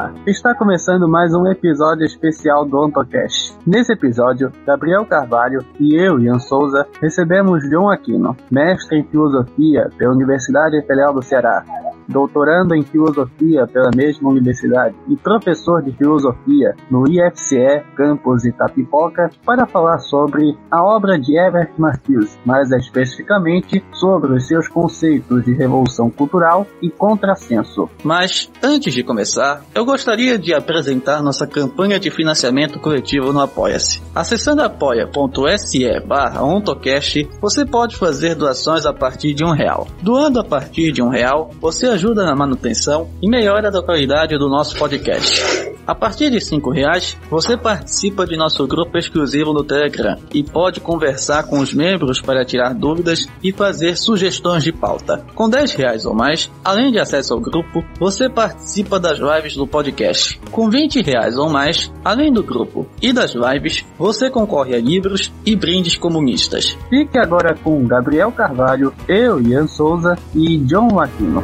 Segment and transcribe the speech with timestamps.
[0.00, 3.54] Olá, está começando mais um episódio especial do OntoCast.
[3.66, 10.14] Nesse episódio, Gabriel Carvalho e eu, Ian Souza, recebemos John Aquino, mestre em filosofia pela
[10.14, 11.62] Universidade Federal do Ceará,
[12.10, 19.66] doutorando em filosofia pela mesma universidade e professor de filosofia no IFCE campus Itapipoca, para
[19.66, 26.10] falar sobre a obra de Herbert Marcuse, mais especificamente sobre os seus conceitos de revolução
[26.10, 27.88] cultural e contrassenso.
[28.02, 34.02] Mas, antes de começar, eu gostaria de apresentar nossa campanha de financiamento coletivo no Apoia-se.
[34.14, 39.86] Acessando apoia.se barra ontocast, você pode fazer doações a partir de um real.
[40.02, 44.48] Doando a partir de um real, você ajuda na manutenção e melhora a qualidade do
[44.48, 45.70] nosso podcast.
[45.90, 50.78] A partir de cinco reais, você participa de nosso grupo exclusivo no Telegram e pode
[50.78, 55.24] conversar com os membros para tirar dúvidas e fazer sugestões de pauta.
[55.34, 59.66] Com 10 reais ou mais, além de acesso ao grupo, você participa das lives do
[59.66, 60.38] podcast.
[60.52, 65.32] Com 20 reais ou mais, além do grupo e das lives, você concorre a livros
[65.44, 66.76] e brindes comunistas.
[66.88, 71.42] Fique agora com Gabriel Carvalho, eu, Ian Souza e John Aquino.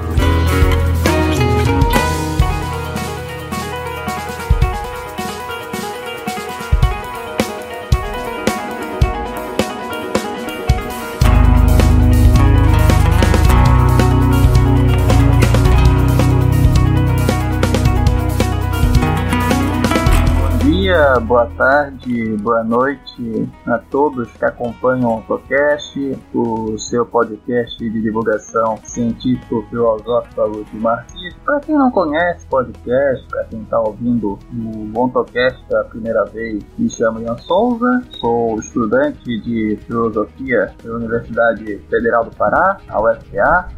[21.20, 28.76] Boa tarde, boa noite a todos que acompanham o podcast, o seu podcast de divulgação
[28.82, 31.34] científico-filosófica de Martins.
[31.44, 36.90] Para quem não conhece podcast, para quem está ouvindo o Ontocast pela primeira vez, me
[36.90, 43.68] chamo Ian Souza, sou estudante de filosofia pela Universidade Federal do Pará, a UFPA,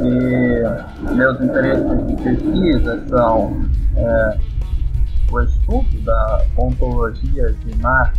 [0.00, 3.56] e meus interesses de pesquisa são
[3.96, 4.49] é,
[5.30, 8.18] o estudo da ontologia de Marx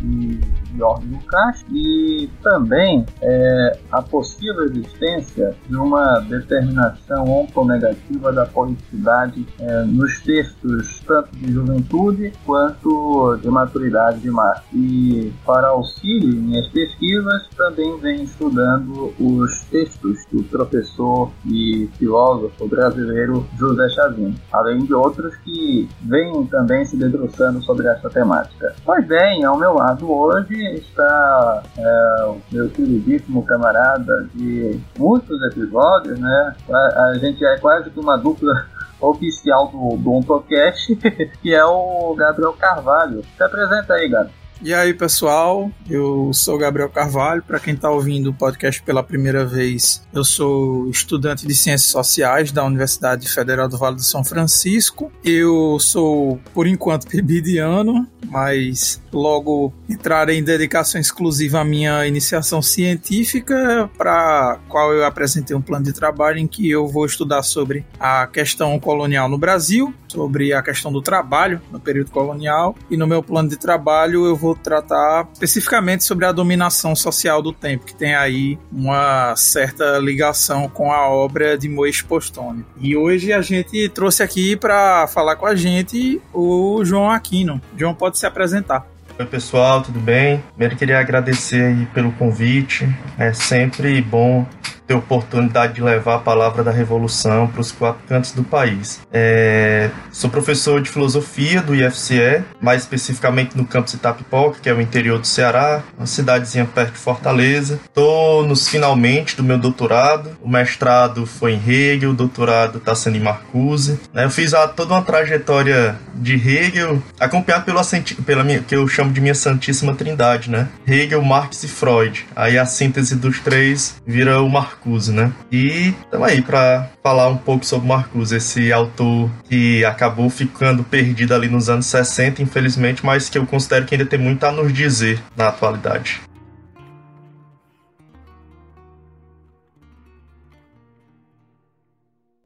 [0.00, 0.40] e
[0.76, 9.82] do Castro e também é, a possível existência de uma determinação ontonegativa da politicidade é,
[9.82, 14.62] nos textos tanto de juventude quanto de maturidade de Marx.
[14.72, 22.68] E para auxílio em minhas pesquisas também venho estudando os textos do professor e filósofo
[22.68, 28.74] brasileiro José Chavin, além de outros que vêm também se debruçando sobre essa temática.
[28.84, 36.18] Pois bem, ao meu lado hoje está é, o meu queridíssimo camarada de muitos episódios,
[36.18, 36.54] né?
[36.70, 38.66] A, a gente é quase que uma dupla
[39.00, 40.96] oficial do, do Ontocast,
[41.42, 43.22] que é o Gabriel Carvalho.
[43.36, 44.45] Se apresenta aí, Gabriel.
[44.62, 47.42] E aí, pessoal, eu sou Gabriel Carvalho.
[47.42, 52.50] Para quem está ouvindo o podcast pela primeira vez, eu sou estudante de Ciências Sociais
[52.50, 55.12] da Universidade Federal do Vale do São Francisco.
[55.22, 57.06] Eu sou, por enquanto,
[57.60, 65.56] ano, mas logo entrarei em dedicação exclusiva à minha iniciação científica, para qual eu apresentei
[65.56, 69.94] um plano de trabalho em que eu vou estudar sobre a questão colonial no Brasil,
[70.08, 74.36] sobre a questão do trabalho no período colonial, e no meu plano de trabalho eu
[74.36, 79.98] vou vou tratar especificamente sobre a dominação social do tempo, que tem aí uma certa
[79.98, 82.64] ligação com a obra de Moisés Postone.
[82.80, 87.60] E hoje a gente trouxe aqui para falar com a gente o João Aquino.
[87.76, 88.86] João pode se apresentar.
[89.18, 90.44] Oi pessoal, tudo bem?
[90.50, 92.86] Primeiro queria agradecer pelo convite.
[93.18, 94.46] É sempre bom
[94.86, 99.00] ter oportunidade de levar a palavra da revolução para os quatro cantos do país.
[99.12, 104.80] É, sou professor de filosofia do IFCE, mais especificamente no campus Itapipoca, que é o
[104.80, 107.80] interior do Ceará, uma cidadezinha perto de Fortaleza.
[107.84, 110.36] Estou nos finalmente do meu doutorado.
[110.40, 113.98] O mestrado foi em Hegel, o doutorado está sendo em Marcuse.
[114.12, 114.24] Né?
[114.24, 117.82] Eu fiz a, toda uma trajetória de Hegel, acompanhado pela,
[118.24, 120.68] pela minha, que eu chamo de minha Santíssima Trindade, né?
[120.86, 122.26] Hegel, Marx e Freud.
[122.34, 125.32] Aí a síntese dos três vira o Marcuse Marcuse, né?
[125.50, 131.34] E estamos aí para falar um pouco sobre Marcuse, esse autor que acabou ficando perdido
[131.34, 134.72] ali nos anos 60, infelizmente, mas que eu considero que ainda tem muito a nos
[134.72, 136.20] dizer na atualidade.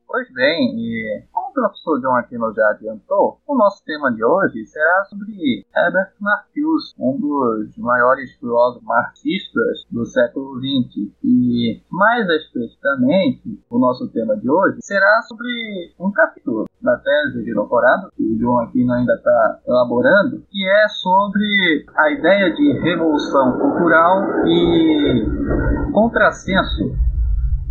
[0.06, 1.22] Pois bem, e
[1.66, 6.94] o professor John Aquino já adiantou, o nosso tema de hoje será sobre Herbert Marcuse,
[6.98, 11.12] um dos maiores filósofos marxistas do século XX.
[11.22, 17.52] E, mais especificamente, o nosso tema de hoje será sobre um capítulo da tese de
[17.52, 23.58] doutorado, que o John Aquino ainda está elaborando, que é sobre a ideia de revolução
[23.58, 26.96] cultural e contrassenso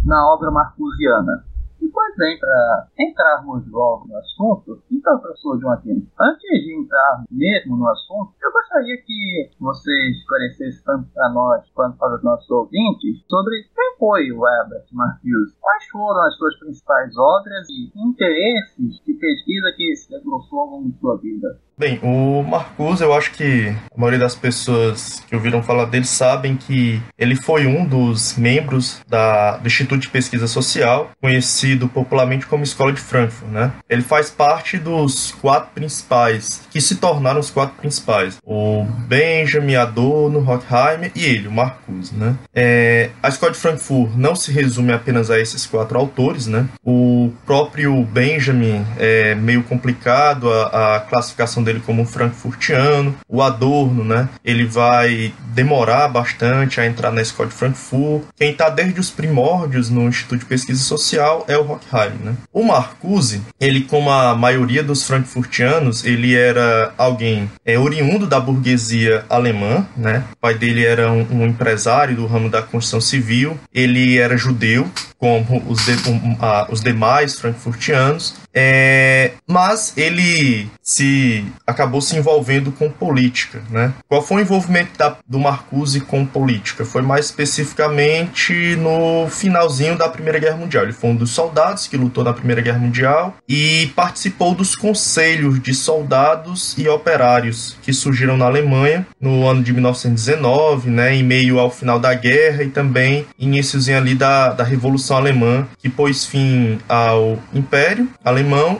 [0.05, 1.48] na obra marcusiana
[1.81, 7.77] E pois bem, para entrarmos logo no assunto, então, professor Joaquim, antes de entrar mesmo
[7.77, 13.23] no assunto, eu gostaria que você esclarecesse tanto para nós quanto para os nossos ouvintes
[13.29, 19.13] sobre quem foi o Herbert Marcuse, quais foram as suas principais obras e interesses de
[19.13, 21.59] pesquisa que se debruçou ao longo de sua vida.
[21.79, 26.57] Bem, o Marcuse, eu acho que a maioria das pessoas que ouviram falar dele sabem
[26.57, 32.65] que ele foi um dos membros da, do Instituto de Pesquisa Social, conhecido popularmente como
[32.65, 33.71] Escola de Frankfurt, né?
[33.89, 38.39] Ele faz parte dos quatro principais, que se tornaram os quatro principais.
[38.43, 42.35] O Benjamin, Adorno, Horkheimer e ele, o Marcuse, né?
[42.53, 46.67] É, a Escola de Frankfurt não se resume apenas a esses quatro autores, né?
[46.83, 53.15] O próprio Benjamin é meio complicado, a, a classificação dele como frankfurtiano.
[53.27, 54.27] O Adorno, né?
[54.43, 58.23] Ele vai demorar bastante a entrar na escola de Frankfurt.
[58.35, 62.33] Quem está desde os primórdios no Instituto de Pesquisa Social é o Horkheim, né?
[62.51, 69.25] O Marcuse, ele como a maioria dos frankfurtianos, ele era alguém é, oriundo da burguesia
[69.29, 70.23] alemã, né?
[70.33, 73.57] O pai dele era um, um empresário do ramo da construção civil.
[73.73, 76.37] Ele era judeu, como os, de, um,
[76.69, 83.93] os demais frankfurtianos, é, mas ele se acabou se envolvendo com política, né?
[84.07, 86.83] Qual foi o envolvimento da, do Marcuse com política?
[86.83, 90.83] Foi mais especificamente no finalzinho da Primeira Guerra Mundial.
[90.83, 95.61] Ele foi um dos soldados que lutou na Primeira Guerra Mundial e participou dos conselhos
[95.61, 101.15] de soldados e operários que surgiram na Alemanha no ano de 1919, né?
[101.15, 105.89] Em meio ao final da guerra e também iníciozinho ali da, da Revolução Alemã, que
[105.89, 108.38] pôs fim ao Império Alemão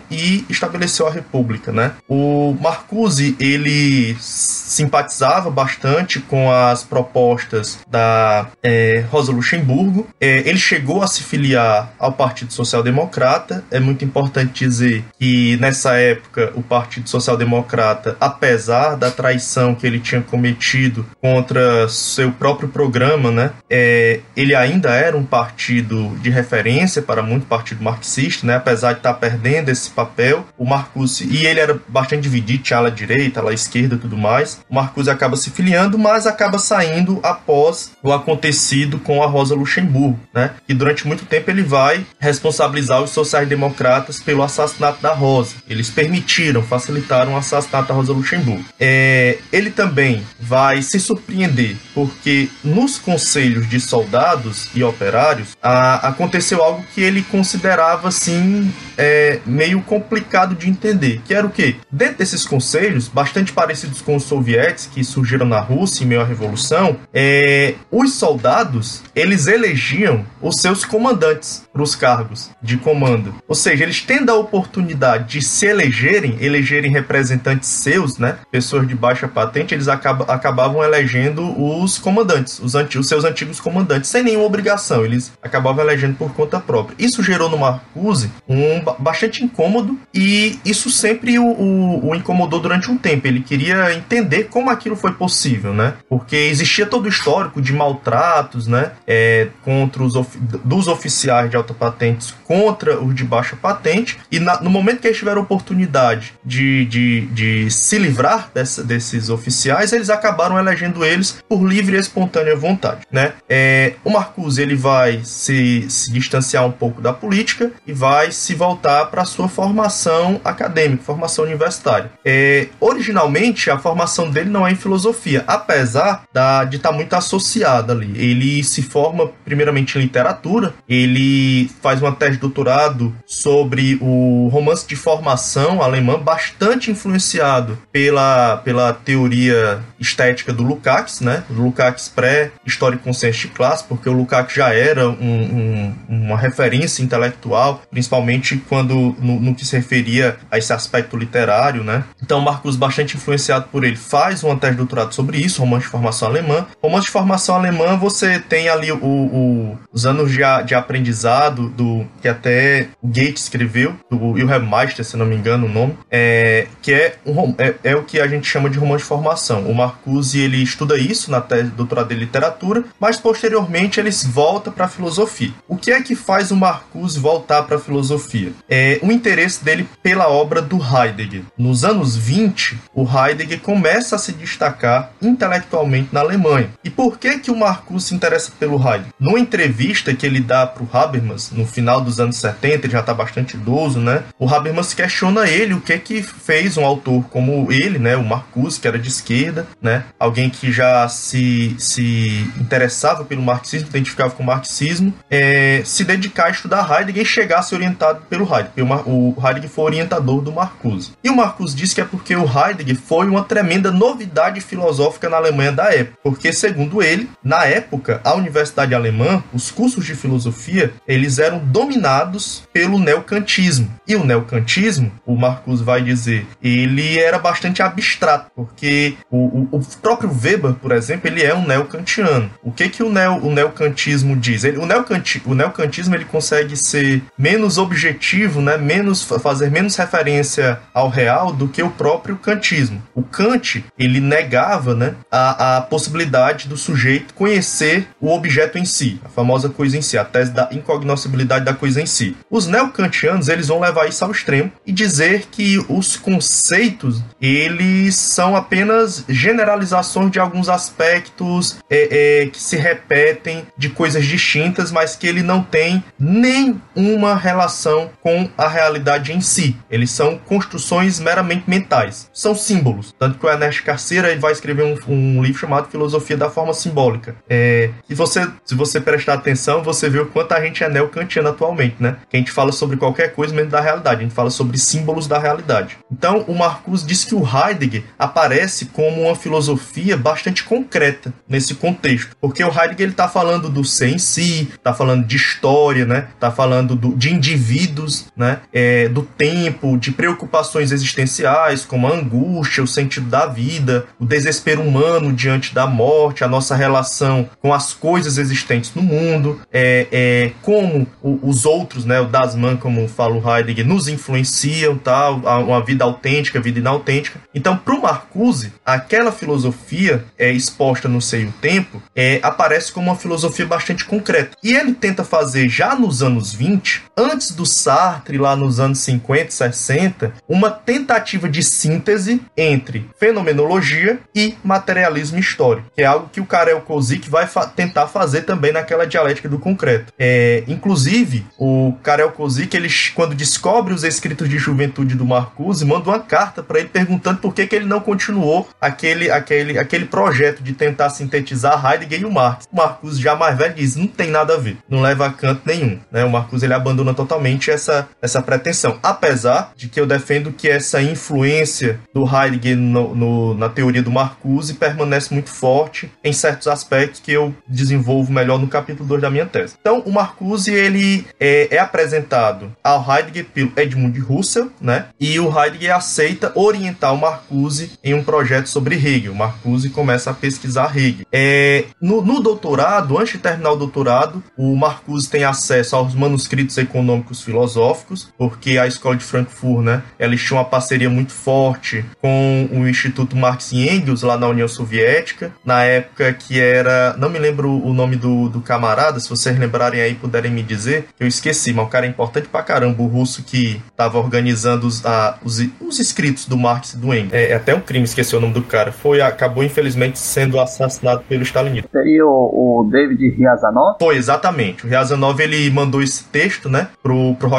[0.09, 1.93] e estabeleceu a República, né?
[2.07, 10.07] O Marcuse, ele simpatizava bastante com as propostas da é, Rosa Luxemburgo.
[10.19, 13.63] É, ele chegou a se filiar ao Partido Social Democrata.
[13.69, 19.85] É muito importante dizer que nessa época o Partido Social Democrata, apesar da traição que
[19.85, 26.29] ele tinha cometido contra seu próprio programa, né, é, ele ainda era um partido de
[26.29, 30.45] referência para muito partido marxista, né, apesar de estar perdendo esse papel.
[30.57, 34.61] O Marcuse e ele era bastante dividido, tinha ala direita, ala esquerda, tudo mais.
[34.69, 40.19] O Marcuse acaba se filiando, mas acaba saindo após o acontecido com a Rosa Luxemburgo,
[40.33, 40.51] né?
[40.67, 45.55] E durante muito tempo ele vai responsabilizar os sociais-democratas pelo assassinato da Rosa.
[45.67, 48.65] Eles permitiram, facilitaram o assassinato da Rosa Luxemburgo.
[48.79, 56.63] É, ele também vai se surpreender, porque nos conselhos de soldados e operários a, aconteceu
[56.63, 61.75] algo que ele considerava assim é, meio complicado de entender, que era o quê?
[61.91, 66.21] Dentro desses conselhos, bastante parecidos com os soviéticos, sovietes que surgiram na Rússia em meio
[66.21, 73.35] à Revolução, é, os soldados eles elegiam os seus comandantes para os cargos de comando.
[73.47, 78.95] Ou seja, eles tendo a oportunidade de se elegerem, elegerem representantes seus, né, pessoas de
[78.95, 81.43] baixa patente, eles acab acabavam elegendo
[81.81, 85.05] os comandantes, os, os seus antigos comandantes, sem nenhuma obrigação.
[85.05, 86.95] Eles acabavam elegendo por conta própria.
[86.97, 92.89] Isso gerou no Marcuse um bastante incômodo e isso sempre o, o, o incomodou durante
[92.91, 93.27] um tempo.
[93.27, 95.95] Ele queria entender entender como aquilo foi possível, né?
[96.07, 98.91] Porque existia todo o histórico de maltratos, né?
[99.07, 104.39] É, contra os of dos oficiais de alta patente contra os de baixa patente e
[104.39, 109.93] na, no momento que eles tiveram oportunidade de, de, de se livrar dessa, desses oficiais,
[109.93, 113.33] eles acabaram elegendo eles por livre e espontânea vontade, né?
[113.47, 118.55] É, o Marcuse ele vai se, se distanciar um pouco da política e vai se
[118.55, 122.11] voltar para sua formação acadêmica, formação universitária.
[122.25, 127.13] É, originalmente a formação dele não é em filosofia, apesar da, de estar tá muito
[127.13, 128.11] associada ali.
[128.15, 134.87] Ele se forma primeiramente em literatura, ele faz uma tese de doutorado sobre o romance
[134.87, 141.43] de formação alemã, bastante influenciado pela, pela teoria estética do Lukács, né?
[141.49, 147.03] Do Lukács pré-história e de classe, porque o Lukács já era um, um, uma referência
[147.03, 152.03] intelectual, principalmente quando no, no, que se referia a esse aspecto literário, né?
[152.21, 155.91] Então Marcos bastante influenciado por ele faz uma tese de doutorado sobre isso, romance de
[155.91, 156.65] formação alemã.
[156.81, 162.05] Romance de formação alemã, você tem ali o, o, os anos de, de aprendizado do
[162.21, 166.93] que até Goethe escreveu, do Wilhelm Meister, se não me engano o nome, é, que
[166.93, 169.63] é, um, é, é, o que a gente chama de romance de formação.
[169.63, 174.71] O Marcuse ele estuda isso na tese de doutorado em literatura, mas posteriormente ele volta
[174.71, 175.51] para a filosofia.
[175.67, 178.51] o que é que faz o Marcuse voltar para a filosofia?
[178.69, 181.43] É o interesse dele pela obra do Heidegger.
[181.57, 186.69] Nos anos 20, o Heidegger começa a se destacar intelectualmente na Alemanha.
[186.83, 189.13] E por que que o Marcuse se interessa pelo Heidegger?
[189.19, 192.99] Numa entrevista que ele dá para o Habermas no final dos anos 70, ele já
[192.99, 194.23] está bastante idoso, né?
[194.37, 198.79] O Habermas questiona ele o que que fez um autor como ele, né, o Marcuse,
[198.79, 204.43] que era de esquerda, né, alguém que já se, se interessava pelo marxismo, identificava com
[204.43, 208.71] o marxismo, é, se dedicar a estudar Heidegger e chegar a ser orientado pelo Heidegger.
[208.81, 211.13] O, o Heidegger foi orientador do Marcuse.
[211.23, 215.37] E o Marcuse disse que é porque o Heidegger foi uma tremenda novidade filosófica na
[215.37, 220.93] Alemanha da época, porque segundo ele, na época, a universidade alemã, os cursos de filosofia,
[221.07, 223.89] eles eram dominados pelo neocantismo.
[224.07, 229.85] E o neocantismo, o Marcuse vai dizer, ele era bastante abstrato, porque o, o, o
[230.01, 232.49] próprio Weber, por exemplo, ele é um neocantiano.
[232.63, 234.63] O que que o, neo, o neocantismo diz?
[234.63, 240.79] Ele, o, neocanti, o neocantismo ele consegue ser menos objetivo, né, menos fazer menos referência
[240.93, 243.01] ao real do que o próprio kantismo.
[243.13, 249.19] O Kant ele negava, né, a, a possibilidade do sujeito conhecer o objeto em si,
[249.23, 252.35] a famosa coisa em si, a tese da incognoscibilidade da coisa em si.
[252.49, 258.55] Os neocantianos eles vão levar isso ao extremo e dizer que os conceitos eles são
[258.55, 265.27] apenas generalizações de alguns aspectos é, é, que se repetem de coisas distintas, mas que
[265.27, 269.75] ele não tem nenhuma relação com a realidade em si.
[269.89, 273.15] Eles são construções meramente mentais, são símbolos.
[273.17, 276.73] Tanto que o Ernest Carceira ele vai escrever um, um livro chamado Filosofia da Forma
[276.73, 277.35] Simbólica.
[277.49, 281.49] É, e você, se você prestar atenção, você vê o quanto a gente é neocantiano
[281.49, 282.17] atualmente, né?
[282.29, 285.25] Que a gente fala sobre qualquer coisa menos da realidade, a gente fala sobre símbolos
[285.27, 285.97] da realidade.
[286.11, 292.35] Então, o Marcuse diz que o Heidegger aparece como uma filosofia bastante concreta nesse contexto,
[292.41, 296.27] porque o Heidegger ele está falando do ser em si, está falando de história, né?
[296.33, 298.48] Está falando do, de indivíduos, né?
[298.71, 304.81] É, do tempo, de preocupações existenciais como a angústia, o sentido da vida, o desespero
[304.81, 310.51] humano diante da morte, a nossa relação com as coisas existentes no mundo, é, é
[310.61, 312.19] como o, os outros, né?
[312.19, 317.39] O Dasman, como fala o Heidegger, nos influenciam, tal, uma vida autêntica, vida inautêntica.
[317.53, 323.15] Então, para o Marcuse, aquela filosofia é exposta no seio tempo é, aparece como uma
[323.15, 324.57] filosofia bastante concreta.
[324.63, 329.51] E ele tenta fazer já nos anos 20, antes do Sartre, lá nos anos 50,
[329.51, 336.45] 60, uma tentativa de síntese entre fenomenologia e materialismo histórico, que é algo que o
[336.45, 340.13] Karel Kozik vai fa tentar fazer também naquela dialética do concreto.
[340.17, 346.09] É, inclusive, o Karel Kozik, ele, quando descobre os escritos de juventude do Marcuse, manda
[346.09, 350.61] uma carta para ele perguntando por que, que ele não continuou aquele, aquele, aquele projeto
[350.61, 352.67] de tentar sintetizar Heidegger e o Marx.
[352.71, 355.61] O Marcuse, já mais velho, diz: não tem nada a ver, não leva a canto
[355.65, 355.99] nenhum.
[356.11, 356.23] Né?
[356.23, 358.99] O Marcuse ele abandona totalmente essa, essa pretensão.
[359.01, 364.11] Apesar de que eu defendo que essa influência do Heidegger no, no, na teoria do
[364.11, 369.29] Marcuse permanece muito forte em certos aspectos que eu desenvolvo melhor no capítulo 2 da
[369.29, 369.75] minha tese.
[369.79, 375.07] Então, o Marcuse ele é, é apresentado ao Heidegger pelo Edmund Husserl, né?
[375.19, 379.31] E o Heidegger aceita orientar o Marcuse em um projeto sobre Hegel.
[379.31, 381.25] O Marcuse começa a pesquisar Hegel.
[381.31, 386.77] É, no, no doutorado, antes de terminar o doutorado, o Marcuse tem acesso aos manuscritos
[386.77, 392.69] econômicos filosóficos, porque a escola de Frankfurt, né, ela tinha uma parceria muito forte com
[392.71, 397.39] o Instituto Marx e Engels lá na União Soviética, na época que era, não me
[397.39, 401.73] lembro o nome do, do camarada, se vocês lembrarem aí puderem me dizer, eu esqueci,
[401.73, 405.59] mas o cara é importante pra caramba, o russo que estava organizando os, a, os,
[405.79, 407.33] os escritos do Marx e do Engels.
[407.33, 408.91] É, é, até um crime esquecer o nome do cara.
[408.91, 411.89] Foi, acabou infelizmente sendo assassinado pelo stalinismo.
[411.91, 413.97] Seria o, o David Riazanov?
[413.99, 414.85] Foi, exatamente.
[414.85, 417.49] O Riazanov ele mandou esse texto, né, pro, pro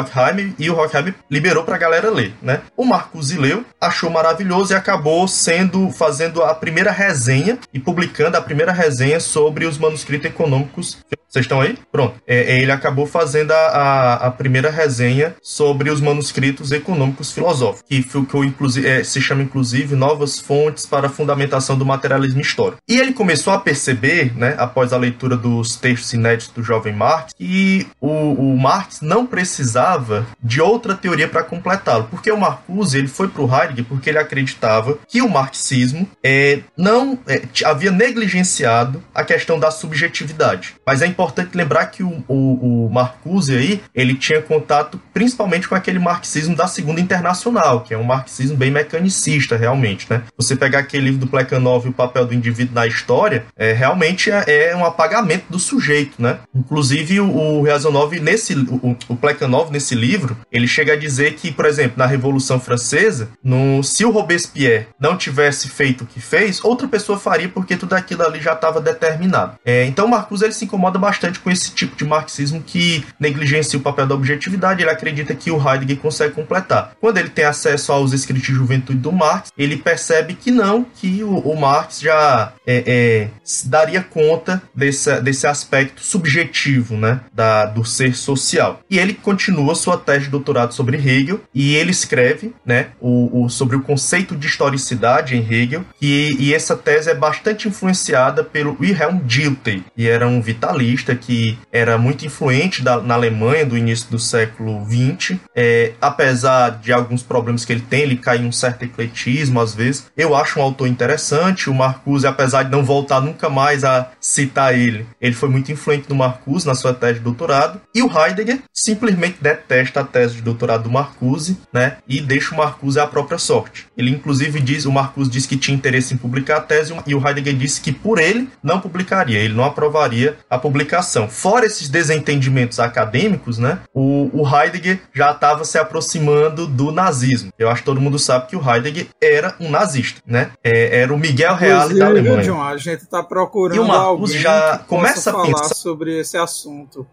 [0.57, 2.61] E o Horkheimer liberou pra galera ler, né?
[2.75, 8.41] O Marcuse leu, achou maravilhoso e acabou sendo, fazendo a primeira resenha e publicando a
[8.41, 10.97] primeira resenha sobre os manuscritos econômicos.
[11.31, 11.77] Vocês estão aí?
[11.89, 12.15] Pronto.
[12.27, 18.03] É, ele acabou fazendo a, a, a, primeira resenha sobre os manuscritos econômicos filosóficos, que,
[18.03, 22.81] que é, se chama inclusive Novas Fontes para a Fundamentação do Materialismo Histórico.
[22.85, 27.33] E ele começou a perceber, né, após a leitura dos textos inéditos do jovem Marx,
[27.33, 33.07] que o, o Marx não precisava de outra teoria para completá-lo, porque o Marcuse ele
[33.07, 39.03] foi para o Heidegger porque ele acreditava que o marxismo é, não é, havia negligenciado
[39.13, 40.75] a questão da subjetividade.
[40.85, 45.75] Mas é importante lembrar que o, o, o Marcuse aí ele tinha contato principalmente com
[45.75, 50.23] aquele marxismo da Segunda Internacional, que é um marxismo bem mecanicista, realmente, né?
[50.37, 54.69] Você pegar aquele livro do Plekhanov, o papel do indivíduo na história, é, realmente é,
[54.69, 56.39] é um apagamento do sujeito, né?
[56.53, 61.65] Inclusive o Razonov, nesse, o, o Plekhanov, nesse livro, ele chega a dizer que, por
[61.65, 66.87] exemplo, na Revolução Francesa, no, se o Robespierre não tivesse feito o que fez, outra
[66.87, 69.57] pessoa faria porque tudo aquilo ali já estava determinado.
[69.65, 73.81] É, então, Marcuse ele se incomoda bastante com esse tipo de marxismo que negligencia o
[73.81, 74.81] papel da objetividade.
[74.81, 76.93] Ele acredita que o Heidegger consegue completar.
[76.99, 81.23] Quando ele tem acesso aos escritos de juventude do Marx, ele percebe que não, que
[81.23, 83.27] o, o Marx já é, é,
[83.65, 88.79] daria conta desse, desse aspecto subjetivo né, da, do ser social.
[88.89, 93.49] E ele continua sua tese de doutorado sobre Hegel e ele escreve né, o, o
[93.49, 98.77] sobre o conceito de historicidade em Hegel e, e essa tese é bastante influenciada pelo
[98.79, 104.09] Wilhelm Dilthey, que era um vitalista que era muito influente da, na Alemanha do início
[104.09, 105.37] do século XX.
[105.55, 109.73] É, apesar de alguns problemas que ele tem, ele cai em um certo ecletismo às
[109.73, 110.07] vezes.
[110.15, 111.69] Eu acho um autor interessante.
[111.69, 116.09] O Marcuse, apesar de não voltar nunca mais a citar ele, ele foi muito influente
[116.09, 117.81] no Marcuse na sua tese de doutorado.
[117.93, 121.97] E o Heidegger simplesmente detesta a tese de doutorado do Marcuse, né?
[122.07, 123.87] E deixa o Marcuse à própria sorte.
[123.97, 127.25] Ele inclusive diz, o Marcuse diz que tinha interesse em publicar a tese e o
[127.25, 131.27] Heidegger disse que por ele não publicaria, ele não aprovaria a publicação.
[131.29, 133.79] Fora esses desentendimentos acadêmicos, né?
[133.93, 137.51] O, o Heidegger já estava se aproximando do nazismo.
[137.57, 140.51] Eu acho que todo mundo sabe que o Heidegger era um nazista, né?
[140.63, 142.43] É, era o Miguel Reale da Alemanha.
[142.43, 145.75] John, a gente está procurando e o Marcuse já começa a falar pensar...
[145.75, 147.07] sobre esse assunto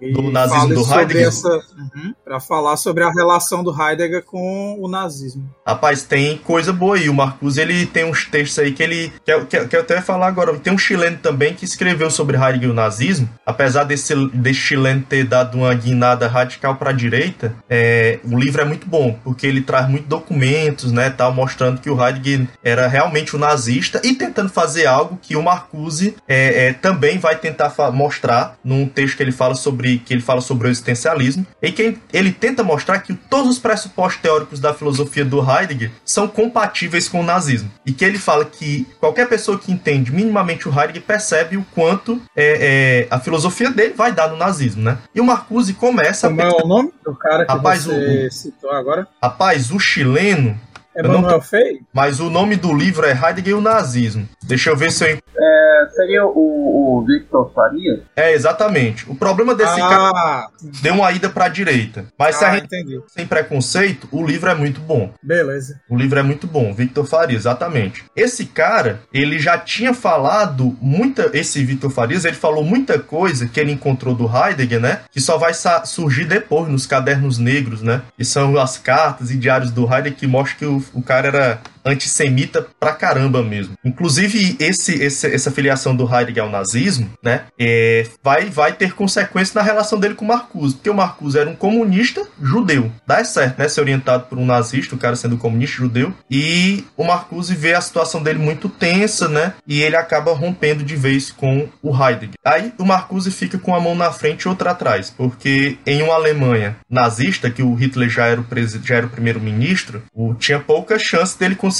[0.00, 1.30] do nazismo do Heidegger.
[1.76, 5.48] Uhum, para falar sobre a relação do Heidegger com o nazismo.
[5.66, 7.08] Rapaz, tem coisa boa aí.
[7.08, 9.12] O Marcuse ele tem uns textos aí que ele.
[9.24, 10.56] Que eu, que eu até falar agora.
[10.58, 13.28] Tem um chileno também que escreveu sobre Heidegger e o nazismo.
[13.44, 18.62] Apesar desse, desse chileno ter dado uma guinada radical para a direita, é, o livro
[18.62, 22.86] é muito bom, porque ele traz muitos documentos, né, tal, mostrando que o Heidegger era
[22.86, 27.74] realmente um nazista e tentando fazer algo que o Marcuse é, é, também vai tentar
[27.92, 31.72] mostrar num texto que ele fala sobre sobre que ele fala sobre o existencialismo e
[31.72, 37.08] que ele tenta mostrar que todos os pressupostos teóricos da filosofia do Heidegger são compatíveis
[37.08, 41.02] com o nazismo e que ele fala que qualquer pessoa que entende minimamente o Heidegger
[41.02, 44.98] percebe o quanto é, é a filosofia dele vai dar no nazismo, né?
[45.14, 46.44] E o Marcuse começa Como a...
[46.44, 48.32] é o nome do cara que rapaz, você o...
[48.32, 49.06] citou agora?
[49.22, 50.58] Rapaz, o chileno
[50.98, 51.80] é Manuel Fei?
[51.92, 54.28] Mas o nome do livro é Heidegger e o Nazismo.
[54.42, 55.18] Deixa eu ver se eu.
[55.38, 58.02] É, seria o, o Victor Faria?
[58.16, 59.08] É, exatamente.
[59.10, 59.88] O problema desse ah.
[59.88, 60.48] cara
[60.82, 62.06] deu uma ida pra direita.
[62.18, 63.00] Mas ah, se a gente entendi.
[63.06, 65.12] sem preconceito, o livro é muito bom.
[65.22, 65.80] Beleza.
[65.88, 66.74] O livro é muito bom.
[66.74, 68.04] Victor Faria, exatamente.
[68.14, 71.30] Esse cara, ele já tinha falado muita.
[71.32, 75.00] Esse Victor Farias, ele falou muita coisa que ele encontrou do Heidegger, né?
[75.10, 75.52] Que só vai
[75.84, 78.02] surgir depois nos cadernos negros, né?
[78.16, 81.60] Que são as cartas e diários do Heidegger que mostram que o o cara era
[81.88, 83.74] antissemita pra caramba mesmo.
[83.84, 89.58] Inclusive, esse, esse, essa filiação do Heidegger ao nazismo, né, é, vai, vai ter consequência
[89.58, 92.92] na relação dele com o Marcuse, porque o Marcuse era um comunista judeu.
[93.06, 97.04] Dá certo, né, ser orientado por um nazista, o cara sendo comunista judeu, e o
[97.04, 101.68] Marcuse vê a situação dele muito tensa, né, e ele acaba rompendo de vez com
[101.82, 102.34] o Heidegger.
[102.44, 106.14] Aí o Marcuse fica com a mão na frente e outra atrás, porque em uma
[106.14, 108.46] Alemanha nazista, que o Hitler já era o,
[108.84, 110.02] já era o primeiro-ministro,
[110.38, 111.77] tinha pouca chance dele conseguir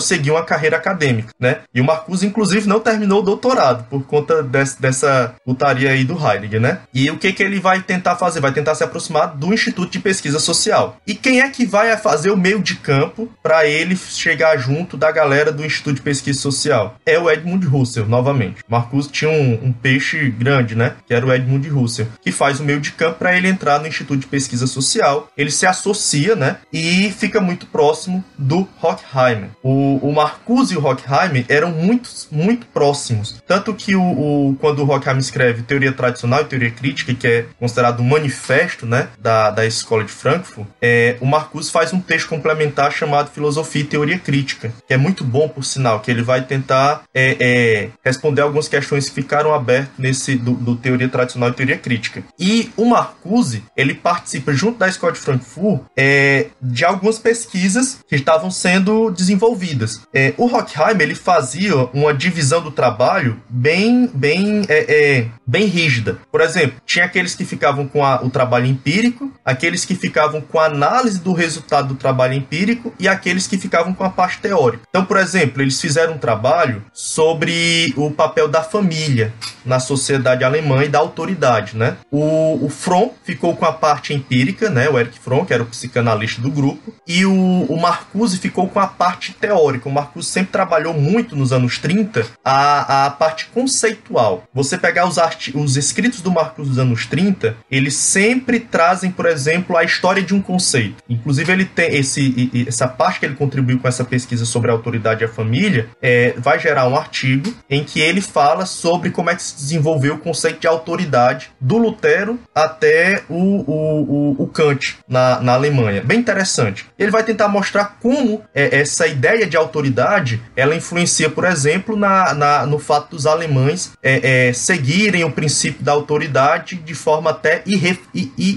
[0.00, 1.58] seguir uma carreira acadêmica, né?
[1.74, 6.14] E o Marcuse, inclusive, não terminou o doutorado por conta desse, dessa putaria aí do
[6.14, 6.80] Heidegger, né?
[6.92, 8.40] E o que, que ele vai tentar fazer?
[8.40, 10.96] Vai tentar se aproximar do Instituto de Pesquisa Social.
[11.06, 15.10] E quem é que vai fazer o meio de campo para ele chegar junto da
[15.10, 16.96] galera do Instituto de Pesquisa Social?
[17.04, 18.62] É o Edmund Husserl, novamente.
[18.68, 20.94] Marcuse tinha um, um peixe grande, né?
[21.06, 23.86] Que era o Edmund Husserl, que faz o meio de campo para ele entrar no
[23.86, 25.28] Instituto de Pesquisa Social.
[25.36, 26.58] Ele se associa, né?
[26.72, 32.66] E fica muito próximo do Horkheim O, o Marcuse e o Horkheimer eram muito, muito
[32.66, 33.42] próximos.
[33.46, 37.46] Tanto que o, o, quando o Horkheimer escreve Teoria Tradicional e Teoria Crítica, que é
[37.58, 42.28] considerado um manifesto né, da, da Escola de Frankfurt, é, o Marcuse faz um texto
[42.28, 46.42] complementar chamado Filosofia e Teoria Crítica, que é muito bom, por sinal, que ele vai
[46.42, 51.52] tentar é, é, responder algumas questões que ficaram abertas nesse do, do, Teoria Tradicional e
[51.52, 52.22] Teoria Crítica.
[52.38, 58.16] E o Marcuse, ele participa, junto da Escola de Frankfurt, é, de algumas pesquisas que
[58.16, 60.02] estavam sendo desenvolvidas.
[60.12, 66.18] É, o Horkheimer ele fazia uma divisão do trabalho bem, bem, é, é, bem rígida.
[66.30, 70.58] Por exemplo, tinha aqueles que ficavam com a, o trabalho empírico, aqueles que ficavam com
[70.58, 74.84] a análise do resultado do trabalho empírico e aqueles que ficavam com a parte teórica.
[74.88, 79.32] Então, por exemplo, eles fizeram um trabalho sobre o papel da família
[79.64, 81.96] na sociedade alemã e da autoridade, né?
[82.10, 84.88] O, o Fromm ficou com a parte empírica, né?
[84.88, 88.80] O Eric Fromm, que era o psicanalista do grupo, e o, o Marcuse ficou com
[88.80, 89.86] a parte parte teórica.
[89.86, 94.44] O Marcuse sempre trabalhou muito nos anos 30 a, a parte conceitual.
[94.54, 95.18] Você pegar os,
[95.54, 100.34] os escritos do Marcuse dos anos 30, eles sempre trazem, por exemplo, a história de
[100.34, 101.02] um conceito.
[101.06, 105.22] Inclusive, ele tem esse, essa parte que ele contribuiu com essa pesquisa sobre a autoridade
[105.22, 109.34] e a família, é, vai gerar um artigo em que ele fala sobre como é
[109.34, 114.96] que se desenvolveu o conceito de autoridade do Lutero até o, o, o, o Kant
[115.06, 116.02] na, na Alemanha.
[116.02, 116.86] Bem interessante.
[116.98, 122.32] Ele vai tentar mostrar como é, essa ideia de autoridade ela influencia, por exemplo, na,
[122.32, 127.62] na no fato dos alemães é, é, seguirem o princípio da autoridade de forma até
[127.66, 127.98] irre,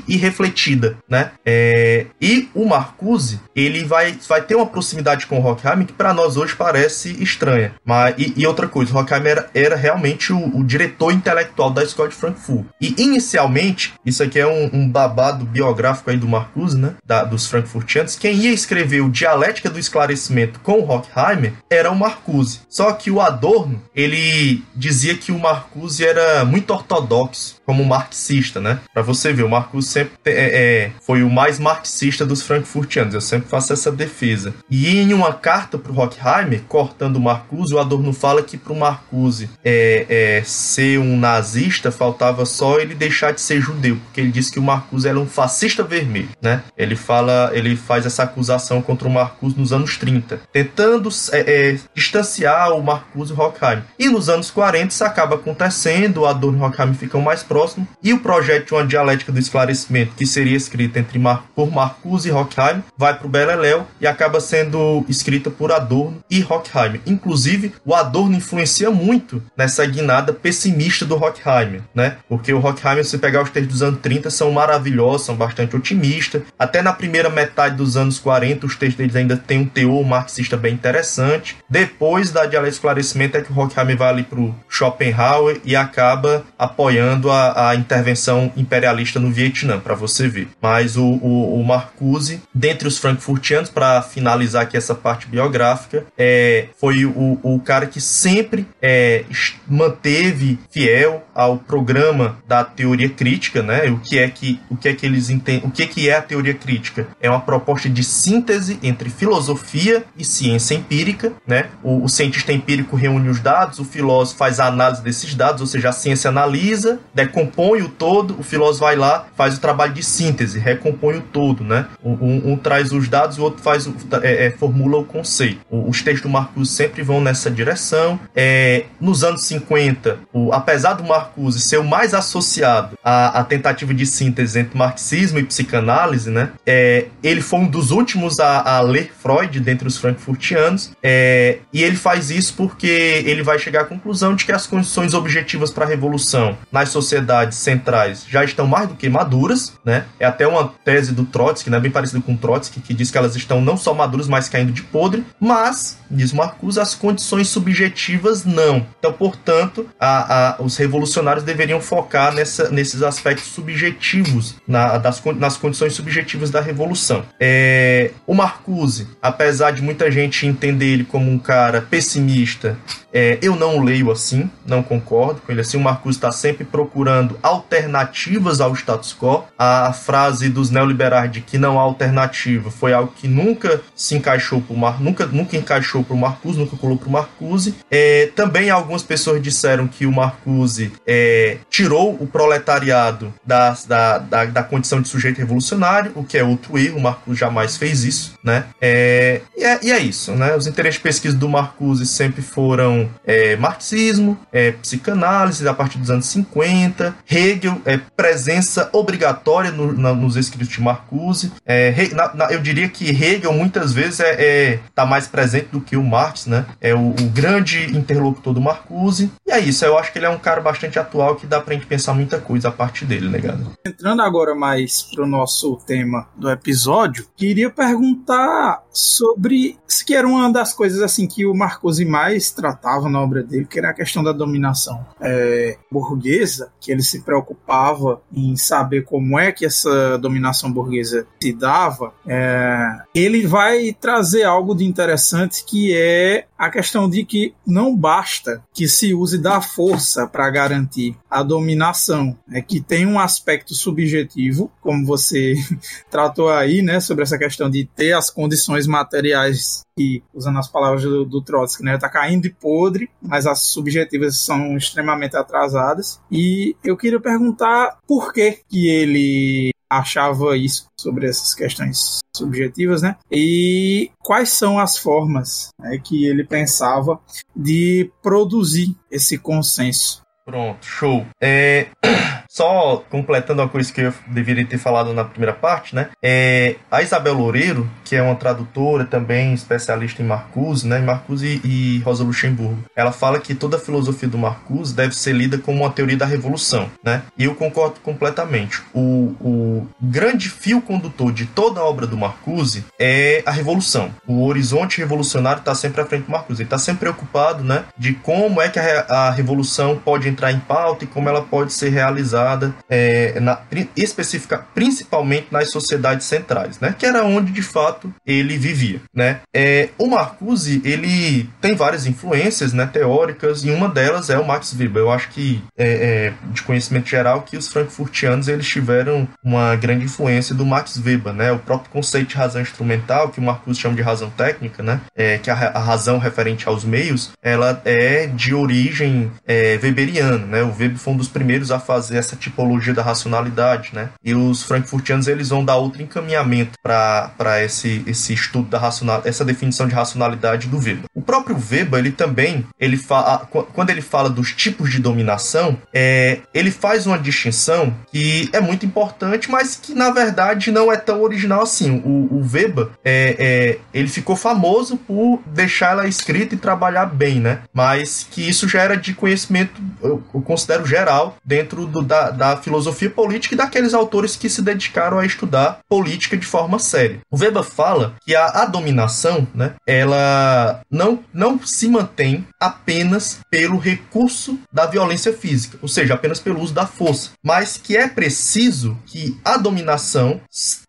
[0.08, 1.32] irrefletida, né?
[1.44, 6.14] É, e o Marcuse ele vai, vai ter uma proximidade com o Horkheim que para
[6.14, 7.74] nós hoje parece estranha.
[7.84, 12.10] Mas, e, e outra coisa, o era, era realmente o, o, diretor intelectual da escola
[12.10, 12.66] de Frankfurt.
[12.80, 16.94] E inicialmente, isso aqui é um, um babado biográfico aí do Marcuse, né?
[17.06, 18.16] Da, dos Frankfurtianos.
[18.16, 20.27] Quem ia escrever o Dialética do Esclarecimento
[20.64, 22.62] com o Horkheimer era o Marcuse.
[22.70, 28.80] Só que o Adorno, ele dizia que o Marcuse era muito ortodoxo como marxista, né?
[28.94, 33.14] Para você ver, o Marcuse sempre é, é, foi o mais marxista dos Frankfurtianos.
[33.14, 34.54] Eu sempre faço essa defesa.
[34.70, 38.72] E em uma carta para o Horkheimer, cortando o Marcuse, o Adorno fala que para
[38.72, 44.22] o Marcuse é, é, ser um nazista faltava só ele deixar de ser judeu, porque
[44.22, 46.64] ele disse que o Marcuse era um fascista vermelho, né?
[46.78, 51.40] Ele fala, ele faz essa acusação contra o Marcuse nos anos 30, tentando é,
[51.72, 53.84] é, distanciar o Marcuse e o Horkheimer.
[54.00, 57.57] E nos anos 40 isso acaba acontecendo, o Adorno e o Horkheimer ficam mais próximos
[57.58, 61.72] próximo, e o projeto de uma dialética do esclarecimento, que seria escrita entre Mar por
[61.72, 67.02] Marcuse e Horkheim, vai para o Beleléu e acaba sendo escrita por Adorno e Horkheim.
[67.08, 72.18] Inclusive, o Adorno influencia muito nessa guinada pessimista do Horkheim, né?
[72.30, 76.44] Porque o Horkheim, se pegar os textos dos anos 30, são maravilhosos, são bastante otimistas.
[76.60, 80.56] Até na primeira metade dos anos 40, os textos deles ainda têm um teor marxista
[80.56, 81.58] bem interessante.
[81.68, 85.76] Depois da dialética do esclarecimento é que o Horkheim vai ali para o Schopenhauer e
[85.76, 90.50] acaba apoiando a a, intervenção imperialista no Vietnã, para você ver.
[90.62, 96.68] Mas o, o, o, Marcuse, dentre os frankfurtianos, para finalizar aqui essa parte biográfica, é,
[96.80, 99.24] foi o, o cara que sempre é,
[99.68, 103.90] manteve fiel ao programa da teoria crítica, né?
[103.90, 105.68] O que é que o que é que eles entendem?
[105.68, 107.08] O que é que é a teoria crítica?
[107.22, 111.66] É uma proposta de síntese entre filosofia e ciência empírica, né?
[111.84, 115.68] O, o cientista empírico reúne os dados, o filósofo faz a análise desses dados, ou
[115.68, 117.00] seja, a ciência analisa,
[117.38, 121.64] recompõe o todo, o filósofo vai lá, faz o trabalho de síntese, recompõe o todo,
[121.64, 121.86] né?
[122.04, 125.60] Um, um traz os dados, o outro faz o, é, é, formula o conceito.
[125.70, 128.20] os textos do Marcuse sempre vão nessa direção.
[128.36, 133.94] É, nos anos 50, o, apesar do Marcuse ser o mais associado à, à, tentativa
[133.94, 136.52] de síntese entre marxismo e psicanálise, né?
[136.66, 141.84] É, ele foi um dos últimos a, a ler Freud dentre os frankfurtianos, é, e
[141.84, 145.86] ele faz isso porque ele vai chegar à conclusão de que as condições objetivas para
[145.86, 150.06] a revolução nas sociedades sociedades centrais já estão mais do que maduras, né?
[150.20, 151.80] É até uma tese do Trotsky, né?
[151.80, 154.82] Bem parecido com Trotsky, que diz que elas estão não só maduras, mas caindo de
[154.82, 158.86] podre, mas, diz Marcuse, as condições subjetivas não.
[159.00, 165.58] Então, portanto, a, a, os revolucionários deveriam focar nessa, nesses aspectos subjetivos, na, das, nas
[165.58, 167.24] condições subjetivas da revolução.
[167.40, 172.78] É, o Marcuse, apesar de muita gente entender ele como um cara pessimista,
[173.18, 175.76] é, eu não leio assim, não concordo com ele assim.
[175.76, 179.44] O Marcuse está sempre procurando alternativas ao status quo.
[179.58, 184.62] A frase dos neoliberais de que não há alternativa foi algo que nunca se encaixou
[184.62, 187.78] para o Mar, nunca, nunca encaixou para o Marcuse, nunca colou para o Marcuse.
[187.90, 194.46] É, também algumas pessoas disseram que o Marcuse é, tirou o proletariado da, da, da,
[194.46, 196.98] da, condição de sujeito revolucionário, o que é outro erro.
[196.98, 198.66] O Marcuse jamais fez isso, né?
[198.80, 200.56] É, e, é, e é isso, né?
[200.56, 206.10] Os interesses de pesquisa do Marcuse sempre foram é, marxismo, é, psicanálise a partir dos
[206.10, 211.52] anos 50, Hegel, é, presença obrigatória no, na, nos escritos de Marcuse.
[211.66, 215.82] É, na, na, eu diria que Hegel muitas vezes é, é tá mais presente do
[215.82, 216.66] que o Marx, né?
[216.80, 219.32] É o, o, grande interlocutor do Marcuse.
[219.46, 221.74] E é isso, eu acho que ele é um cara bastante atual que dá pra
[221.74, 223.60] gente pensar muita coisa a partir dele, negado.
[223.60, 230.50] Né, Entrando agora mais pro nosso tema do episódio, queria perguntar sobre que era uma
[230.50, 233.94] das coisas assim que o Marcuse mais tratava tratava na obra dele, que era a
[233.94, 240.18] questão da dominação é, burguesa, que ele se preocupava em saber como é que essa
[240.18, 242.80] dominação burguesa se dava, é,
[243.14, 248.88] ele vai trazer algo de interessante que é a questão de que não basta que
[248.88, 255.06] se use da força para garantir a dominação, é que tem um aspecto subjetivo, como
[255.06, 255.54] você
[256.10, 261.04] tratou aí, né, sobre essa questão de ter as condições materiais que, usando as palavras
[261.04, 266.22] do, do Trotsky, né, tá caindo de podre, mas as subjetivas são extremamente atrasadas.
[266.32, 273.16] E eu queria perguntar por que que ele achava isso sobre essas questões subjetivas, né?
[273.32, 277.20] E quais são as formas né, que ele pensava
[277.56, 280.22] de produzir esse consenso?
[280.46, 281.26] Pronto, show.
[281.42, 281.88] É,
[282.58, 286.10] só completando uma coisa que eu deveria ter falado na primeira parte, né?
[286.24, 290.98] É, a Isabel Loureiro, que é uma tradutora também especialista em Marcuse, né?
[290.98, 292.84] Marcuse e, e Rosa Luxemburgo.
[292.96, 296.26] Ela fala que toda a filosofia do Marcuse deve ser lida como uma teoria da
[296.26, 297.22] revolução, né?
[297.38, 298.82] E eu concordo completamente.
[298.92, 304.12] O, o grande fio condutor de toda a obra do Marcuse é a revolução.
[304.26, 306.64] O horizonte revolucionário está sempre à frente do Marcuse.
[306.64, 307.84] Ele está sempre preocupado, né?
[307.96, 311.72] De como é que a, a revolução pode entrar em pauta e como ela pode
[311.72, 312.47] ser realizada
[312.90, 313.60] é, na,
[313.96, 316.96] específica, principalmente nas sociedades centrais, né?
[316.98, 319.42] Que era onde de fato ele vivia, né?
[319.54, 322.86] É, o Marcuse ele tem várias influências, né?
[322.86, 325.04] Teóricas e uma delas é o Max Weber.
[325.04, 330.06] Eu acho que é, é, de conhecimento geral que os frankfurtianos eles tiveram uma grande
[330.06, 331.52] influência do Max Weber, né?
[331.52, 335.02] O próprio conceito de razão instrumental que o Marcuse chama de razão técnica, né?
[335.16, 340.64] É, que a, a razão referente aos meios, ela é de origem é, weberiana né?
[340.64, 344.10] O Weber foi um dos primeiros a fazer essa tipologia da racionalidade, né?
[344.24, 349.44] E os frankfurtianos eles vão dar outro encaminhamento para esse, esse estudo da racional, essa
[349.46, 351.06] definição de racionalidade do Weber.
[351.14, 356.40] O próprio Weber, ele também, ele fala, quando ele fala dos tipos de dominação, é,
[356.54, 361.22] ele faz uma distinção que é muito importante, mas que na verdade não é tão
[361.22, 362.02] original assim.
[362.06, 367.40] O, o Weber, é, é, ele ficou famoso por deixar ela escrita e trabalhar bem,
[367.40, 367.62] né?
[367.74, 373.10] Mas que isso já era de conhecimento eu, considero geral dentro do, da, da filosofia
[373.10, 377.20] política e daqueles autores que se dedicaram a estudar política de forma séria.
[377.32, 383.78] O Weber fala que a, a dominação, né, ela não, não se mantém apenas pelo
[383.78, 388.98] recurso da violência física, ou seja, apenas pelo uso da força, mas que é preciso
[389.06, 390.42] que a dominação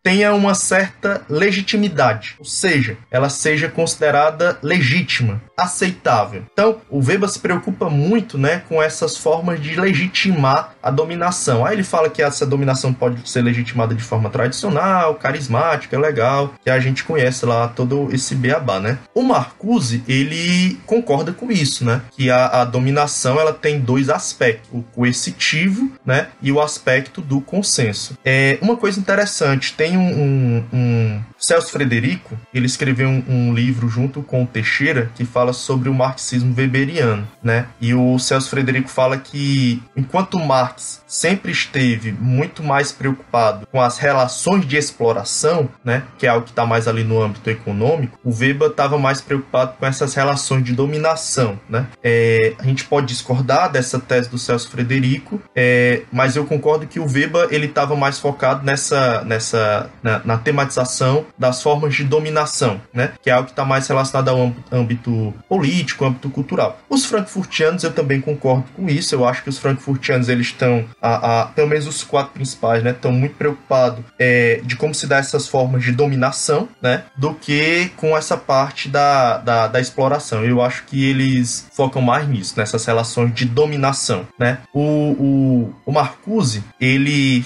[0.02, 6.44] tenha uma certa legitimidade, ou seja, ela seja considerada legítima, aceitável.
[6.52, 11.66] Então, o Weber se preocupa muito, né, com essas formas de legitimar a dominação.
[11.66, 16.70] Aí ele fala que essa dominação pode ser legitimada de forma tradicional, carismática, legal, que
[16.70, 18.98] a gente conhece lá todo esse beabá, né?
[19.14, 22.02] O Marcuse, ele concorda com isso, né?
[22.12, 26.28] Que a, a dominação, ela tem dois aspectos, o coercitivo, né?
[26.40, 28.16] E o aspecto do consenso.
[28.24, 33.88] É uma coisa interessante, tem um, um, um Celso Frederico, ele escreveu um, um, livro
[33.88, 37.66] junto com o Teixeira que fala sobre o marxismo weberiano, né?
[37.80, 43.98] E o Celso Frederico fala que enquanto Marx sempre esteve muito mais preocupado com as
[43.98, 48.30] relações de exploração, né, que é algo que está mais ali no âmbito econômico, o
[48.30, 51.86] Weber estava mais preocupado com essas relações de dominação, né?
[52.02, 57.00] É, a gente pode discordar dessa tese do Celso Frederico, é, mas eu concordo que
[57.00, 62.80] o Weber ele estava mais focado nessa, nessa na, na tematização das formas de dominação,
[62.92, 63.12] né?
[63.22, 66.80] Que é algo que está mais relacionado ao âmbito político, âmbito cultural.
[66.88, 69.14] Os frankfurtianos, eu também concordo com isso.
[69.14, 72.90] Eu acho que os frankfurtianos, eles estão, a, a, pelo menos os quatro principais, né?
[72.90, 77.04] Estão muito preocupados é, de como se dá essas formas de dominação, né?
[77.16, 80.44] Do que com essa parte da, da, da exploração.
[80.44, 84.58] Eu acho que eles focam mais nisso, nessas relações de dominação, né?
[84.72, 87.44] O, o, o Marcuse, ele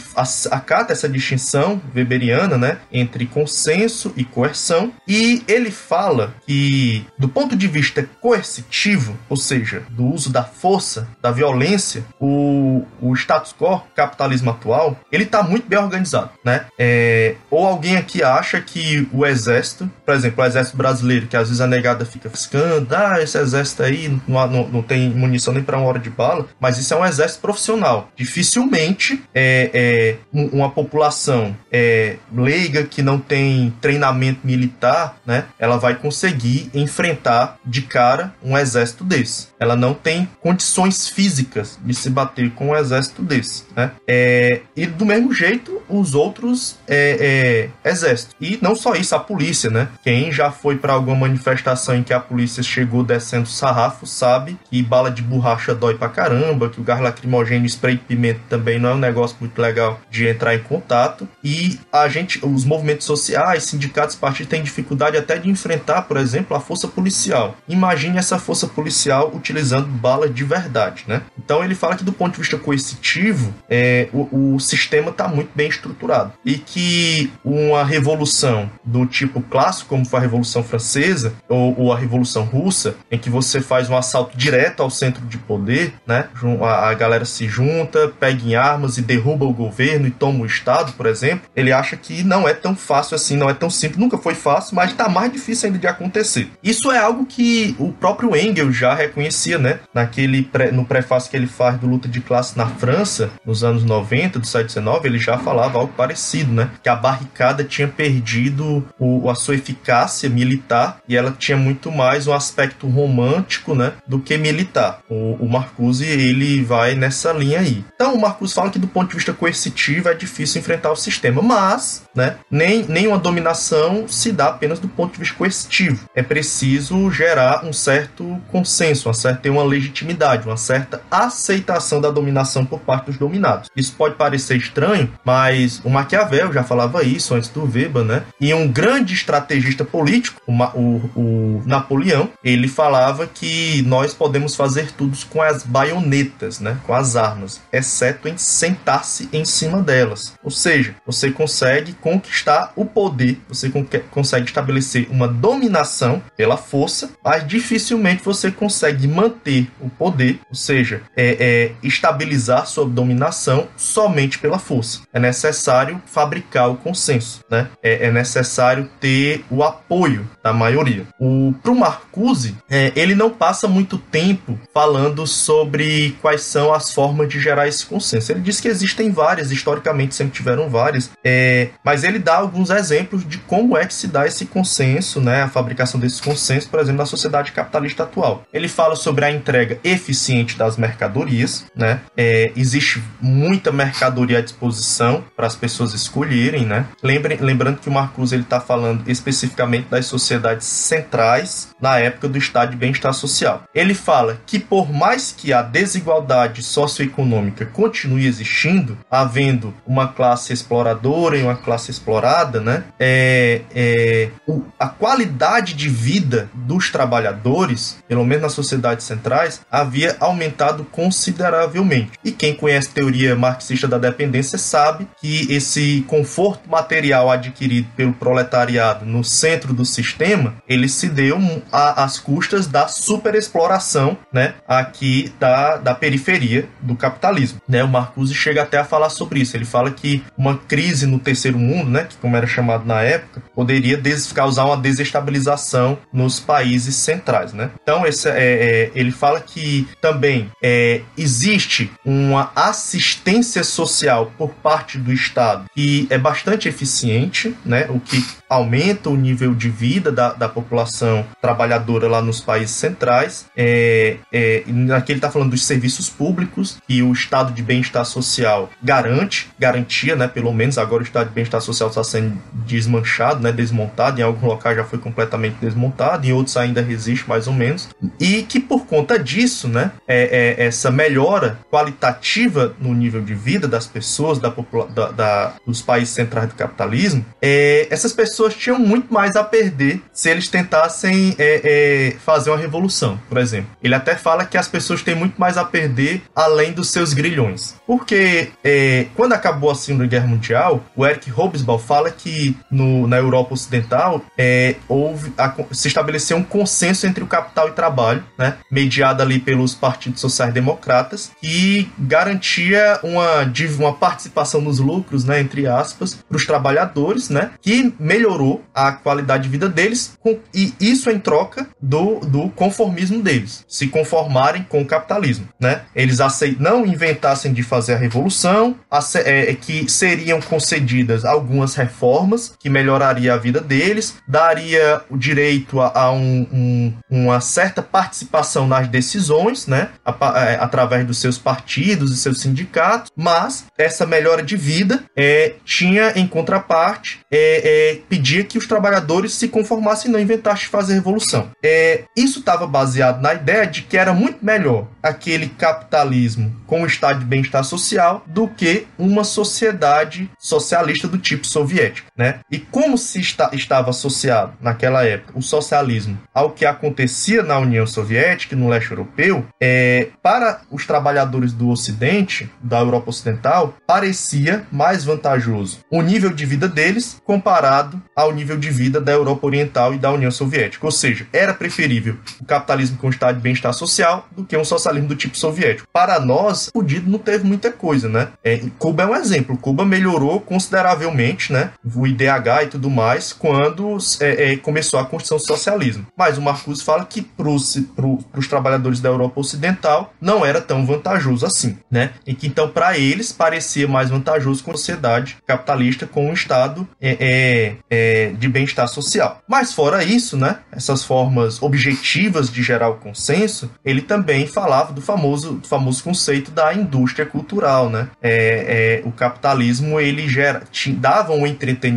[0.51, 2.79] acata essa distinção weberiana, né?
[2.93, 7.82] Entre consenso e coerção, e ele fala que, do ponto de vista
[8.21, 14.97] coercitivo, ou seja, do uso da força, da violência, o, o status quo, capitalismo atual,
[15.11, 16.67] ele está muito bem organizado, né?
[16.79, 21.49] É, ou alguém aqui acha que o exército, por exemplo, o exército brasileiro, que às
[21.49, 25.63] vezes a negada fica fiscando, ah, esse exército aí não, não, não tem munição nem
[25.63, 28.09] para uma hora de bala, mas isso é um exército profissional.
[28.17, 35.95] Dificilmente é, é uma população é, leiga que não tem treinamento militar, né, ela vai
[35.95, 39.49] conseguir enfrentar de cara um exército desse.
[39.59, 43.93] Ela não tem condições físicas de se bater com um exército desse, né?
[44.07, 48.37] É, e do mesmo jeito os outros é, é, exércitos.
[48.39, 49.89] E não só isso, a polícia, né?
[50.05, 54.83] Quem já foi para alguma manifestação em que a polícia chegou descendo sarrafo sabe que
[54.83, 58.91] bala de borracha dói pra caramba, que o gás lacrimogêneo, spray de pimenta também não
[58.91, 61.27] é um negócio muito legal de entrar em contato.
[61.43, 66.55] E a gente, os movimentos sociais sindicatos, partidos têm dificuldade até de enfrentar, por exemplo,
[66.55, 67.52] a força policial.
[67.69, 71.23] Imagine essa força policial utilizando bala de verdade, né?
[71.39, 75.51] Então ele fala que do ponto de vista coercitivo, é, o, o sistema está muito
[75.55, 76.33] bem estruturado.
[76.45, 81.99] E que uma revolução do tipo clássico, como foi a Revolução Francesa ou, ou a
[81.99, 86.29] Revolução Russa, em que você faz um assalto direto ao centro de poder, né?
[86.63, 90.47] A, a galera se junta, pega em armas e derruba o governo e toma o
[90.47, 91.49] Estado, por exemplo.
[91.55, 94.77] Ele acha que não é tão fácil assim, não é tão simples, nunca foi fácil,
[94.77, 96.51] mas está mais difícil ainda de acontecer.
[96.63, 97.42] Isso é algo que
[97.79, 99.81] o próprio Engels já reconhecia, né?
[99.93, 103.85] Naquele pré, no prefácio que ele faz do Luta de Classe na França, nos anos
[103.85, 106.71] 90, do século XIX, ele já falava algo parecido, né?
[106.83, 112.27] Que a barricada tinha perdido o, a sua eficácia militar e ela tinha muito mais
[112.27, 113.93] um aspecto romântico, né?
[114.07, 115.01] Do que militar.
[115.09, 117.85] O, o Marcuse, ele vai nessa linha aí.
[117.95, 121.43] Então, o Marcuse fala que do ponto de vista coercitivo é difícil enfrentar o sistema,
[121.43, 122.37] mas, né?
[122.51, 126.09] Nem, nem uma dominação se dá apenas do ponto de vista coercitivo.
[126.15, 132.11] É preciso gerar um certo consenso, uma certa, ter uma legitimidade, uma certa aceitação da
[132.11, 133.71] dominação por parte dos dominados.
[133.77, 138.23] Isso pode parecer estranho, mas o Maquiavel já falava isso antes do Weber, né?
[138.41, 144.93] E um grande estrategista político, o, o, o Napoleão, ele falava que nós podemos fazer
[144.93, 146.79] tudo com as baionetas, né?
[146.87, 150.35] Com as armas, exceto em sentar-se em cima delas.
[150.43, 153.73] Ou seja, você consegue conquistar o poder, você
[154.11, 161.03] consegue estabelecer uma dominação pela força, mas dificilmente você consegue manter o poder, ou seja,
[161.17, 165.03] é, é estabilizar sua dominação somente pela força.
[165.13, 167.69] É necessário fabricar o consenso, né?
[167.83, 171.07] É, é necessário ter o apoio da maioria.
[171.19, 177.41] O Marcuse, é, ele não passa muito tempo falando sobre quais são as formas de
[177.41, 178.33] gerar esse consenso.
[178.33, 183.27] Ele diz que existem várias, historicamente sempre tiveram várias, é, mas ele dá alguns exemplos
[183.27, 185.43] de como é que se dá esse consenso, né?
[185.43, 188.45] A fabricação desse consenso, por exemplo, na sociedade capitalista atual.
[188.53, 192.01] Ele fala sobre a entrega eficiente das mercadorias, né?
[192.17, 196.87] É, existe muita mercadoria à disposição para as pessoas escolherem, né?
[197.03, 202.39] Lembrem, lembrando que o Marcuse ele está falando especificamente das sociedades centrais na época do
[202.39, 203.65] estado de bem-estar social.
[203.75, 211.37] Ele fala que por mais que a desigualdade socioeconômica continue existindo, havendo uma classe exploradora
[211.37, 212.85] e uma classe explorada, né?
[212.99, 220.17] É, é, o, a qualidade de vida dos trabalhadores, pelo menos nas sociedades centrais, havia
[220.21, 222.13] aumentado consideravelmente.
[222.25, 228.13] E quem conhece a teoria marxista da dependência sabe que esse conforto material adquirido pelo
[228.13, 231.39] proletariado no centro do sistema, ele se deu
[231.71, 237.61] às custas da superexploração, né, aqui da, da periferia do capitalismo.
[237.69, 237.83] Né?
[237.83, 239.57] O Marcuse chega até a falar sobre isso.
[239.57, 243.43] Ele fala que uma crise no terceiro mundo, né, que como era chamado na época,
[243.55, 244.01] poderia
[244.35, 247.71] causar uma desestabilização nos países centrais, né?
[247.83, 254.99] Então esse, é, é, ele fala que também é, existe uma assistência social por parte
[254.99, 257.87] do Estado que é bastante eficiente, né?
[257.89, 263.47] O que aumenta o nível de vida da, da população trabalhadora lá nos países centrais.
[263.57, 264.63] É, é,
[264.95, 270.15] aqui ele está falando dos serviços públicos que o estado de bem-estar social garante, garantia,
[270.15, 270.29] né?
[270.29, 273.51] Pelo menos agora o estado de bem-estar social está sendo desmanchado, né?
[273.51, 274.21] Desmontado.
[274.21, 277.89] Em alguns locais já foi completamente desmontado, em outros ainda resiste mais ou menos.
[278.21, 279.93] E que por conta disso, né?
[280.07, 284.53] É, é essa melhora qualitativa no nível de vida das pessoas, da,
[284.95, 289.45] da, da dos países centrais do capitalismo, é, essas pessoas pessoas tinham muito mais a
[289.45, 293.71] perder se eles tentassem é, é, fazer uma revolução, por exemplo.
[293.83, 297.77] Ele até fala que as pessoas têm muito mais a perder além dos seus grilhões.
[297.87, 303.17] Porque é, quando acabou a Segunda Guerra Mundial, o Eric Hobsbawm fala que no, na
[303.17, 308.57] Europa Ocidental é, houve a, se estabeleceu um consenso entre o capital e trabalho, né,
[308.71, 316.15] mediado ali pelos partidos sociais-democratas, que garantia uma, uma participação nos lucros, né, entre aspas,
[316.15, 321.11] para os trabalhadores, né, que melhorou melhorou a qualidade de vida deles, com, e isso
[321.11, 325.83] em troca do, do conformismo deles, se conformarem com o capitalismo, né?
[325.95, 328.77] Eles aceit, não inventassem de fazer a revolução,
[329.25, 335.81] é, é, que seriam concedidas algumas reformas que melhoraria a vida deles, daria o direito
[335.81, 339.91] a, a um, um, uma certa participação nas decisões, né?
[340.05, 345.05] A, a, é, através dos seus partidos e seus sindicatos, mas essa melhora de vida
[345.17, 350.69] é, tinha em contraparte é, é, pedia que os trabalhadores se conformassem e não inventassem
[350.69, 351.51] fazer revolução.
[351.61, 356.87] É, isso estava baseado na ideia de que era muito melhor aquele capitalismo com o
[356.87, 362.12] estado de bem-estar social do que uma sociedade socialista do tipo soviético.
[362.23, 362.39] Né?
[362.49, 367.85] E como se está, estava associado naquela época o socialismo ao que acontecia na União
[367.85, 374.65] Soviética e no leste europeu, é, para os trabalhadores do Ocidente, da Europa Ocidental, parecia
[374.71, 379.93] mais vantajoso o nível de vida deles comparado ao nível de vida da Europa Oriental
[379.93, 380.87] e da União Soviética.
[380.87, 385.09] Ou seja, era preferível o capitalismo com estado de bem-estar social do que um socialismo
[385.09, 385.89] do tipo soviético.
[385.93, 388.29] Para nós, o Dido não teve muita coisa, né?
[388.45, 389.59] É, Cuba é um exemplo.
[389.59, 391.73] Cuba melhorou consideravelmente, né?
[391.85, 396.07] O IDH e tudo mais quando é, é, começou a construção do socialismo.
[396.17, 401.45] Mas o Marcuse fala que para os trabalhadores da Europa Ocidental não era tão vantajoso
[401.45, 402.11] assim, né?
[402.27, 406.87] E que então para eles parecia mais vantajoso com a sociedade capitalista com um estado
[407.01, 409.41] é, é, é, de bem-estar social.
[409.49, 410.59] Mas fora isso, né?
[410.71, 416.51] Essas formas objetivas de gerar o consenso, ele também falava do famoso, do famoso conceito
[416.51, 418.09] da indústria cultural, né?
[418.23, 420.63] É, o capitalismo ele gera,
[420.97, 421.92] dava um entretenimento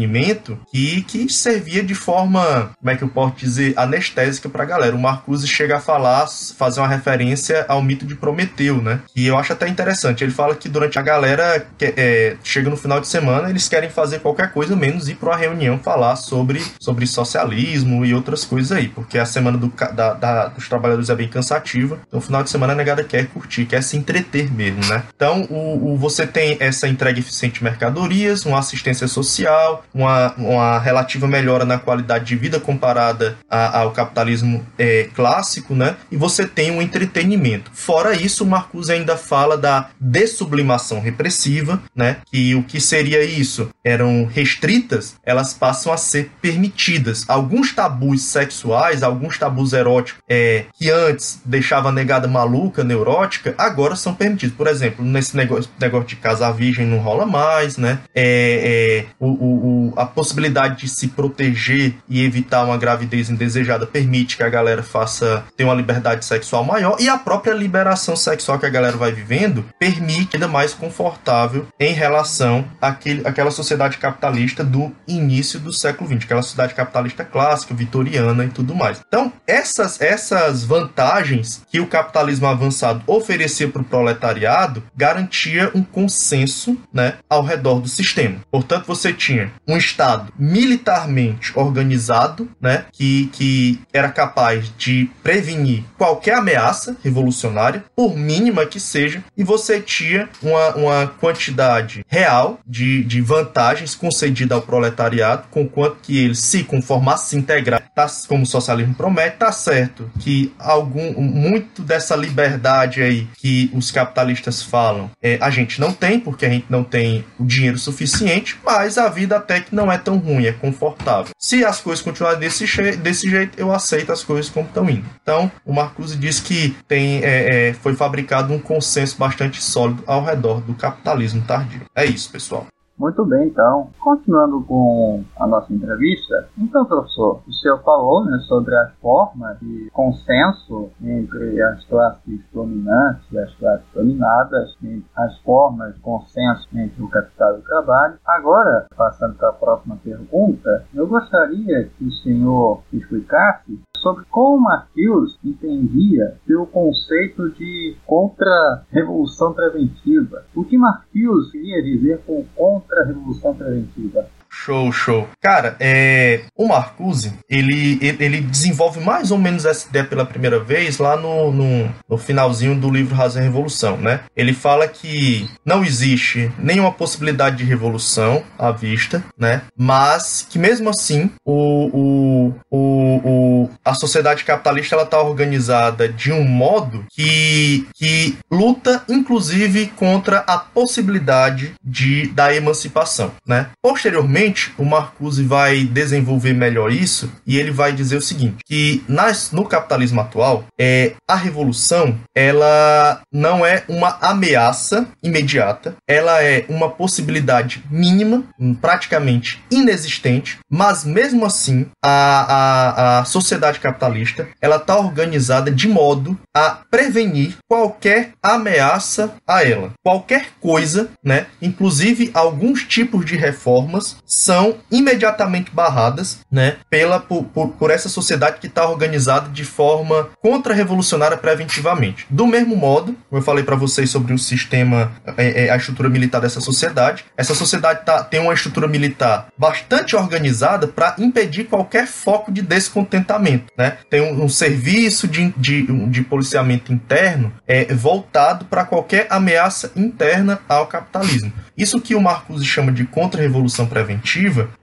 [0.72, 4.96] que, que servia de forma, como é que eu posso dizer, anestésica para a galera.
[4.96, 6.28] O Marcuse chega a falar,
[6.58, 9.02] fazer uma referência ao mito de Prometeu, né?
[9.16, 10.24] E eu acho até interessante.
[10.24, 13.90] Ele fala que durante a galera que, é, chega no final de semana, eles querem
[13.90, 18.72] fazer qualquer coisa menos ir para uma reunião falar sobre, sobre socialismo e outras coisas
[18.72, 22.00] aí, porque a semana do, da, da, dos trabalhadores é bem cansativa.
[22.08, 25.04] Então, final de semana a negada quer curtir, quer se entreter mesmo, né?
[25.16, 30.78] Então, o, o você tem essa entrega eficiente de mercadorias, uma assistência social, uma, uma
[30.78, 35.96] relativa melhora na qualidade de vida comparada a, ao capitalismo é, clássico, né?
[36.12, 37.72] E você tem um entretenimento.
[37.74, 42.18] Fora isso, o Marcuse ainda fala da dessublimação repressiva, né?
[42.30, 43.70] Que o que seria isso?
[43.84, 47.24] Eram restritas, elas passam a ser permitidas.
[47.30, 53.96] Alguns tabus sexuais, alguns tabus eróticos é, que antes deixava a negada maluca, neurótica, agora
[53.96, 54.56] são permitidos.
[54.56, 58.00] Por exemplo, nesse negócio, negócio de casar virgem não rola mais, né?
[58.14, 64.38] É, é o, o, a possibilidade de se proteger e evitar uma gravidez indesejada permite
[64.38, 68.66] que a galera faça ter uma liberdade sexual maior e a própria liberação sexual que
[68.66, 74.92] a galera vai vivendo permite ainda mais confortável em relação àquele, àquela sociedade capitalista do
[75.08, 79.02] início do século XX, aquela sociedade capitalista clássica, vitoriana e tudo mais.
[79.08, 86.78] Então, essas, essas vantagens que o capitalismo avançado oferecia para o proletariado garantia um consenso
[86.94, 88.38] né, ao redor do sistema.
[88.52, 96.36] Portanto, você tinha um Estado militarmente organizado, né, que, que era capaz de prevenir qualquer
[96.36, 103.22] ameaça revolucionária, por mínima que seja, e você tinha uma, uma quantidade real de, de
[103.22, 108.48] vantagens concedida ao proletariado, com quanto que ele se conformasse, se integrar, tá, como o
[108.48, 115.38] socialismo promete, tá certo que algum muito dessa liberdade aí que os capitalistas falam, é,
[115.42, 119.38] a gente não tem, porque a gente não tem o dinheiro suficiente, mas a vida
[119.38, 121.34] até não é tão ruim, é confortável.
[121.40, 122.66] Se as coisas continuarem desse,
[122.98, 125.06] desse jeito, eu aceito as coisas como estão indo.
[125.22, 130.24] Então, o Marcuse diz que tem, é, é, foi fabricado um consenso bastante sólido ao
[130.24, 131.82] redor do capitalismo tardio.
[131.96, 132.68] É isso, pessoal.
[132.98, 138.74] Muito bem, então, continuando com a nossa entrevista, então, professor, o senhor falou né, sobre
[138.74, 144.78] as formas de consenso entre as classes dominantes e as classes dominadas,
[145.14, 148.18] as formas de consenso entre o capital e o trabalho.
[148.26, 155.38] Agora, passando para a próxima pergunta, eu gostaria que o senhor explicasse sobre como Marquinhos
[155.44, 160.46] entendia seu conceito de contra-revolução preventiva.
[160.56, 164.28] O que Marquinhos queria dizer com contra-revolução preventiva?
[164.64, 165.28] Show, show.
[165.42, 170.98] Cara, é, o Marcuse, ele, ele, desenvolve mais ou menos essa ideia pela primeira vez
[170.98, 174.22] lá no, no, no, finalzinho do livro Razão e Revolução, né?
[174.36, 179.62] Ele fala que não existe nenhuma possibilidade de revolução à vista, né?
[179.78, 186.32] Mas que mesmo assim o, o, o, o a sociedade capitalista ela está organizada de
[186.32, 193.70] um modo que, que luta inclusive contra a possibilidade de, da emancipação, né?
[193.80, 199.04] Posteriormente, frente, o Marcuse vai desenvolver melhor isso e ele vai dizer o seguinte, que
[199.08, 206.66] nas, no capitalismo atual, é, a revolução ela não é uma ameaça imediata, ela é
[206.70, 208.44] uma possibilidade mínima,
[208.80, 216.38] praticamente inexistente, mas mesmo assim a, a, a sociedade capitalista ela está organizada de modo
[216.56, 219.94] a prevenir qualquer ameaça a ela.
[220.04, 227.70] Qualquer coisa, né, inclusive alguns tipos de reformas são imediatamente barradas, né, pela por, por,
[227.70, 232.28] por essa sociedade que está organizada de forma contra-revolucionária preventivamente.
[232.30, 236.42] Do mesmo modo, eu falei para vocês sobre o sistema, é, é, a estrutura militar
[236.42, 242.52] dessa sociedade, essa sociedade tá, tem uma estrutura militar bastante organizada para impedir qualquer foco
[242.52, 244.00] de descontentamento, né?
[244.10, 250.60] Tem um, um serviço de, de, de policiamento interno é, voltado para qualquer ameaça interna
[250.68, 251.54] ao capitalismo.
[251.78, 254.25] Isso que o Marcuse chama de contra-revolução preventiva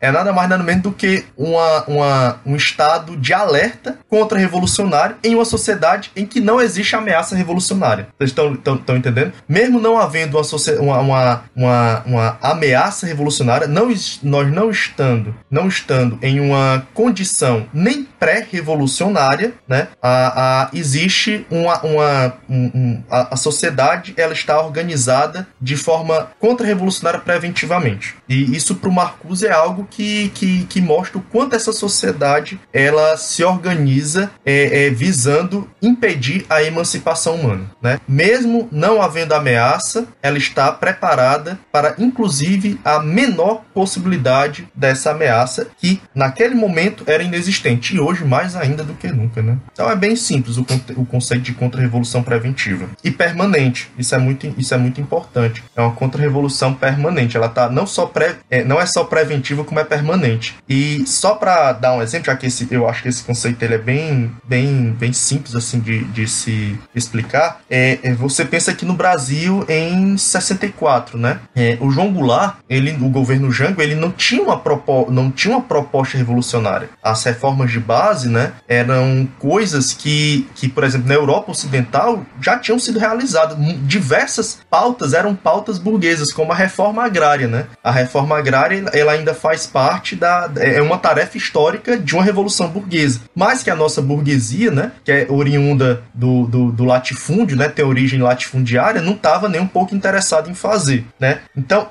[0.01, 5.35] é nada mais nada menos do que uma, uma, um estado de alerta contra-revolucionário em
[5.35, 8.09] uma sociedade em que não existe ameaça revolucionária.
[8.19, 9.33] Vocês estão, estão, estão entendendo?
[9.49, 10.41] Mesmo não havendo
[10.81, 13.89] uma, uma, uma, uma ameaça revolucionária, não,
[14.23, 21.81] nós não estando, não estando em uma condição nem pré-revolucionária, né, a, a, existe uma,
[21.83, 28.15] uma um, a, a sociedade ela está organizada de forma contra-revolucionária preventivamente.
[28.29, 32.61] E isso para o Marcuse é algo que, que, que mostra o quanto essa sociedade
[32.73, 37.73] ela se organiza é, é, visando impedir a emancipação humana.
[37.83, 37.99] Né?
[38.07, 46.01] Mesmo não havendo ameaça, ela está preparada para, inclusive, a menor possibilidade dessa ameaça que
[46.15, 49.43] naquele momento era inexistente e hoje mais ainda do que nunca.
[49.43, 49.57] Né?
[49.73, 53.91] Então é bem simples o, o conceito de contra-revolução preventiva e permanente.
[53.99, 55.63] Isso é muito, isso é muito importante.
[55.75, 57.37] É uma contra-revolução permanente.
[57.37, 60.57] Ela tá não só pré, é, não é só preventiva como é permanente.
[60.69, 63.75] E só para dar um exemplo, já que esse, eu acho que esse conceito ele
[63.75, 68.85] é bem, bem, bem simples assim de, de se explicar, é, é você pensa que
[68.85, 71.41] no Brasil em 64, né?
[71.55, 75.57] É, o João Goulart, ele, o governo Jango, ele não tinha uma propo, não tinha
[75.57, 76.91] uma proposta revolucionária.
[77.03, 82.59] As reformas de base, né, eram coisas que, que por exemplo, na Europa Ocidental já
[82.59, 83.57] tinham sido realizadas.
[83.83, 87.67] Diversas pautas eram pautas burguesas, como a reforma agrária, né?
[87.83, 92.69] A reforma agrária, ela ainda faz parte da é uma tarefa histórica de uma revolução
[92.69, 93.21] burguesa.
[93.35, 97.85] Mais que a nossa burguesia, né, que é oriunda do, do, do latifúndio, né, tem
[97.85, 101.41] origem latifundiária, não estava nem um pouco interessado em fazer, né?
[101.57, 101.89] Então,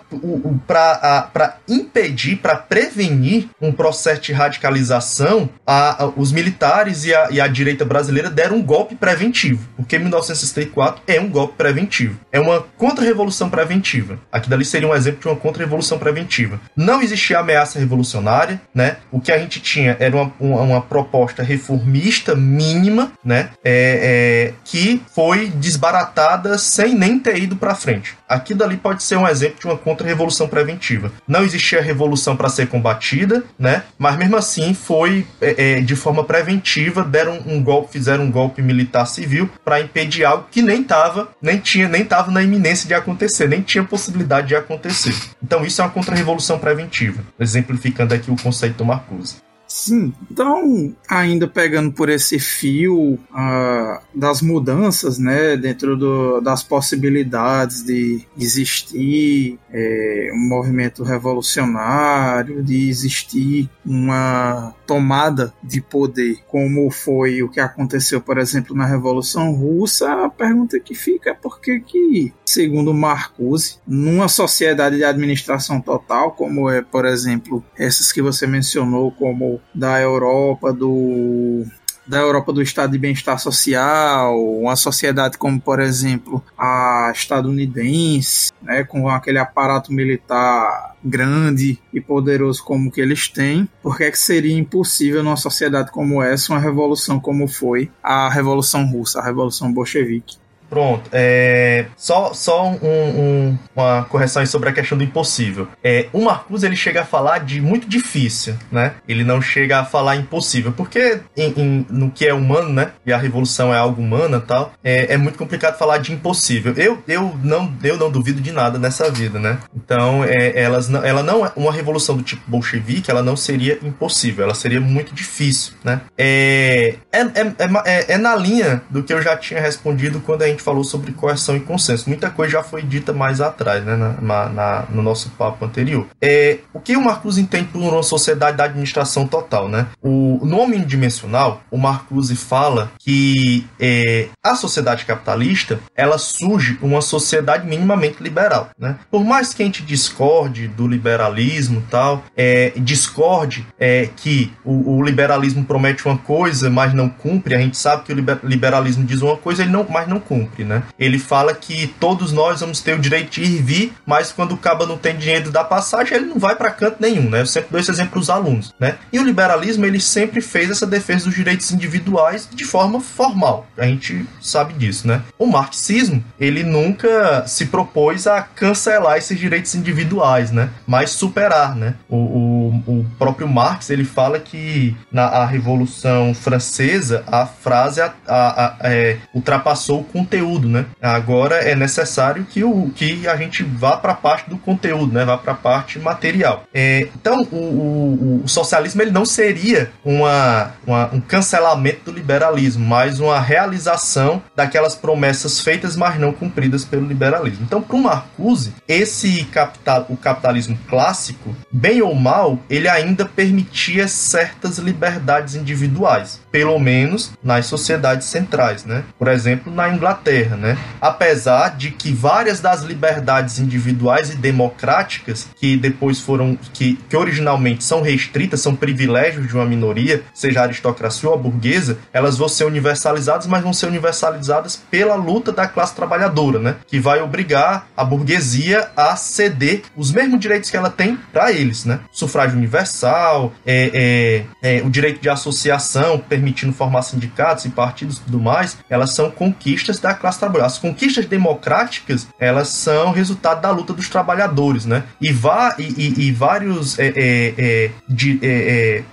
[0.68, 7.47] para impedir, para prevenir um processo de radicalização, a, os militares e a, e a
[7.47, 13.49] direita brasileira deram um golpe preventivo, porque 1964 é um golpe preventivo, é uma contra-revolução
[13.49, 14.19] preventiva.
[14.31, 16.59] Aqui dali seria um exemplo de uma contra-revolução preventiva.
[16.75, 18.97] Não existia ameaça revolucionária, né?
[19.11, 23.49] O que a gente tinha era uma, uma, uma proposta reformista mínima, né?
[23.63, 28.15] É, é, que foi desbaratada sem nem ter ido para frente.
[28.32, 31.11] Aqui dali pode ser um exemplo de uma contra-revolução preventiva.
[31.27, 33.84] Não existia revolução para ser combatida, né?
[33.99, 38.61] Mas mesmo assim foi é, é, de forma preventiva, deram um golpe, fizeram um golpe
[38.61, 42.93] militar civil para impedir algo que nem estava, nem tinha, nem estava na iminência de
[42.93, 45.13] acontecer, nem tinha possibilidade de acontecer.
[45.43, 49.50] Então isso é uma contra-revolução preventiva, exemplificando aqui o conceito do Marcuse.
[49.74, 57.82] Sim, então, ainda pegando por esse fio uh, das mudanças, né, dentro do, das possibilidades
[57.82, 67.47] de existir é, um movimento revolucionário, de existir uma tomada de poder, como foi o
[67.47, 72.33] que aconteceu, por exemplo, na Revolução Russa, a pergunta que fica é por que, que
[72.45, 79.13] segundo Marcuse, numa sociedade de administração total, como é, por exemplo, essas que você mencionou,
[79.13, 81.63] como da Europa do
[82.05, 88.83] da Europa do Estado de Bem-Estar Social, uma sociedade como, por exemplo, a estadunidense, né,
[88.83, 94.19] com aquele aparato militar grande e poderoso como que eles têm, por que, é que
[94.19, 99.71] seria impossível numa sociedade como essa uma revolução como foi a Revolução Russa, a Revolução
[99.71, 100.40] Bolchevique?
[100.72, 101.09] Pronto.
[101.11, 105.67] É, só só um, um, uma correção sobre a questão do impossível.
[105.84, 108.93] É, o Marcuse ele chega a falar de muito difícil, né?
[109.05, 112.91] Ele não chega a falar impossível, porque em, em, no que é humano, né?
[113.05, 116.74] E a revolução é algo humana tal, é, é, muito complicado falar de impossível.
[116.78, 119.57] Eu, eu, não, eu não duvido de nada nessa vida, né?
[119.76, 124.45] Então, é, elas ela não é uma revolução do tipo bolchevique, ela não seria impossível,
[124.45, 125.99] ela seria muito difícil, né?
[126.17, 127.53] É, é, é,
[127.86, 131.12] é, é na linha do que eu já tinha respondido quando a gente falou sobre
[131.14, 132.09] coerção e consenso.
[132.09, 136.07] Muita coisa já foi dita mais atrás, né, na, na no nosso papo anterior.
[136.22, 139.88] É, o que o Marcuse entende por uma sociedade da administração total, né?
[140.01, 147.68] O, no dimensional, o Marcuse fala que é, a sociedade capitalista, ela surge uma sociedade
[147.68, 148.97] minimamente liberal, né?
[149.09, 155.03] Por mais que a gente discorde do liberalismo tal, é, discorde é, que o, o
[155.03, 159.38] liberalismo promete uma coisa, mas não cumpre, a gente sabe que o liberalismo diz uma
[159.38, 160.50] coisa, ele não, mas não cumpre.
[160.59, 160.83] Né?
[160.99, 164.53] Ele fala que todos nós vamos ter o direito de ir e vir, mas quando
[164.53, 167.41] o caba não tem dinheiro da passagem, ele não vai para canto nenhum, né?
[167.41, 168.97] Eu sempre dou esse exemplo para os alunos, né?
[169.11, 173.67] E o liberalismo, ele sempre fez essa defesa dos direitos individuais de forma formal.
[173.77, 175.21] A gente sabe disso, né?
[175.37, 180.69] O marxismo, ele nunca se propôs a cancelar esses direitos individuais, né?
[180.85, 181.95] Mas superar, né?
[182.09, 188.65] O, o, o próprio Marx, ele fala que na Revolução Francesa, a frase a, a,
[188.65, 190.85] a, é, ultrapassou o conteúdo, né?
[191.01, 195.23] Agora é necessário que, o, que a gente vá para a parte do conteúdo, né?
[195.25, 196.63] Vá para a parte material.
[196.73, 202.85] É, então, o, o, o, socialismo ele não seria uma, uma, um cancelamento do liberalismo,
[202.85, 207.63] mas uma realização daquelas promessas feitas, mas não cumpridas pelo liberalismo.
[207.63, 214.07] Então, para o Marcuse, esse capital, o capitalismo clássico, bem ou mal, ele ainda permitia
[214.07, 219.03] certas liberdades individuais pelo menos nas sociedades centrais, né?
[219.17, 220.77] Por exemplo, na Inglaterra, né?
[220.99, 227.83] Apesar de que várias das liberdades individuais e democráticas que depois foram que, que originalmente
[227.83, 233.47] são restritas, são privilégios de uma minoria, seja aristocracia ou burguesa, elas vão ser universalizadas,
[233.47, 236.75] mas vão ser universalizadas pela luta da classe trabalhadora, né?
[236.87, 241.85] Que vai obrigar a burguesia a ceder os mesmos direitos que ela tem para eles,
[241.85, 241.99] né?
[242.11, 248.21] Sufrágio universal, é, é, é, o direito de associação, permitindo formar sindicatos e partidos e
[248.21, 250.73] tudo mais, elas são conquistas da classe trabalhadora.
[250.73, 255.03] As conquistas democráticas, elas são resultado da luta dos trabalhadores, né?
[255.21, 259.03] E, vá, e, e, e vários é, é, é de, é, é,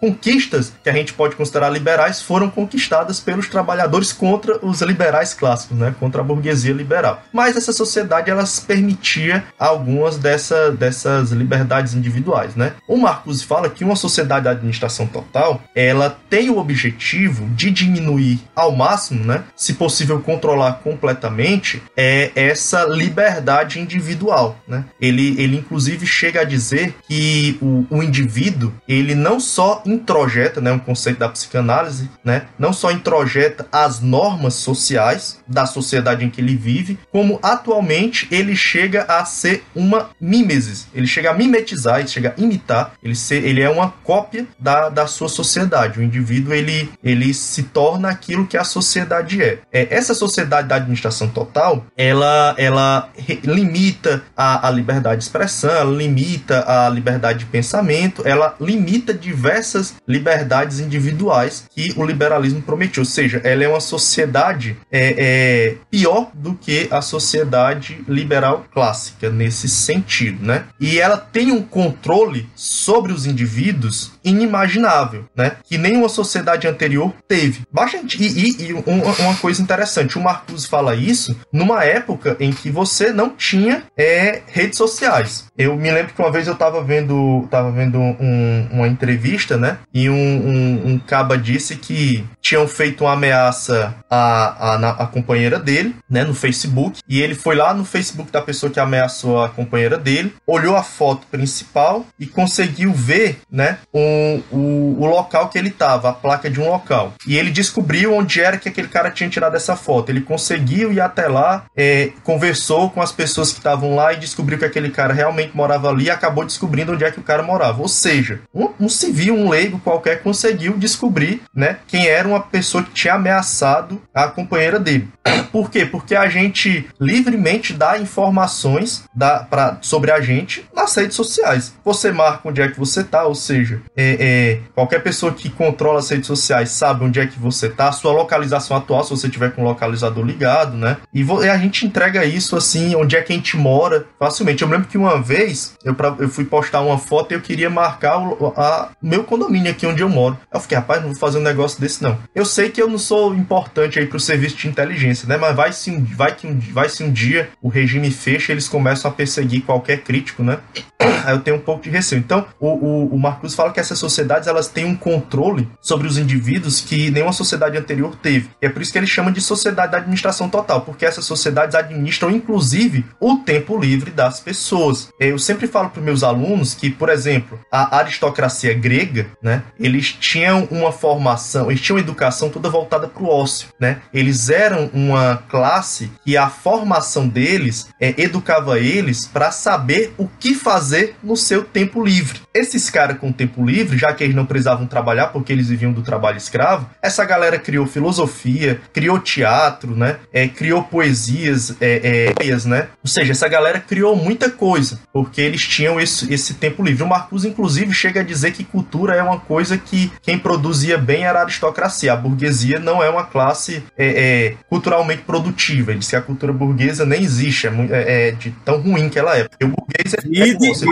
[0.00, 5.76] conquistas que a gente pode considerar liberais foram conquistadas pelos trabalhadores contra os liberais clássicos,
[5.76, 5.94] né?
[5.98, 7.22] Contra a burguesia liberal.
[7.32, 12.74] Mas essa sociedade elas permitia algumas dessa, dessas liberdades individuais, né?
[12.86, 18.40] O Marcuse fala que uma sociedade de administração total, ela tem o objetivo de diminuir
[18.54, 19.44] ao máximo, né?
[19.56, 24.84] Se possível controlar completamente, é essa liberdade individual, né?
[25.00, 30.72] Ele, ele inclusive chega a dizer que o, o indivíduo, ele não só introjeta, né,
[30.72, 36.40] um conceito da psicanálise, né, não só introjeta as normas sociais da sociedade em que
[36.40, 42.08] ele vive, como atualmente ele chega a ser uma mimesis, ele chega a mimetizar, ele
[42.08, 45.98] chega a imitar, ele, ser, ele é uma cópia da, da sua sociedade.
[45.98, 49.60] O indivíduo ele, ele se torna aquilo que a sociedade é.
[49.72, 53.08] é essa sociedade da administração total, ela, ela
[53.44, 59.77] limita a, a liberdade de expressão, ela limita a liberdade de pensamento, ela limita diversas
[59.78, 63.00] diversas liberdades individuais que o liberalismo prometia.
[63.00, 69.30] Ou seja, ela é uma sociedade é, é, pior do que a sociedade liberal clássica
[69.30, 70.64] nesse sentido, né?
[70.80, 75.52] E ela tem um controle sobre os indivíduos inimaginável, né?
[75.64, 77.62] Que nenhuma sociedade anterior teve.
[77.72, 82.52] Baixa e, e, e uma, uma, coisa interessante, o Marcuse fala isso numa época em
[82.52, 85.46] que você não tinha é, redes sociais.
[85.56, 89.78] Eu me lembro que uma vez eu estava vendo, tava vendo um, uma entrevista, né?
[89.92, 95.58] E um, um, um caba disse que tinham feito uma ameaça à, à, à, companheira
[95.58, 96.24] dele, né?
[96.24, 97.00] No Facebook.
[97.08, 100.82] E ele foi lá no Facebook da pessoa que ameaçou a companheira dele, olhou a
[100.82, 103.78] foto principal e conseguiu ver, né?
[103.92, 104.17] Um,
[104.50, 107.14] o, o local que ele estava, a placa de um local.
[107.26, 110.10] E ele descobriu onde era que aquele cara tinha tirado essa foto.
[110.10, 114.58] Ele conseguiu ir até lá, é, conversou com as pessoas que estavam lá e descobriu
[114.58, 117.80] que aquele cara realmente morava ali e acabou descobrindo onde é que o cara morava.
[117.80, 122.82] Ou seja, um, um civil, um leigo qualquer conseguiu descobrir, né, quem era uma pessoa
[122.82, 125.08] que tinha ameaçado a companheira dele.
[125.52, 125.86] Por quê?
[125.86, 131.74] Porque a gente livremente dá informações da, pra, sobre a gente nas redes sociais.
[131.84, 135.98] Você marca onde é que você tá, ou seja, é, é, qualquer pessoa que controla
[135.98, 139.50] as redes sociais sabe onde é que você tá, sua localização atual, se você tiver
[139.50, 140.98] com o localizador ligado, né?
[141.12, 144.62] E, e, a gente entrega isso assim, onde é que a gente mora, facilmente.
[144.62, 147.68] Eu lembro que uma vez eu, pra, eu fui postar uma foto e eu queria
[147.68, 150.38] marcar o a, meu condomínio aqui onde eu moro.
[150.52, 152.16] Eu fiquei, rapaz, não vou fazer um negócio desse não.
[152.32, 155.36] Eu sei que eu não sou importante aí pro serviço de inteligência, né?
[155.36, 159.10] Mas vai se, vai que um, vai se um dia o regime fecha eles começam
[159.10, 160.58] a perseguir qualquer crítico, né?
[161.24, 162.20] Aí eu tenho um pouco de receio.
[162.20, 166.18] Então, o, o, o Marcos fala que essas sociedades elas têm um controle sobre os
[166.18, 168.50] indivíduos que nenhuma sociedade anterior teve.
[168.60, 171.74] E é por isso que ele chama de sociedade da administração total, porque essas sociedades
[171.74, 175.08] administram inclusive o tempo livre das pessoas.
[175.18, 180.68] Eu sempre falo para meus alunos que, por exemplo, a aristocracia grega, né, eles tinham
[180.70, 184.00] uma formação, eles tinham uma educação toda voltada para o ócio, né?
[184.12, 190.54] Eles eram uma classe que a formação deles é, educava eles para saber o que
[190.54, 192.40] fazer no seu tempo livre.
[192.52, 196.02] Esses caras com tempo livre, já que eles não precisavam trabalhar porque eles viviam do
[196.02, 200.16] trabalho escravo, essa galera criou filosofia, criou teatro, né?
[200.32, 202.88] É, criou poesias, é, é, né?
[203.02, 207.02] Ou seja, essa galera criou muita coisa porque eles tinham esse, esse tempo livre.
[207.02, 211.24] O Marcus, inclusive, chega a dizer que cultura é uma coisa que quem produzia bem
[211.24, 212.12] era a aristocracia.
[212.12, 215.90] A burguesia não é uma classe é, é, culturalmente produtiva.
[215.90, 219.18] Ele diz que a cultura burguesa nem existe, é, é, é de tão ruim que
[219.18, 219.44] ela é.
[219.44, 220.86] Porque o burguês é e você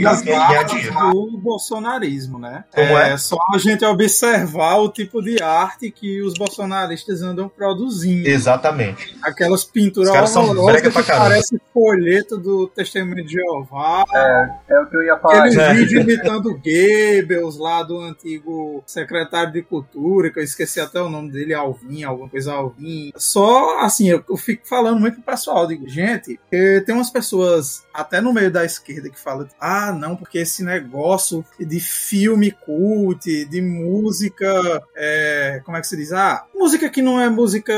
[1.31, 2.65] do bolsonarismo, né?
[2.77, 7.49] Como é, é só a gente observar o tipo de arte que os bolsonaristas andam
[7.49, 8.29] produzindo.
[8.29, 9.17] Exatamente.
[9.23, 14.05] Aquelas pinturas horrorosas que parecem folheto do Testemunho de Jeová.
[14.13, 15.39] É, é o que eu ia falar.
[15.39, 15.73] Aqueles é.
[15.73, 21.33] vídeos imitando Goebbels lá do antigo secretário de cultura, que eu esqueci até o nome
[21.33, 23.11] dele, Alvin, alguma coisa Alvin.
[23.17, 28.21] Só, assim, eu, eu fico falando muito pro pessoal, digo, gente, tem umas pessoas até
[28.21, 33.63] no meio da esquerda que falam, ah, não, porque esse negócio de filme cult, de
[33.63, 36.13] música, é, como é que se diz?
[36.13, 37.73] Ah, música que não é música,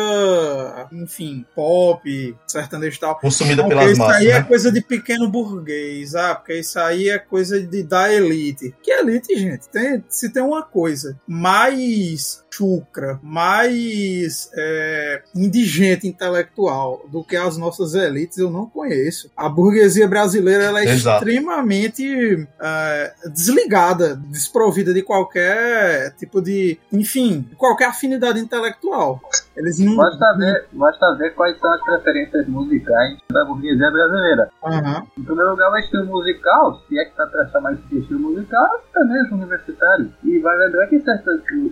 [0.90, 3.20] enfim, pop, sertanejo e tal.
[3.20, 4.38] Consumida pelas isso massas, aí é né?
[4.38, 8.74] é coisa de pequeno burguês, ah, porque isso aí é coisa de, da elite.
[8.82, 9.68] Que elite, gente?
[9.68, 17.94] Tem, se tem uma coisa mais chucra, mais é, indigente intelectual do que as nossas
[17.94, 19.30] elites, eu não conheço.
[19.36, 21.24] A burguesia brasileira ela é Exato.
[21.24, 29.20] extremamente é, desligada, desprovida de qualquer tipo de, enfim, qualquer afinidade intelectual.
[29.58, 29.96] Eles não.
[29.96, 34.50] Basta ver, basta ver quais são as preferências musicais da burguesia brasileira.
[34.62, 35.06] Uhum.
[35.18, 38.76] Em primeiro lugar, o estilo musical, se é que está prestar mais estilo musical, é
[38.76, 40.12] o sertanejo universitário.
[40.22, 40.98] E vai lembrar que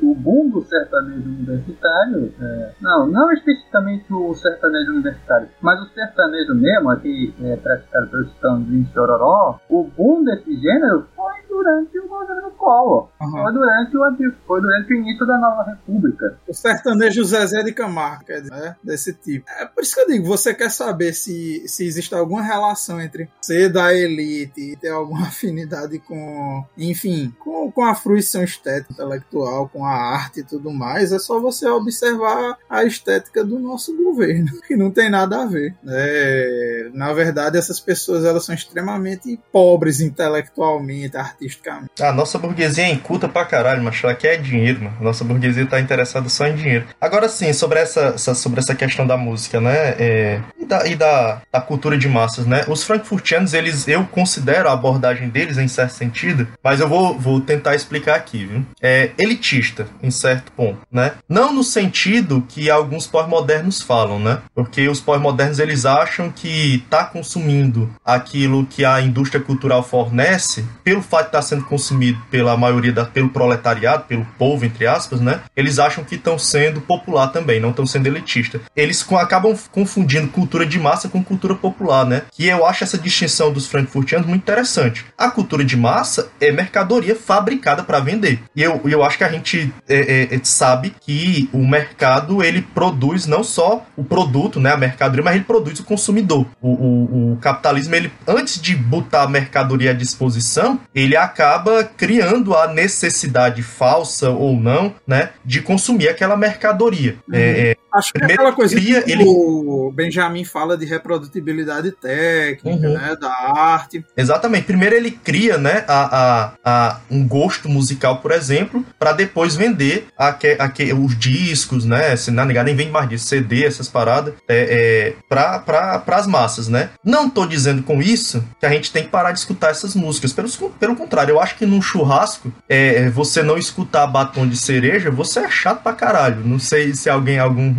[0.03, 6.55] o boom do sertanejo universitário, é, não, não especificamente o sertanejo universitário, mas o sertanejo
[6.55, 12.51] mesmo, aqui é, praticado pelos Tãozinho Chororó, o boom desse gênero foi durante o governo
[12.57, 13.09] Collor.
[13.21, 13.31] Uhum.
[13.31, 16.37] Foi, durante o, foi durante o início da nova república.
[16.49, 18.75] O sertanejo Zezé de Camargo, né?
[18.83, 19.49] Desse tipo.
[19.49, 23.29] É por isso que eu digo, você quer saber se, se existe alguma relação entre
[23.41, 29.69] ser da elite e ter alguma afinidade com, enfim, com, com a fruição estética, intelectual,
[29.69, 34.51] com a arte e tudo mais, é só você observar a estética do nosso governo,
[34.67, 35.75] que não tem nada a ver.
[35.87, 42.03] É, na verdade, essas pessoas elas são extremamente pobres intelectualmente, artisticamente.
[42.03, 44.97] A nossa burguesia é inculta pra caralho, mas ela quer dinheiro, mano.
[45.01, 46.87] Nossa burguesia tá interessada só em dinheiro.
[47.01, 49.95] Agora sim, sobre essa, essa sobre essa questão da música, né?
[49.99, 52.65] É, e da, e da, da cultura de massas, né?
[52.69, 57.41] Os frankfurtianos, eles, eu considero a abordagem deles em certo sentido, mas eu vou, vou
[57.41, 58.65] tentar explicar aqui, viu?
[58.81, 61.13] É elitista, em certo ponto, né?
[61.29, 64.39] Não no sentido que alguns pós-modernos falam, né?
[64.55, 71.03] Porque os pós-modernos, eles acham que tá consumindo aquilo que a indústria cultural fornece, pelo
[71.03, 75.21] fato de estar tá sendo consumido pela maioria da, pelo proletariado, pelo povo, entre aspas,
[75.21, 75.41] né?
[75.57, 78.61] Eles acham que estão sendo popular também, não estão sendo elitista.
[78.75, 82.23] Eles com, acabam confundindo cultura de massa com cultura popular, né?
[82.33, 85.05] Que eu acho essa distinção dos frankfurtianos muito interessante.
[85.17, 88.41] A cultura de massa é mercadoria fabricada para vender.
[88.55, 92.63] E eu, eu acho que a gente é, é, é, sabe que o mercado ele
[92.63, 96.47] produz não só o produto, né, a mercadoria, mas ele produz o consumidor.
[96.61, 102.55] O, o, o capitalismo, ele antes de botar a mercadoria à disposição, ele acaba criando
[102.55, 107.17] a necessidade falsa ou não, né, de consumir aquela mercadoria.
[107.37, 107.43] Uhum.
[107.43, 109.25] É, é Acho que é aquela coisa cria, que ele...
[109.27, 112.93] o Benjamin fala de reprodutibilidade técnica, uhum.
[112.93, 114.05] né, da arte.
[114.15, 114.65] Exatamente.
[114.65, 120.09] Primeiro ele cria, né, a, a, a um gosto musical, por exemplo, para depois vender
[120.19, 124.35] aque, aque, os discos, né, se não negar, nem vende mais disso, CD, essas paradas,
[124.47, 126.91] é, é, para as massas, né.
[127.03, 130.35] Não tô dizendo com isso que a gente tem que parar de escutar essas músicas.
[130.35, 135.11] Pelo, pelo contrário, eu acho que num churrasco, é, você não escutar batom de cereja,
[135.11, 136.43] você é chato pra caralho.
[136.45, 137.75] Não sei se alguém, algum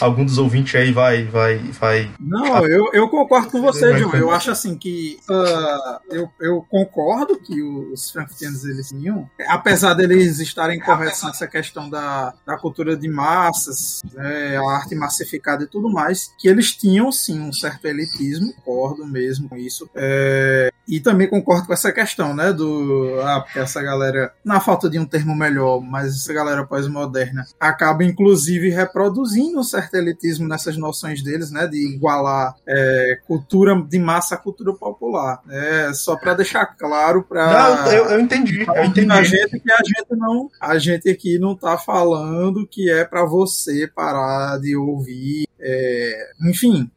[0.00, 1.24] algum dos ouvintes aí vai.
[1.24, 2.10] vai, vai...
[2.18, 4.14] Não, eu, eu concordo com você, John.
[4.14, 5.18] Eu acho assim que.
[5.28, 11.88] Uh, eu, eu concordo que os frankfurtianos eles tinham, apesar deles estarem corretos nessa questão
[11.88, 17.10] da, da cultura de massas, né, a arte massificada e tudo mais, que eles tinham
[17.10, 19.88] sim um certo elitismo, concordo mesmo com isso.
[19.94, 22.52] É, e também concordo com essa questão, né?
[22.52, 23.20] Do.
[23.22, 24.32] Ah, porque essa galera.
[24.44, 29.94] na falta de um termo melhor, mas essa galera pós-moderna acaba inclusive reproduzindo um certo
[29.94, 35.40] elitismo nessas noções deles, né, de igualar é, cultura de massa à cultura popular.
[35.48, 39.12] É, só para deixar claro para Não, eu, eu entendi, eu entendi.
[39.12, 43.24] A gente que a gente não, a gente aqui não tá falando que é para
[43.24, 46.90] você parar de ouvir é, enfim,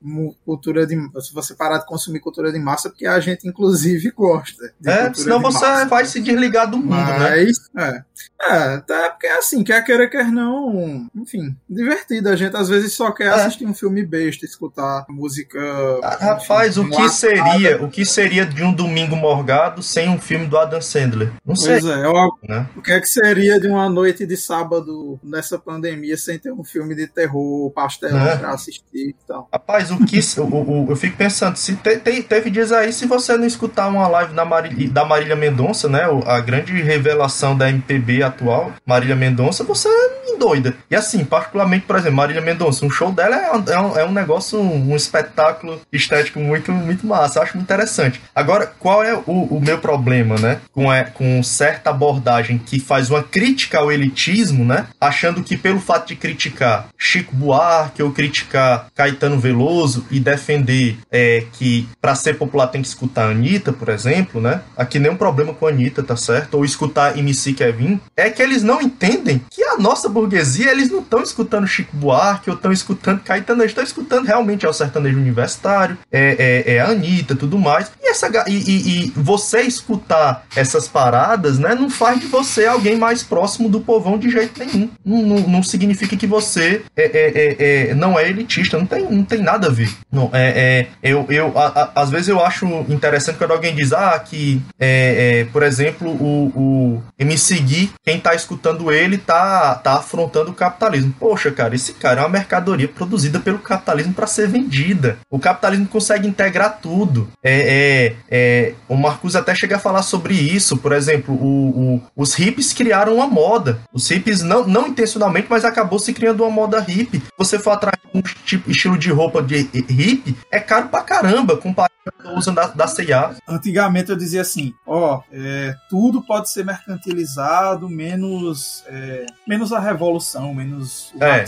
[0.46, 0.96] cultura de.
[1.22, 4.72] Se você parar de consumir cultura de massa, porque a gente, inclusive, gosta.
[4.86, 5.86] é, senão você massa.
[5.86, 7.20] vai se desligar do mundo, né?
[7.20, 8.04] Mas, né?
[8.40, 11.10] É, é, até porque é assim, quer queira, quer não.
[11.16, 12.30] Enfim, divertido.
[12.30, 13.30] A gente às vezes só quer é.
[13.30, 15.60] assistir um filme besta, escutar música.
[16.04, 17.84] Ah, rapaz, o que seria?
[17.84, 21.32] O que seria de um domingo morgado sem um filme do Adam Sandler?
[21.46, 21.80] Não sei.
[21.80, 22.14] Pois é, eu,
[22.48, 22.70] né?
[22.76, 26.64] o que é que seria de uma noite de sábado nessa pandemia sem ter um
[26.64, 28.51] filme de terror, pastelão?
[28.54, 29.48] Assistir e tal.
[29.52, 30.20] Rapaz, o que.
[30.40, 33.88] o, o, eu fico pensando, se te, te, teve dias aí, se você não escutar
[33.88, 36.02] uma live da, Marília, da Marília Mendonça, né?
[36.26, 40.76] A grande revelação da MPB atual, Marília Mendonça, você é doida.
[40.90, 44.12] E assim, particularmente, por exemplo, Marília Mendonça, um show dela é, é, um, é um
[44.12, 47.38] negócio, um, um, espetáculo estético muito, muito massa.
[47.38, 48.20] Eu acho muito interessante.
[48.34, 50.60] Agora, qual é o, o meu problema, né?
[50.72, 54.88] Com, é, com certa abordagem que faz uma crítica ao elitismo, né?
[55.00, 60.98] Achando que pelo fato de criticar Chico Buarque ou criticar criticar Caetano Veloso e defender
[61.12, 64.62] é, que para ser popular tem que escutar a Anitta, por exemplo, né?
[64.76, 66.56] Aqui nenhum problema com a Anitta, tá certo?
[66.56, 71.00] Ou escutar MC Kevin, é que eles não entendem que a nossa burguesia, eles não
[71.00, 75.18] estão escutando Chico Buarque ou estão escutando Caetano, eles estão escutando realmente é o sertanejo
[75.18, 77.92] universitário, é, é, é a Anitta tudo mais.
[78.02, 82.98] E, essa, e, e, e você escutar essas paradas, né, não faz de você alguém
[82.98, 84.90] mais próximo do povão de jeito nenhum.
[85.06, 89.10] Não, não, não significa que você é, é, é, é não é elitista, não tem,
[89.10, 89.92] não tem nada a ver.
[90.12, 93.94] Não, é, é eu, eu a, a, às vezes eu acho interessante quando alguém diz,
[93.94, 99.76] ah, que, é, é, por exemplo, o, o MC Gui, quem tá escutando ele tá,
[99.76, 101.14] tá afrontando o capitalismo.
[101.20, 105.18] Poxa, cara, esse cara é uma mercadoria produzida pelo capitalismo para ser vendida.
[105.30, 107.30] O capitalismo consegue integrar tudo.
[107.44, 110.78] É, é, é, o Marcus até chega a falar sobre isso.
[110.78, 113.80] Por exemplo, o, o, os hippies criaram uma moda.
[113.94, 117.22] Os hippies, não, não intencionalmente, mas acabou se criando uma moda hippie.
[117.38, 121.58] Você for atrás de um tipo, estilo de roupa de hippie é caro pra caramba
[121.58, 121.92] comparado
[122.36, 123.36] usando da, da CIA.
[123.48, 130.54] Antigamente eu dizia assim, ó, é, tudo pode ser mercantilizado, menos, é, menos a revolução,
[130.54, 131.46] menos o é.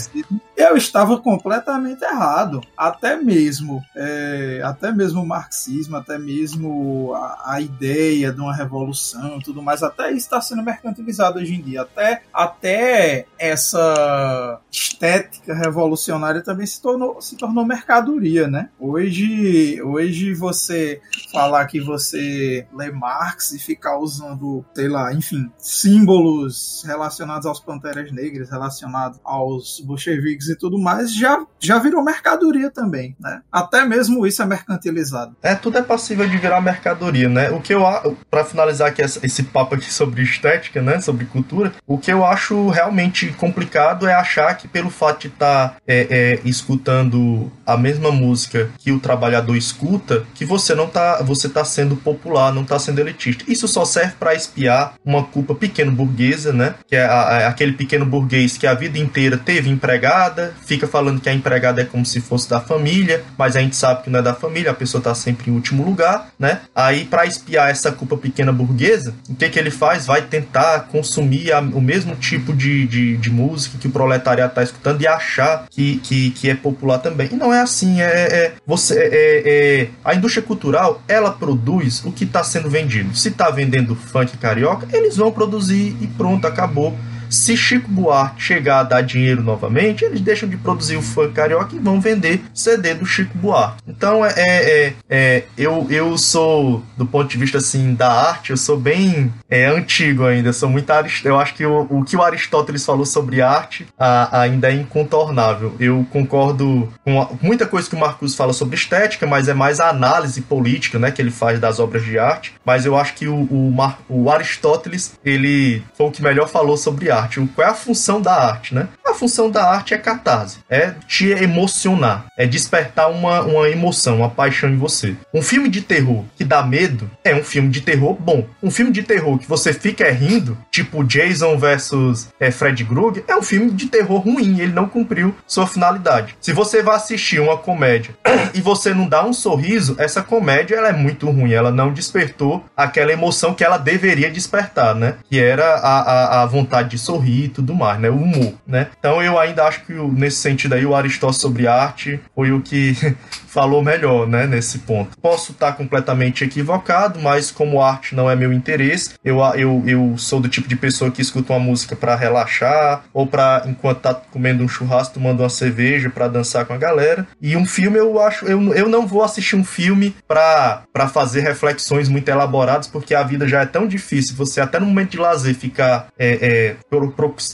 [0.56, 2.62] Eu estava completamente errado.
[2.78, 9.40] Até mesmo, é, até mesmo o marxismo, até mesmo a, a, ideia de uma revolução
[9.40, 11.82] tudo mais, até isso está sendo mercantilizado hoje em dia.
[11.82, 18.70] Até, até essa estética revolucionária também se tornou, se tornou mercadoria, né?
[18.80, 26.84] Hoje, hoje você falar que você lê Marx e ficar usando, sei lá, enfim, símbolos
[26.86, 33.16] relacionados aos Panteras Negras, relacionados aos bolcheviques e tudo mais, já, já virou mercadoria também,
[33.20, 33.42] né?
[33.52, 35.36] Até mesmo isso é mercantilizado.
[35.42, 37.50] É, tudo é passível de virar mercadoria, né?
[37.52, 37.84] O que eu,
[38.30, 42.70] para finalizar aqui esse papo aqui sobre estética, né, sobre cultura, o que eu acho
[42.70, 48.12] realmente complicado é achar que pelo fato de estar tá, é, é, escutando a mesma
[48.12, 52.78] música que o trabalhador escuta, que você não tá, você tá sendo popular, não tá
[52.80, 53.44] sendo elitista.
[53.48, 56.76] Isso só serve para espiar uma culpa pequeno burguesa, né?
[56.88, 61.22] Que é a, a, aquele pequeno burguês que a vida inteira teve empregada, fica falando
[61.22, 64.20] que a empregada é como se fosse da família, mas a gente sabe que não
[64.20, 66.62] é da família, a pessoa tá sempre em último lugar, né?
[66.76, 70.06] Aí para espiar essa culpa pequena burguesa, o que que ele faz?
[70.06, 74.64] Vai tentar consumir a, o mesmo tipo de, de, de música que o proletariado tá
[74.64, 77.30] escutando e achar que, que, que é popular também.
[77.32, 79.90] E não é assim, é, é você é, é, é
[80.24, 83.14] indústria cultural, ela produz o que está sendo vendido.
[83.16, 86.98] Se está vendendo funk carioca, eles vão produzir e pronto, acabou.
[87.34, 91.76] Se Chico Buarque chegar a dar dinheiro novamente, eles deixam de produzir o funk carioca
[91.76, 93.82] e vão vender CD do Chico Buarque.
[93.88, 98.52] Então, é, é, é, é eu, eu sou, do ponto de vista assim da arte,
[98.52, 100.54] eu sou bem é, antigo ainda.
[100.54, 100.92] Sou muito
[101.26, 105.76] Eu acho que o, o que o Aristóteles falou sobre arte a, ainda é incontornável.
[105.80, 109.80] Eu concordo com a, muita coisa que o Marcos fala sobre estética, mas é mais
[109.80, 112.54] a análise política, né, que ele faz das obras de arte.
[112.64, 116.78] Mas eu acho que o, o, Mar, o Aristóteles ele foi o que melhor falou
[116.78, 117.42] sobre arte arte?
[117.56, 118.88] Qual é a função da arte, né?
[119.06, 124.30] A função da arte é catarse, é te emocionar, é despertar uma, uma emoção, uma
[124.30, 125.16] paixão em você.
[125.32, 128.46] Um filme de terror que dá medo é um filme de terror bom.
[128.62, 133.36] Um filme de terror que você fica rindo, tipo Jason versus é, Fred Krueger, é
[133.36, 136.36] um filme de terror ruim, ele não cumpriu sua finalidade.
[136.42, 138.16] Se você vai assistir uma comédia
[138.54, 142.66] e você não dá um sorriso, essa comédia ela é muito ruim, ela não despertou
[142.76, 145.18] aquela emoção que ela deveria despertar, né?
[145.30, 148.10] Que era a, a, a vontade de sorrir e tudo mais, né?
[148.10, 148.88] O humor, né?
[148.98, 152.96] Então eu ainda acho que nesse sentido aí o Aristóteles sobre arte foi o que
[153.54, 155.16] falou melhor, né, nesse ponto.
[155.22, 160.40] Posso estar completamente equivocado, mas como arte não é meu interesse, eu, eu, eu sou
[160.40, 164.64] do tipo de pessoa que escuta uma música para relaxar ou para enquanto tá comendo
[164.64, 167.28] um churrasco, tomando uma cerveja para dançar com a galera.
[167.40, 172.10] E um filme eu acho, eu, eu não vou assistir um filme para fazer reflexões
[172.10, 174.36] muito elaboradas, porque a vida já é tão difícil.
[174.36, 176.76] Você até no momento de lazer ficar é, é,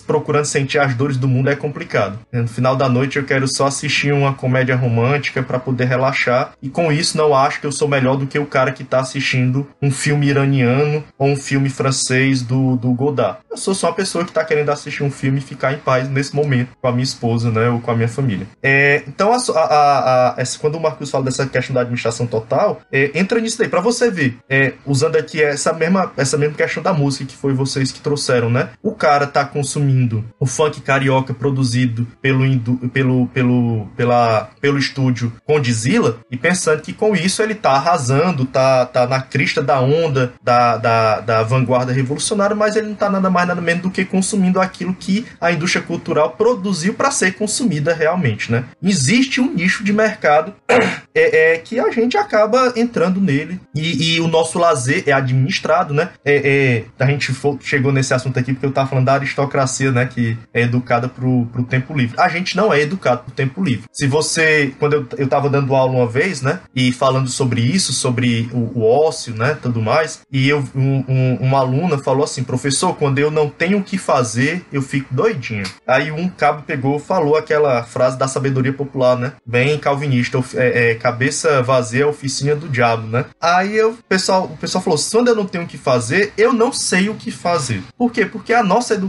[0.06, 2.20] procurando sentir as dores do mundo é complicado.
[2.32, 6.54] No final da noite eu quero só assistir uma comédia romântica para poder relaxar.
[6.62, 9.00] E com isso, não acho que eu sou melhor do que o cara que tá
[9.00, 13.40] assistindo um filme iraniano ou um filme francês do, do Godard.
[13.50, 16.08] Eu sou só uma pessoa que tá querendo assistir um filme e ficar em paz
[16.10, 17.70] nesse momento com a minha esposa, né?
[17.70, 18.48] Ou com a minha família.
[18.62, 23.12] É, então, a, a, a, quando o Marcos fala dessa questão da administração total, é,
[23.16, 23.68] entra nisso daí.
[23.68, 27.54] Pra você ver, é, usando aqui essa mesma, essa mesma questão da música que foi
[27.54, 28.70] vocês que trouxeram, né?
[28.84, 32.44] O cara tá consumindo o funk carioca produzido pelo,
[32.90, 38.46] pelo, pelo, pela, pelo estúdio Condiz Godzilla e pensando que com isso ele tá arrasando,
[38.46, 43.10] tá, tá na crista da onda da, da, da vanguarda revolucionária, mas ele não tá
[43.10, 47.34] nada mais nada menos do que consumindo aquilo que a indústria cultural produziu para ser
[47.34, 48.66] consumida realmente, né?
[48.84, 50.54] Existe um nicho de mercado
[51.16, 55.94] é, é, que a gente acaba entrando nele e, e o nosso lazer é administrado,
[55.94, 56.10] né?
[56.26, 60.06] É, é, a gente chegou nesse assunto aqui porque eu tava falando da aristocracia, né?
[60.06, 62.16] Que é educada pro, pro tempo livre.
[62.20, 63.86] A gente não é educado pro tempo livre.
[63.92, 66.60] Se você, quando eu, eu tava dando aula uma vez, né?
[66.76, 69.58] E falando sobre isso, sobre o, o ócio, né?
[69.62, 70.22] Tudo mais.
[70.32, 73.98] E eu, um, um, uma aluna falou assim, professor, quando eu não tenho o que
[73.98, 75.64] fazer, eu fico doidinho.
[75.88, 79.34] Aí um cabo pegou, falou aquela frase da sabedoria popular, né?
[79.46, 83.26] Bem calvinista, é, é, cabeça vazia, oficina do diabo, né?
[83.40, 86.72] Aí eu, pessoal, o pessoal falou, quando eu não tenho o que fazer, eu não
[86.72, 87.84] sei o que fazer.
[87.98, 88.26] Por quê?
[88.26, 89.09] Porque a nossa educação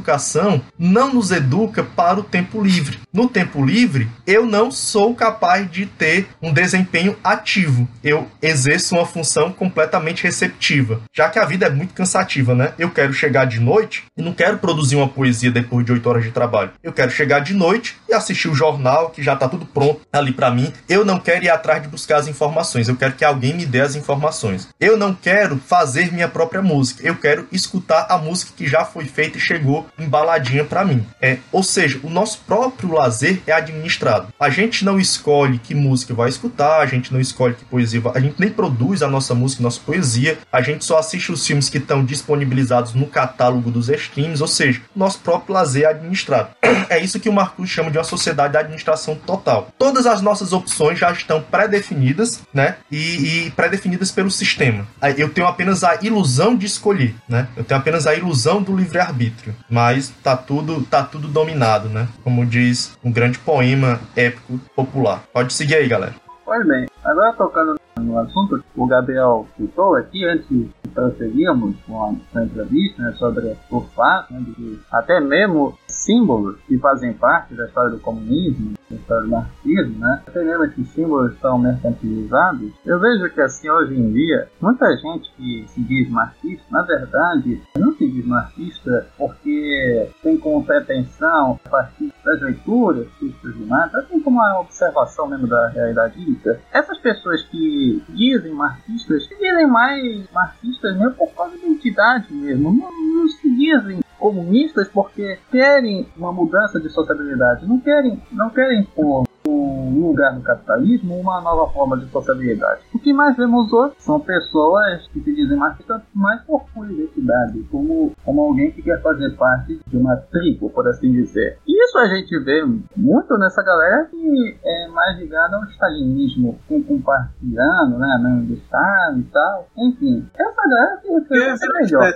[0.79, 2.99] não nos educa para o tempo livre.
[3.13, 7.89] No tempo livre, eu não sou capaz de ter um desempenho ativo.
[8.03, 11.01] Eu exerço uma função completamente receptiva.
[11.13, 12.73] Já que a vida é muito cansativa, né?
[12.79, 16.25] Eu quero chegar de noite e não quero produzir uma poesia depois de oito horas
[16.25, 16.71] de trabalho.
[16.83, 20.33] Eu quero chegar de noite e assistir o jornal, que já tá tudo pronto ali
[20.33, 20.73] para mim.
[20.89, 22.89] Eu não quero ir atrás de buscar as informações.
[22.89, 24.69] Eu quero que alguém me dê as informações.
[24.79, 27.07] Eu não quero fazer minha própria música.
[27.07, 31.07] Eu quero escutar a música que já foi feita e chegou embaladinha para mim.
[31.21, 34.29] É, ou seja, o nosso próprio lazer é administrado.
[34.39, 38.21] A gente não escolhe que música vai escutar, a gente não escolhe que poesia, a
[38.21, 41.79] gente nem produz a nossa música, nossa poesia, a gente só assiste os filmes que
[41.79, 46.51] estão disponibilizados no catálogo dos streams, ou seja, nosso próprio lazer é administrado.
[46.89, 49.69] É isso que o Marcos chama de uma sociedade de administração total.
[49.79, 52.77] Todas as nossas opções já estão pré-definidas, né?
[52.91, 54.87] E, e pré-definidas pelo sistema.
[55.17, 57.49] Eu tenho apenas a ilusão de escolher, né?
[57.57, 59.80] Eu tenho apenas a ilusão do livre-arbítrio, mas
[60.23, 62.09] tá tudo, tá tudo dominado, né?
[62.23, 65.23] Como diz um grande poema épico popular.
[65.33, 66.15] Pode seguir aí, galera.
[66.45, 72.43] Pois bem, agora tocando no assunto, o Gabriel citou aqui, antes de prosseguirmos com a
[72.43, 77.67] entrevista né, sobre o fato né, de que até mesmo símbolos que fazem parte da
[77.67, 80.23] história do comunismo, da história do marxismo, né?
[80.35, 82.73] Mesmo esses símbolos são mercantilizados.
[82.85, 87.63] Eu vejo que assim hoje em dia, muita gente que se diz marxista, na verdade,
[87.79, 93.95] não se diz marxista porque tem como pretensão a partir das leituras críticas de Marx,
[93.95, 96.61] assim como a observação mesmo da realidade lírica.
[96.73, 102.73] Essas pessoas que dizem marxistas, se dizem mais marxistas mesmo por causa da identidade mesmo,
[102.73, 108.85] não, não se dizem comunistas porque querem uma mudança de sociabilidade, não querem, não querem
[108.85, 112.83] pôr um lugar no capitalismo uma nova forma de sociabilidade.
[112.95, 117.63] O que mais vemos hoje são pessoas que se dizem marxistas mais por pura identidade,
[117.71, 121.59] como, como alguém que quer fazer parte de uma tribo, por assim dizer.
[121.67, 122.63] E isso a gente vê
[122.97, 128.55] muito nessa galera que é mais ligada ao stalinismo, com, com partiano, né, mesmo do
[128.55, 129.67] Estado e tal.
[129.77, 132.13] Enfim, essa galera que é melhor.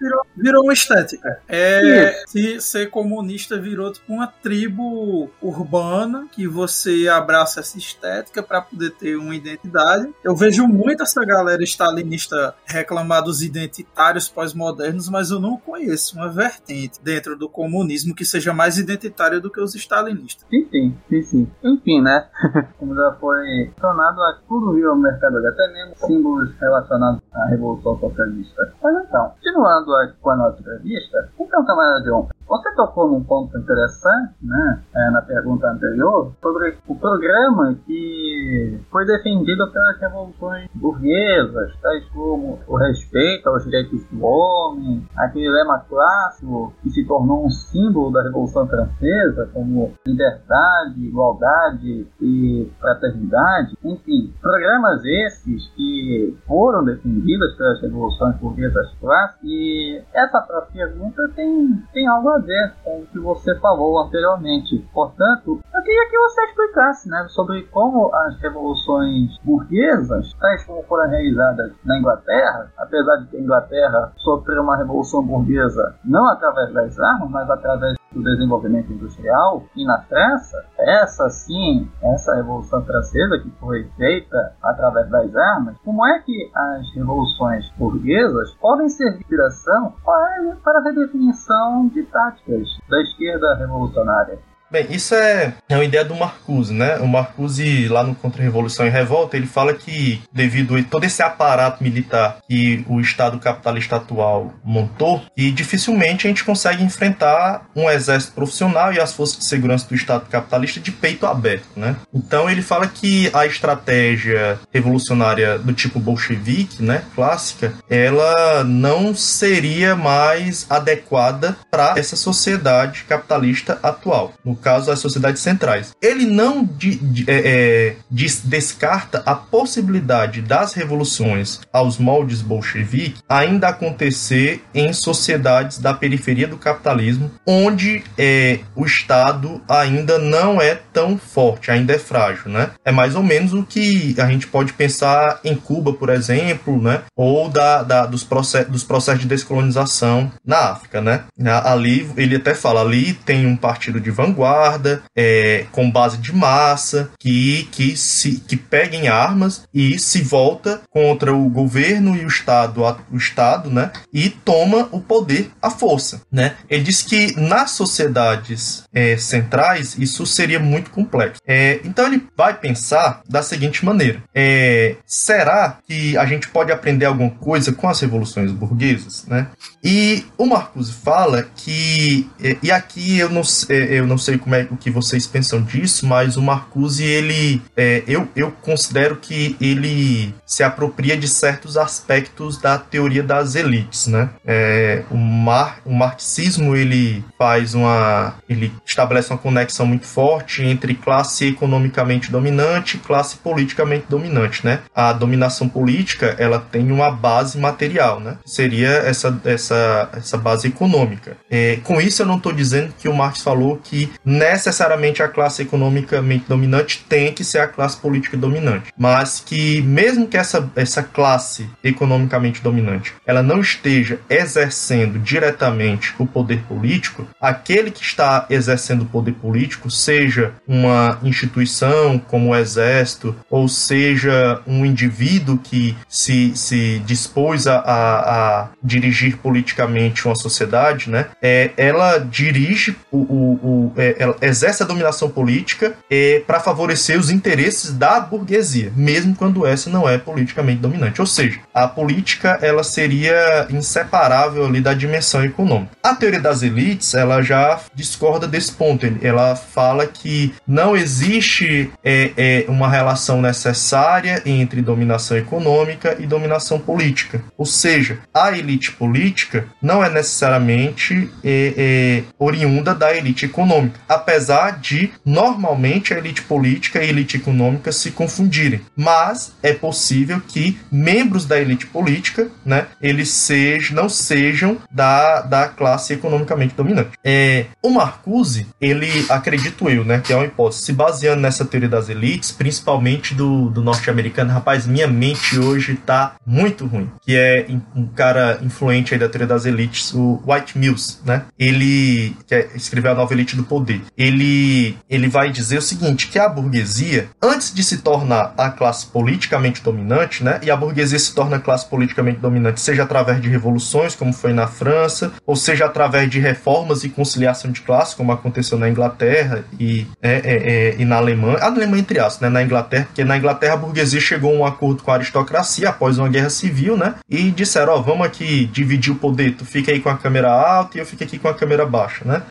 [0.00, 1.40] Virou, virou uma estética.
[1.48, 8.60] É, se ser comunista virou tipo uma tribo urbana que você abraça essa estética para
[8.60, 10.12] poder ter uma identidade.
[10.24, 16.28] Eu vejo muito essa galera stalinista reclamar dos identitários pós-modernos, mas eu não conheço uma
[16.28, 20.46] vertente dentro do comunismo que seja mais identitária do que os stalinistas.
[20.48, 21.50] Sim, sim, sim, sim.
[21.62, 22.26] Enfim, né?
[22.78, 24.16] Como já foi tornado,
[24.48, 28.72] tudo virou mercadoria, até mesmo símbolos relacionados à Revolução Socialista.
[28.82, 34.34] Mas então, continuando com a nossa entrevista, então, camarada John, você tocou num ponto interessante,
[34.42, 42.04] né, é, na pergunta anterior, sobre o programa que foi defendido pelas revoluções burguesas, tais
[42.06, 48.12] como o respeito aos direitos do homem, aquele lema clássico que se tornou um símbolo
[48.12, 53.76] da Revolução Francesa, como liberdade, igualdade e fraternidade.
[53.84, 61.82] Enfim, programas esses que foram defendidos pelas revoluções burguesas clássicas, e essa própria pergunta tem,
[61.92, 64.78] tem algo ver com o que você falou anteriormente.
[64.92, 71.10] Portanto, eu queria que você explicasse né, sobre como as revoluções burguesas, tais como foram
[71.10, 76.98] realizadas na Inglaterra, apesar de que a Inglaterra sofreu uma revolução burguesa não através das
[76.98, 83.50] armas, mas através do desenvolvimento industrial e na França, essa sim, essa revolução francesa que
[83.58, 90.56] foi feita através das armas, como é que as revoluções burguesas podem ser inspiração para,
[90.62, 94.38] para a redefinição de táticas da esquerda revolucionária?
[94.72, 96.96] Bem, isso é, é uma ideia do Marcuse, né?
[96.96, 101.84] O Marcuse, lá no Contra-Revolução e Revolta, ele fala que, devido a todo esse aparato
[101.84, 108.32] militar que o Estado capitalista atual montou, que dificilmente a gente consegue enfrentar um exército
[108.32, 111.94] profissional e as forças de segurança do Estado capitalista de peito aberto, né?
[112.14, 119.94] Então ele fala que a estratégia revolucionária do tipo bolchevique, né, clássica, ela não seria
[119.94, 124.32] mais adequada para essa sociedade capitalista atual.
[124.42, 125.92] No caso, as sociedades centrais.
[126.00, 127.96] Ele não de, de, é, é
[128.44, 136.56] descarta a possibilidade das revoluções aos moldes bolchevique ainda acontecer em sociedades da periferia do
[136.56, 142.70] capitalismo, onde é, o Estado ainda não é tão forte, ainda é frágil, né?
[142.84, 147.02] É mais ou menos o que a gente pode pensar em Cuba, por exemplo, né?
[147.16, 151.24] Ou da, da dos, processos, dos processos de descolonização na África, né?
[151.64, 156.34] Ali, ele até fala, ali tem um partido de vanguarda vanguarda, é, com base de
[156.34, 162.28] massa, que, que, se, que peguem armas e se volta contra o governo e o
[162.28, 166.22] Estado, o Estado né, e toma o poder à força.
[166.30, 166.54] Né?
[166.68, 171.40] Ele diz que nas sociedades é, centrais isso seria muito complexo.
[171.46, 177.06] É, então ele vai pensar da seguinte maneira: é, será que a gente pode aprender
[177.06, 179.24] alguma coisa com as revoluções burguesas?
[179.26, 179.46] Né?
[179.82, 184.54] E o Marcuse fala que, é, e aqui eu não, é, eu não sei como
[184.54, 189.56] é o que vocês pensam disso, mas o Marcuse, ele, é, eu, eu considero que
[189.60, 194.30] ele se apropria de certos aspectos da teoria das elites, né?
[194.44, 200.94] É, o, mar, o marxismo, ele faz uma, ele estabelece uma conexão muito forte entre
[200.94, 204.80] classe economicamente dominante e classe politicamente dominante, né?
[204.94, 208.36] A dominação política, ela tem uma base material, né?
[208.44, 209.71] Seria essa, essa,
[210.12, 211.36] essa base econômica.
[211.50, 215.62] É, com isso, eu não estou dizendo que o Marx falou que necessariamente a classe
[215.62, 221.02] economicamente dominante tem que ser a classe política dominante, mas que mesmo que essa, essa
[221.02, 229.02] classe economicamente dominante ela não esteja exercendo diretamente o poder político, aquele que está exercendo
[229.02, 236.56] o poder político, seja uma instituição como o exército, ou seja um indivíduo que se,
[236.56, 243.60] se dispôs a, a, a dirigir politicamente uma sociedade, né, é, ela dirige o, o,
[243.62, 249.34] o é, ela exerce a dominação política é, para favorecer os interesses da burguesia, mesmo
[249.34, 251.20] quando essa não é politicamente dominante.
[251.20, 255.92] Ou seja, a política ela seria inseparável ali da dimensão econômica.
[256.02, 259.06] A teoria das elites ela já discorda desse ponto.
[259.22, 266.78] Ela fala que não existe é, é, uma relação necessária entre dominação econômica e dominação
[266.78, 267.42] política.
[267.56, 274.78] Ou seja, a elite política não é necessariamente é, é oriunda da elite econômica apesar
[274.80, 278.80] de normalmente a elite política e a elite econômica se confundirem.
[278.96, 285.68] Mas é possível que membros da elite política, né, eles sejam, não sejam da, da
[285.68, 287.12] classe economicamente dominante.
[287.24, 291.88] É, o Marcuse, ele, acredito eu, né, que é uma hipótese, se baseando nessa teoria
[291.88, 297.66] das elites, principalmente do, do norte-americano, rapaz, minha mente hoje tá muito ruim, que é
[297.94, 301.44] um cara influente aí da teoria Das Elites, o White Mills, né?
[301.58, 304.00] Ele que é, escreveu a nova elite do poder.
[304.16, 309.06] Ele ele vai dizer o seguinte, que a burguesia, antes de se tornar a classe
[309.06, 310.60] politicamente dominante, né?
[310.62, 314.52] E a burguesia se torna a classe politicamente dominante, seja através de revoluções, como foi
[314.52, 319.64] na França, ou seja através de reformas e conciliação de classe, como aconteceu na Inglaterra
[319.78, 321.58] e, é, é, é, e na Alemanha.
[321.58, 322.48] A Alemanha entre aspas, né?
[322.48, 326.18] Na Inglaterra, porque na Inglaterra a burguesia chegou a um acordo com a aristocracia após
[326.18, 327.14] uma guerra civil, né?
[327.28, 330.50] E disseram, ó, oh, vamos aqui dividir o poder, tu fica aí com a câmera
[330.50, 332.42] alta e eu fico aqui com a câmera baixa, né?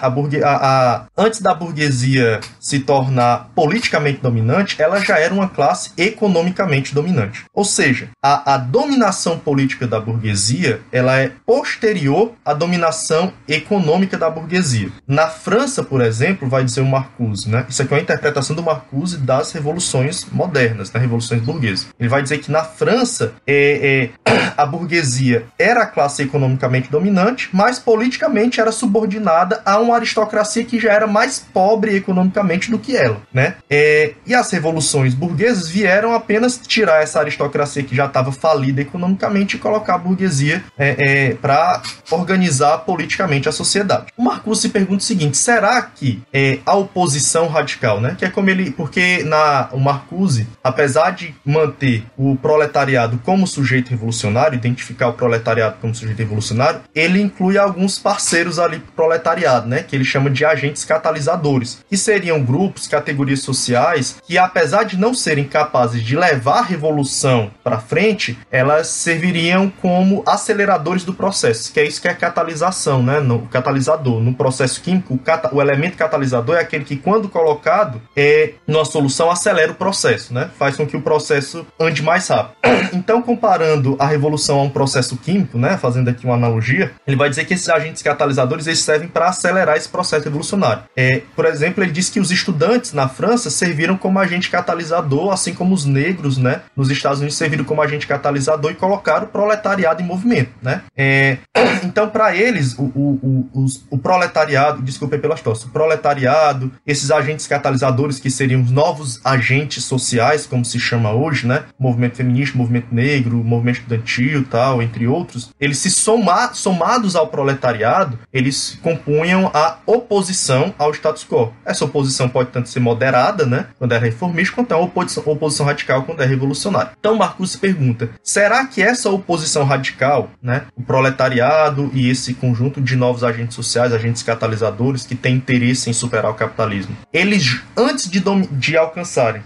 [0.00, 0.42] A burgue...
[0.42, 1.04] a, a...
[1.16, 7.44] Antes da burguesia se tornar politicamente dominante, ela já era uma classe economicamente dominante.
[7.54, 14.30] Ou seja, a, a dominação política da burguesia ela é posterior à dominação econômica da
[14.30, 14.90] burguesia.
[15.06, 17.66] Na França, por exemplo, vai dizer o Marcuse, né?
[17.68, 21.88] Isso aqui é uma interpretação do Marcuse das revoluções modernas, das revoluções burguesas.
[21.98, 27.48] Ele vai dizer que na França é, é, a burguesia era a classe economicamente dominante,
[27.52, 32.96] mas politicamente era subordinada a uma aristocracia que já era mais pobre economicamente do que
[32.96, 33.56] ela, né?
[33.68, 39.56] É, e as revoluções burguesas vieram apenas tirar essa aristocracia que já estava falida economicamente
[39.56, 44.06] e colocar a burguesia é, é, para organizar politicamente a sociedade.
[44.16, 48.16] O Marcuse se pergunta o seguinte: será que é, a oposição radical, né?
[48.18, 53.90] Que é como ele, porque na o Marcuse, apesar de manter o proletariado como sujeito
[53.90, 59.82] revolucionário, identificar o proletariado como sujeito revolucionário, ele inclui alguns parceiros ali pro proletariado, né?
[59.82, 65.12] Que ele chama de agentes catalisadores, que seriam grupos, categorias sociais que, apesar de não
[65.12, 71.80] serem capazes de levar a revolução para frente, elas serviriam como aceleradores do processo, que
[71.80, 73.20] é isso que é catalisação, né?
[73.20, 74.20] No catalisador.
[74.20, 78.84] No processo químico, o, cata o elemento catalisador é aquele que, quando colocado é numa
[78.84, 80.50] solução, acelera o processo, né?
[80.58, 82.56] Faz com que o processo ande mais rápido.
[82.92, 85.76] Então, comparando a revolução a um processo químico, né?
[85.76, 89.76] Fazendo aqui uma analogia, ele vai dizer que esses agentes catalisadores eles servem para acelerar
[89.76, 90.84] esse processo revolucionário.
[90.96, 95.54] É, por exemplo, ele diz que os estudantes na França serviram como agente catalisador, assim
[95.54, 96.62] como os negros, né?
[96.76, 100.82] Nos Estados Unidos serviram como agente catalisador e colocaram o proletariado em movimento, né?
[100.96, 101.38] É,
[101.84, 107.46] então, para eles, o, o, o, o, proletariado, desculpe pelas tosse, o proletariado, esses agentes
[107.46, 111.64] catalisadores que seriam os novos agentes sociais, como se chama hoje, né?
[111.78, 118.18] Movimento feminista, movimento negro, movimento estudantil, tal, entre outros, eles se somar, somados ao proletariado,
[118.32, 121.52] eles compunham a oposição ao status quo.
[121.64, 123.66] Essa oposição pode tanto ser moderada, né?
[123.78, 126.92] Quando é reformista, quanto é uma oposição, oposição radical quando é revolucionária.
[126.98, 130.64] Então, Marcos pergunta: será que essa oposição radical, né?
[130.76, 135.92] O proletariado e esse conjunto de novos agentes sociais, agentes catalisadores que têm interesse em
[135.92, 138.22] superar o capitalismo, eles, antes de,
[138.52, 139.42] de alcançarem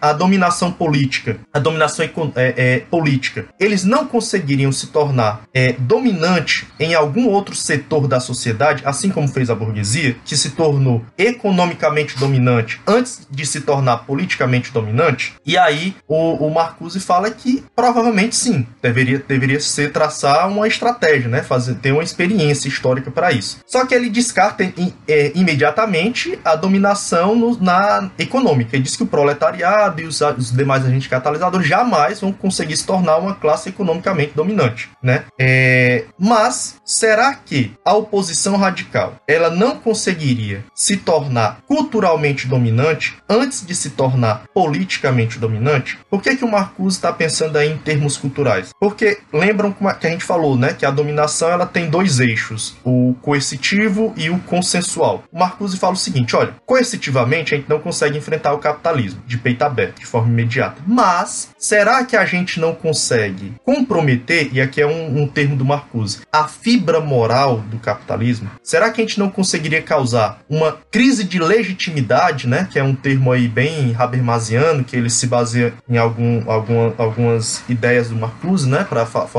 [0.00, 6.66] a dominação política, a dominação é, é, política, eles não conseguiriam se tornar é, dominante
[6.78, 12.18] em algum outro setor da sociedade, assim como fez a burguesia, que se tornou economicamente
[12.18, 18.36] dominante antes de se tornar politicamente dominante, e aí o, o Marcuse fala que provavelmente
[18.36, 21.42] sim, deveria, deveria ser traçar uma estratégia, né?
[21.42, 23.58] Fazer, ter uma experiência histórica para isso.
[23.66, 24.64] Só que ele descarta
[25.08, 28.76] é, imediatamente a dominação no, na econômica.
[28.76, 32.86] Ele diz que o proletariado e os, os demais agentes catalisadores jamais vão conseguir se
[32.86, 35.24] tornar uma classe economicamente dominante, né?
[35.38, 35.71] É,
[36.18, 43.74] mas será que a oposição radical ela não conseguiria se tornar culturalmente dominante antes de
[43.74, 45.98] se tornar politicamente dominante?
[46.10, 48.70] Por que que o Marcuse está pensando aí em termos culturais?
[48.78, 53.14] Porque lembram que a gente falou, né, que a dominação ela tem dois eixos, o
[53.22, 55.24] coercitivo e o consensual.
[55.32, 59.38] O Marcuse fala o seguinte, olha, coercitivamente a gente não consegue enfrentar o capitalismo de
[59.38, 60.82] peito aberto, de forma imediata.
[60.86, 65.64] Mas será que a gente não consegue comprometer, e aqui é um, um termo do
[65.64, 68.50] Marcuse, a fibra moral do capitalismo?
[68.62, 72.68] Será que a gente não conseguiria causar uma crise de legitimidade, né?
[72.70, 77.62] Que é um termo aí bem habermasiano, que ele se baseia em algum, alguma, algumas
[77.68, 78.84] ideias do Marcuse, né?
[78.84, 79.38] Para for,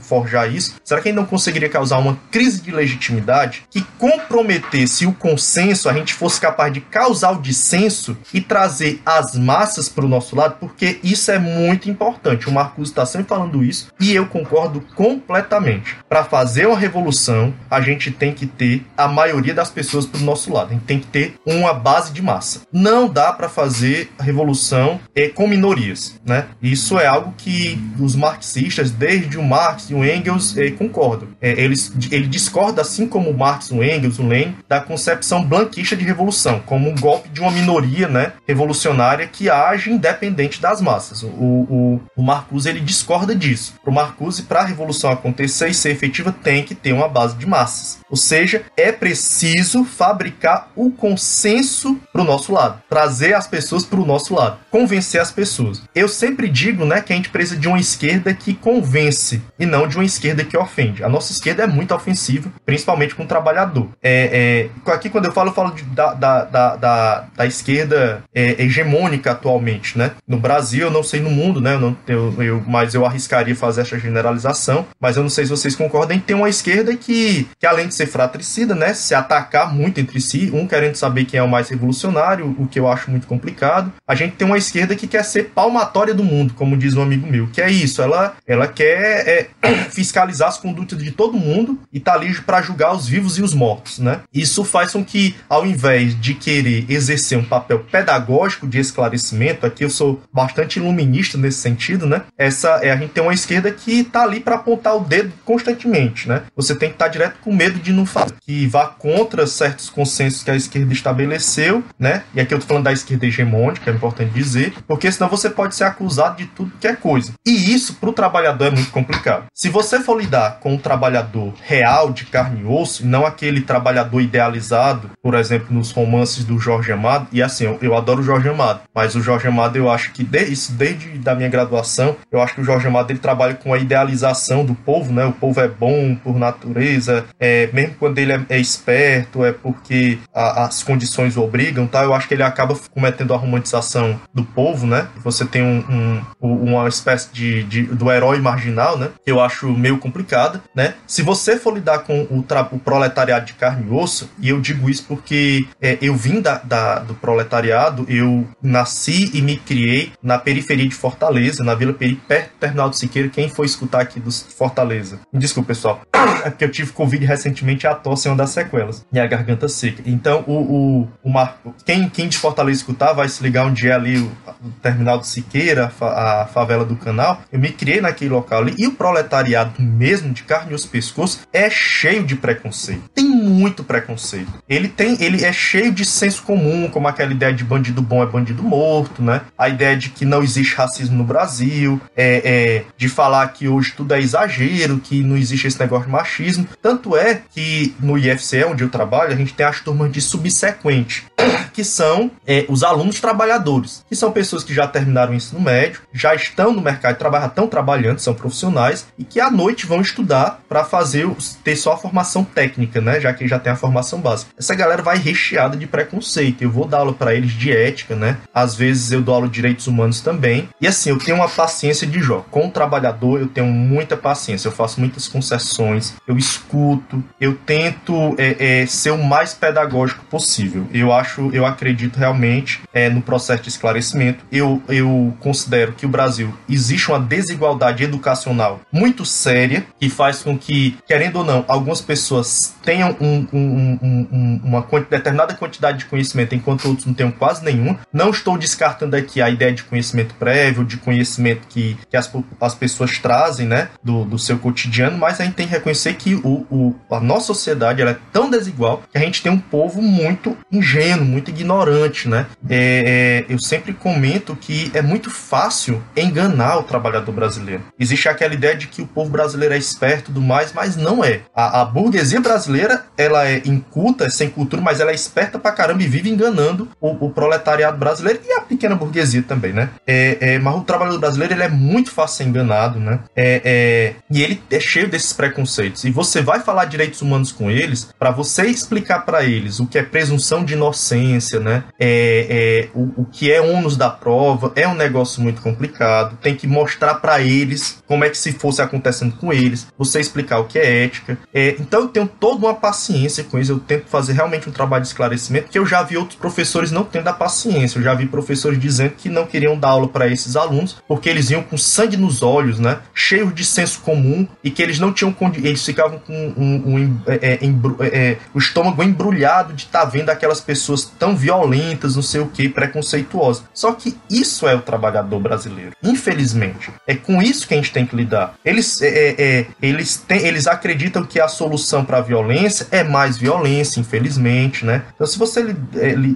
[0.00, 0.74] forjar isso.
[0.84, 5.88] Será que a gente não conseguiria causar uma crise de legitimidade que comprometesse o consenso,
[5.88, 10.34] a gente fosse capaz de causar o dissenso e trazer as massas para o nosso
[10.34, 10.56] lado?
[10.58, 12.48] Porque isso é muito importante.
[12.48, 15.59] O Marcuse está sempre falando isso e eu concordo completamente.
[16.08, 20.24] Para fazer uma revolução, a gente tem que ter a maioria das pessoas para o
[20.24, 20.70] nosso lado.
[20.70, 22.62] A gente tem que ter uma base de massa.
[22.72, 26.46] Não dá para fazer revolução é, com minorias, né?
[26.62, 31.28] Isso é algo que os marxistas, desde o Marx e o Engels, é, concordam.
[31.40, 35.96] É, eles, ele discorda, assim como o Marx, o Engels, o Lenin, da concepção blanquista
[35.96, 41.22] de revolução, como um golpe de uma minoria, né, revolucionária que age independente das massas.
[41.22, 43.74] O, o, o Marcuse ele discorda disso.
[43.82, 47.36] Para o Marcuse, para a revolução acontecer e ser efetiva, tem que ter uma base
[47.36, 47.98] de massas.
[48.08, 54.00] Ou seja, é preciso fabricar o consenso para o nosso lado, trazer as pessoas para
[54.00, 55.82] o nosso lado, convencer as pessoas.
[55.94, 59.86] Eu sempre digo, né, que a gente precisa de uma esquerda que convence e não
[59.86, 61.04] de uma esquerda que ofende.
[61.04, 63.88] A nossa esquerda é muito ofensiva, principalmente com o trabalhador.
[64.02, 68.24] É, é, aqui quando eu falo, eu falo de, da, da, da, da, da esquerda
[68.34, 70.12] é, hegemônica atualmente, né?
[70.26, 71.74] No Brasil, eu não sei no mundo, né?
[71.74, 74.86] Eu não, eu, eu, mas eu arriscaria fazer essa generalização.
[75.00, 78.06] Mas eu não sei se vocês concordam, tem uma esquerda que, que além de ser
[78.06, 78.92] fratricida, né?
[78.94, 82.78] Se atacar muito entre si, um querendo saber quem é o mais revolucionário, o que
[82.78, 83.92] eu acho muito complicado.
[84.06, 87.26] A gente tem uma esquerda que quer ser palmatória do mundo, como diz um amigo
[87.26, 87.46] meu.
[87.48, 89.48] Que é isso, ela, ela quer é,
[89.90, 93.54] fiscalizar as condutas de todo mundo e tá ali para julgar os vivos e os
[93.54, 94.20] mortos, né?
[94.32, 99.84] Isso faz com que, ao invés de querer exercer um papel pedagógico de esclarecimento, aqui
[99.84, 102.22] eu sou bastante iluminista nesse sentido, né?
[102.36, 106.28] Essa é a gente tem uma esquerda que tá ali para apontar o dedo constantemente,
[106.28, 106.42] né?
[106.56, 109.90] Você tem que estar tá direto com medo de não fazer, que vá contra certos
[109.90, 112.22] consensos que a esquerda estabeleceu, né?
[112.34, 115.74] E aqui eu tô falando da esquerda hegemônica, é importante dizer, porque senão você pode
[115.74, 117.32] ser acusado de tudo que é coisa.
[117.46, 119.46] E isso pro trabalhador é muito complicado.
[119.54, 123.60] Se você for lidar com um trabalhador real de carne e osso, e não aquele
[123.60, 128.24] trabalhador idealizado, por exemplo, nos romances do Jorge Amado, e assim, eu, eu adoro o
[128.24, 132.16] Jorge Amado, mas o Jorge Amado eu acho que de, isso desde da minha graduação,
[132.30, 135.24] eu acho que o Jorge Amado ele trabalha com a idealização do povo, né?
[135.24, 140.18] O povo é bom por natureza, é, mesmo quando ele é, é esperto, é porque
[140.34, 142.04] a, as condições o obrigam, tá?
[142.04, 145.08] Eu acho que ele acaba cometendo a romantização do povo, né?
[145.22, 149.10] Você tem um, um, uma espécie de, de, do herói marginal, né?
[149.24, 150.94] Que eu acho meio complicada, né?
[151.06, 154.88] Se você for lidar com o, o proletariado de carne e osso, e eu digo
[154.88, 160.38] isso porque é, eu vim da, da, do proletariado, eu nasci e me criei na
[160.38, 163.28] periferia de Fortaleza, na Vila Peri, perto do Terminal do Siqueira.
[163.28, 164.99] Quem foi escutar aqui do Fortaleza?
[165.32, 166.00] Me desculpa, pessoal.
[166.44, 169.04] É porque eu tive Covid recentemente e a tosse é uma das sequelas.
[169.12, 170.02] E a garganta seca.
[170.06, 173.94] Então, o, o, o Marco, quem, quem de Fortaleza escutar vai se ligar um dia
[173.94, 174.32] ali, o,
[174.64, 177.42] o Terminal do Siqueira, a, a favela do canal.
[177.52, 178.74] Eu me criei naquele local ali.
[178.78, 183.02] E o proletariado mesmo, de carne e os pescoços, é cheio de preconceito.
[183.14, 184.52] Tem muito preconceito.
[184.68, 188.26] Ele tem, ele é cheio de senso comum, como aquela ideia de bandido bom é
[188.26, 189.42] bandido morto, né?
[189.56, 193.92] A ideia de que não existe racismo no Brasil, é, é de falar que hoje
[193.96, 196.66] tudo é exagero, que não existe esse negócio de machismo.
[196.82, 201.24] Tanto é que no IFCE, onde eu trabalho, a gente tem as turmas de subsequente,
[201.72, 206.02] que são é, os alunos trabalhadores, que são pessoas que já terminaram o ensino médio,
[206.12, 210.00] já estão no mercado de trabalho, estão trabalhando, são profissionais e que à noite vão
[210.00, 211.28] estudar para fazer
[211.62, 213.20] ter só a formação técnica, né?
[213.20, 214.52] Já que já tem a formação básica.
[214.58, 216.62] Essa galera vai recheada de preconceito.
[216.62, 218.38] Eu vou dar aula para eles de ética, né?
[218.54, 220.68] Às vezes eu dou aula de direitos humanos também.
[220.80, 222.44] E assim, eu tenho uma paciência de Jó.
[222.50, 224.68] Com o trabalhador, eu tenho muita paciência.
[224.68, 230.86] Eu faço muitas concessões, eu escuto, eu tento é, é, ser o mais pedagógico possível.
[230.92, 234.44] Eu acho, eu acredito realmente é, no processo de esclarecimento.
[234.50, 240.56] Eu, eu considero que o Brasil existe uma desigualdade educacional muito séria que faz com
[240.56, 246.54] que, querendo ou não, algumas pessoas tenham um, um, um, uma determinada quantidade de conhecimento,
[246.54, 247.96] enquanto outros não tenham quase nenhum.
[248.12, 252.30] Não estou descartando aqui a ideia de conhecimento prévio, de conhecimento que, que as,
[252.60, 256.34] as pessoas trazem, né, do, do seu cotidiano, mas a gente tem que reconhecer que
[256.36, 260.00] o, o, a nossa sociedade ela é tão desigual que a gente tem um povo
[260.00, 262.46] muito ingênuo, muito ignorante, né?
[262.68, 267.82] É, é, eu sempre comento que é muito fácil enganar o trabalhador brasileiro.
[267.98, 271.40] Existe aquela ideia de que o povo brasileiro é esperto tudo mais, mas não é.
[271.54, 275.72] A, a burguesia brasileira, ela é inculta, é sem cultura, mas ela é esperta pra
[275.72, 279.90] caramba e vive enganando o, o proletariado brasileiro e a pequena burguesia também, né?
[280.06, 283.20] É, é, mas o trabalhador brasileiro, ele é muito fácil ser enganado, né?
[283.34, 286.04] É, é, e ele é cheio desses preconceitos.
[286.04, 289.98] E você vai falar direitos humanos com eles, para você explicar para eles o que
[289.98, 291.84] é presunção de inocência, né?
[291.98, 296.36] É, é o, o que é ônus da prova é um negócio muito complicado.
[296.40, 300.58] Tem que mostrar para eles como é que se fosse acontecendo com eles, você explicar
[300.58, 301.38] o que é ética.
[301.52, 303.72] É, então eu tenho toda uma paciência com isso.
[303.72, 307.04] Eu tento fazer realmente um trabalho de esclarecimento, que eu já vi outros professores não
[307.04, 307.98] tendo a paciência.
[307.98, 311.50] Eu já vi professores dizendo que não queriam dar aula para esses alunos porque eles
[311.50, 312.98] iam com sangue nos olhos, né?
[313.14, 317.20] Cheios de senso comum e que eles não tinham eles ficavam com um, um, um
[317.26, 322.22] é, é, é, o estômago embrulhado de estar tá vendo aquelas pessoas tão violentas, não
[322.22, 323.64] sei o que, preconceituosas.
[323.72, 325.92] Só que isso é o trabalhador brasileiro.
[326.02, 328.54] Infelizmente, é com isso que a gente tem que lidar.
[328.64, 333.02] Eles, é, é, é eles, têm, eles acreditam que a solução para a violência é
[333.02, 335.02] mais violência, infelizmente, né?
[335.14, 335.62] Então, se você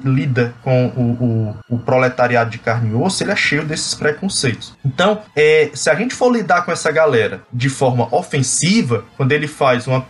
[0.05, 1.25] lida com o,
[1.71, 4.75] o, o, proletariado de carne e osso, ele é cheio desses preconceitos.
[4.85, 5.23] Então,
[5.75, 10.07] se a gente for lidar com essa galera de forma ofensiva, quando ele faz uma,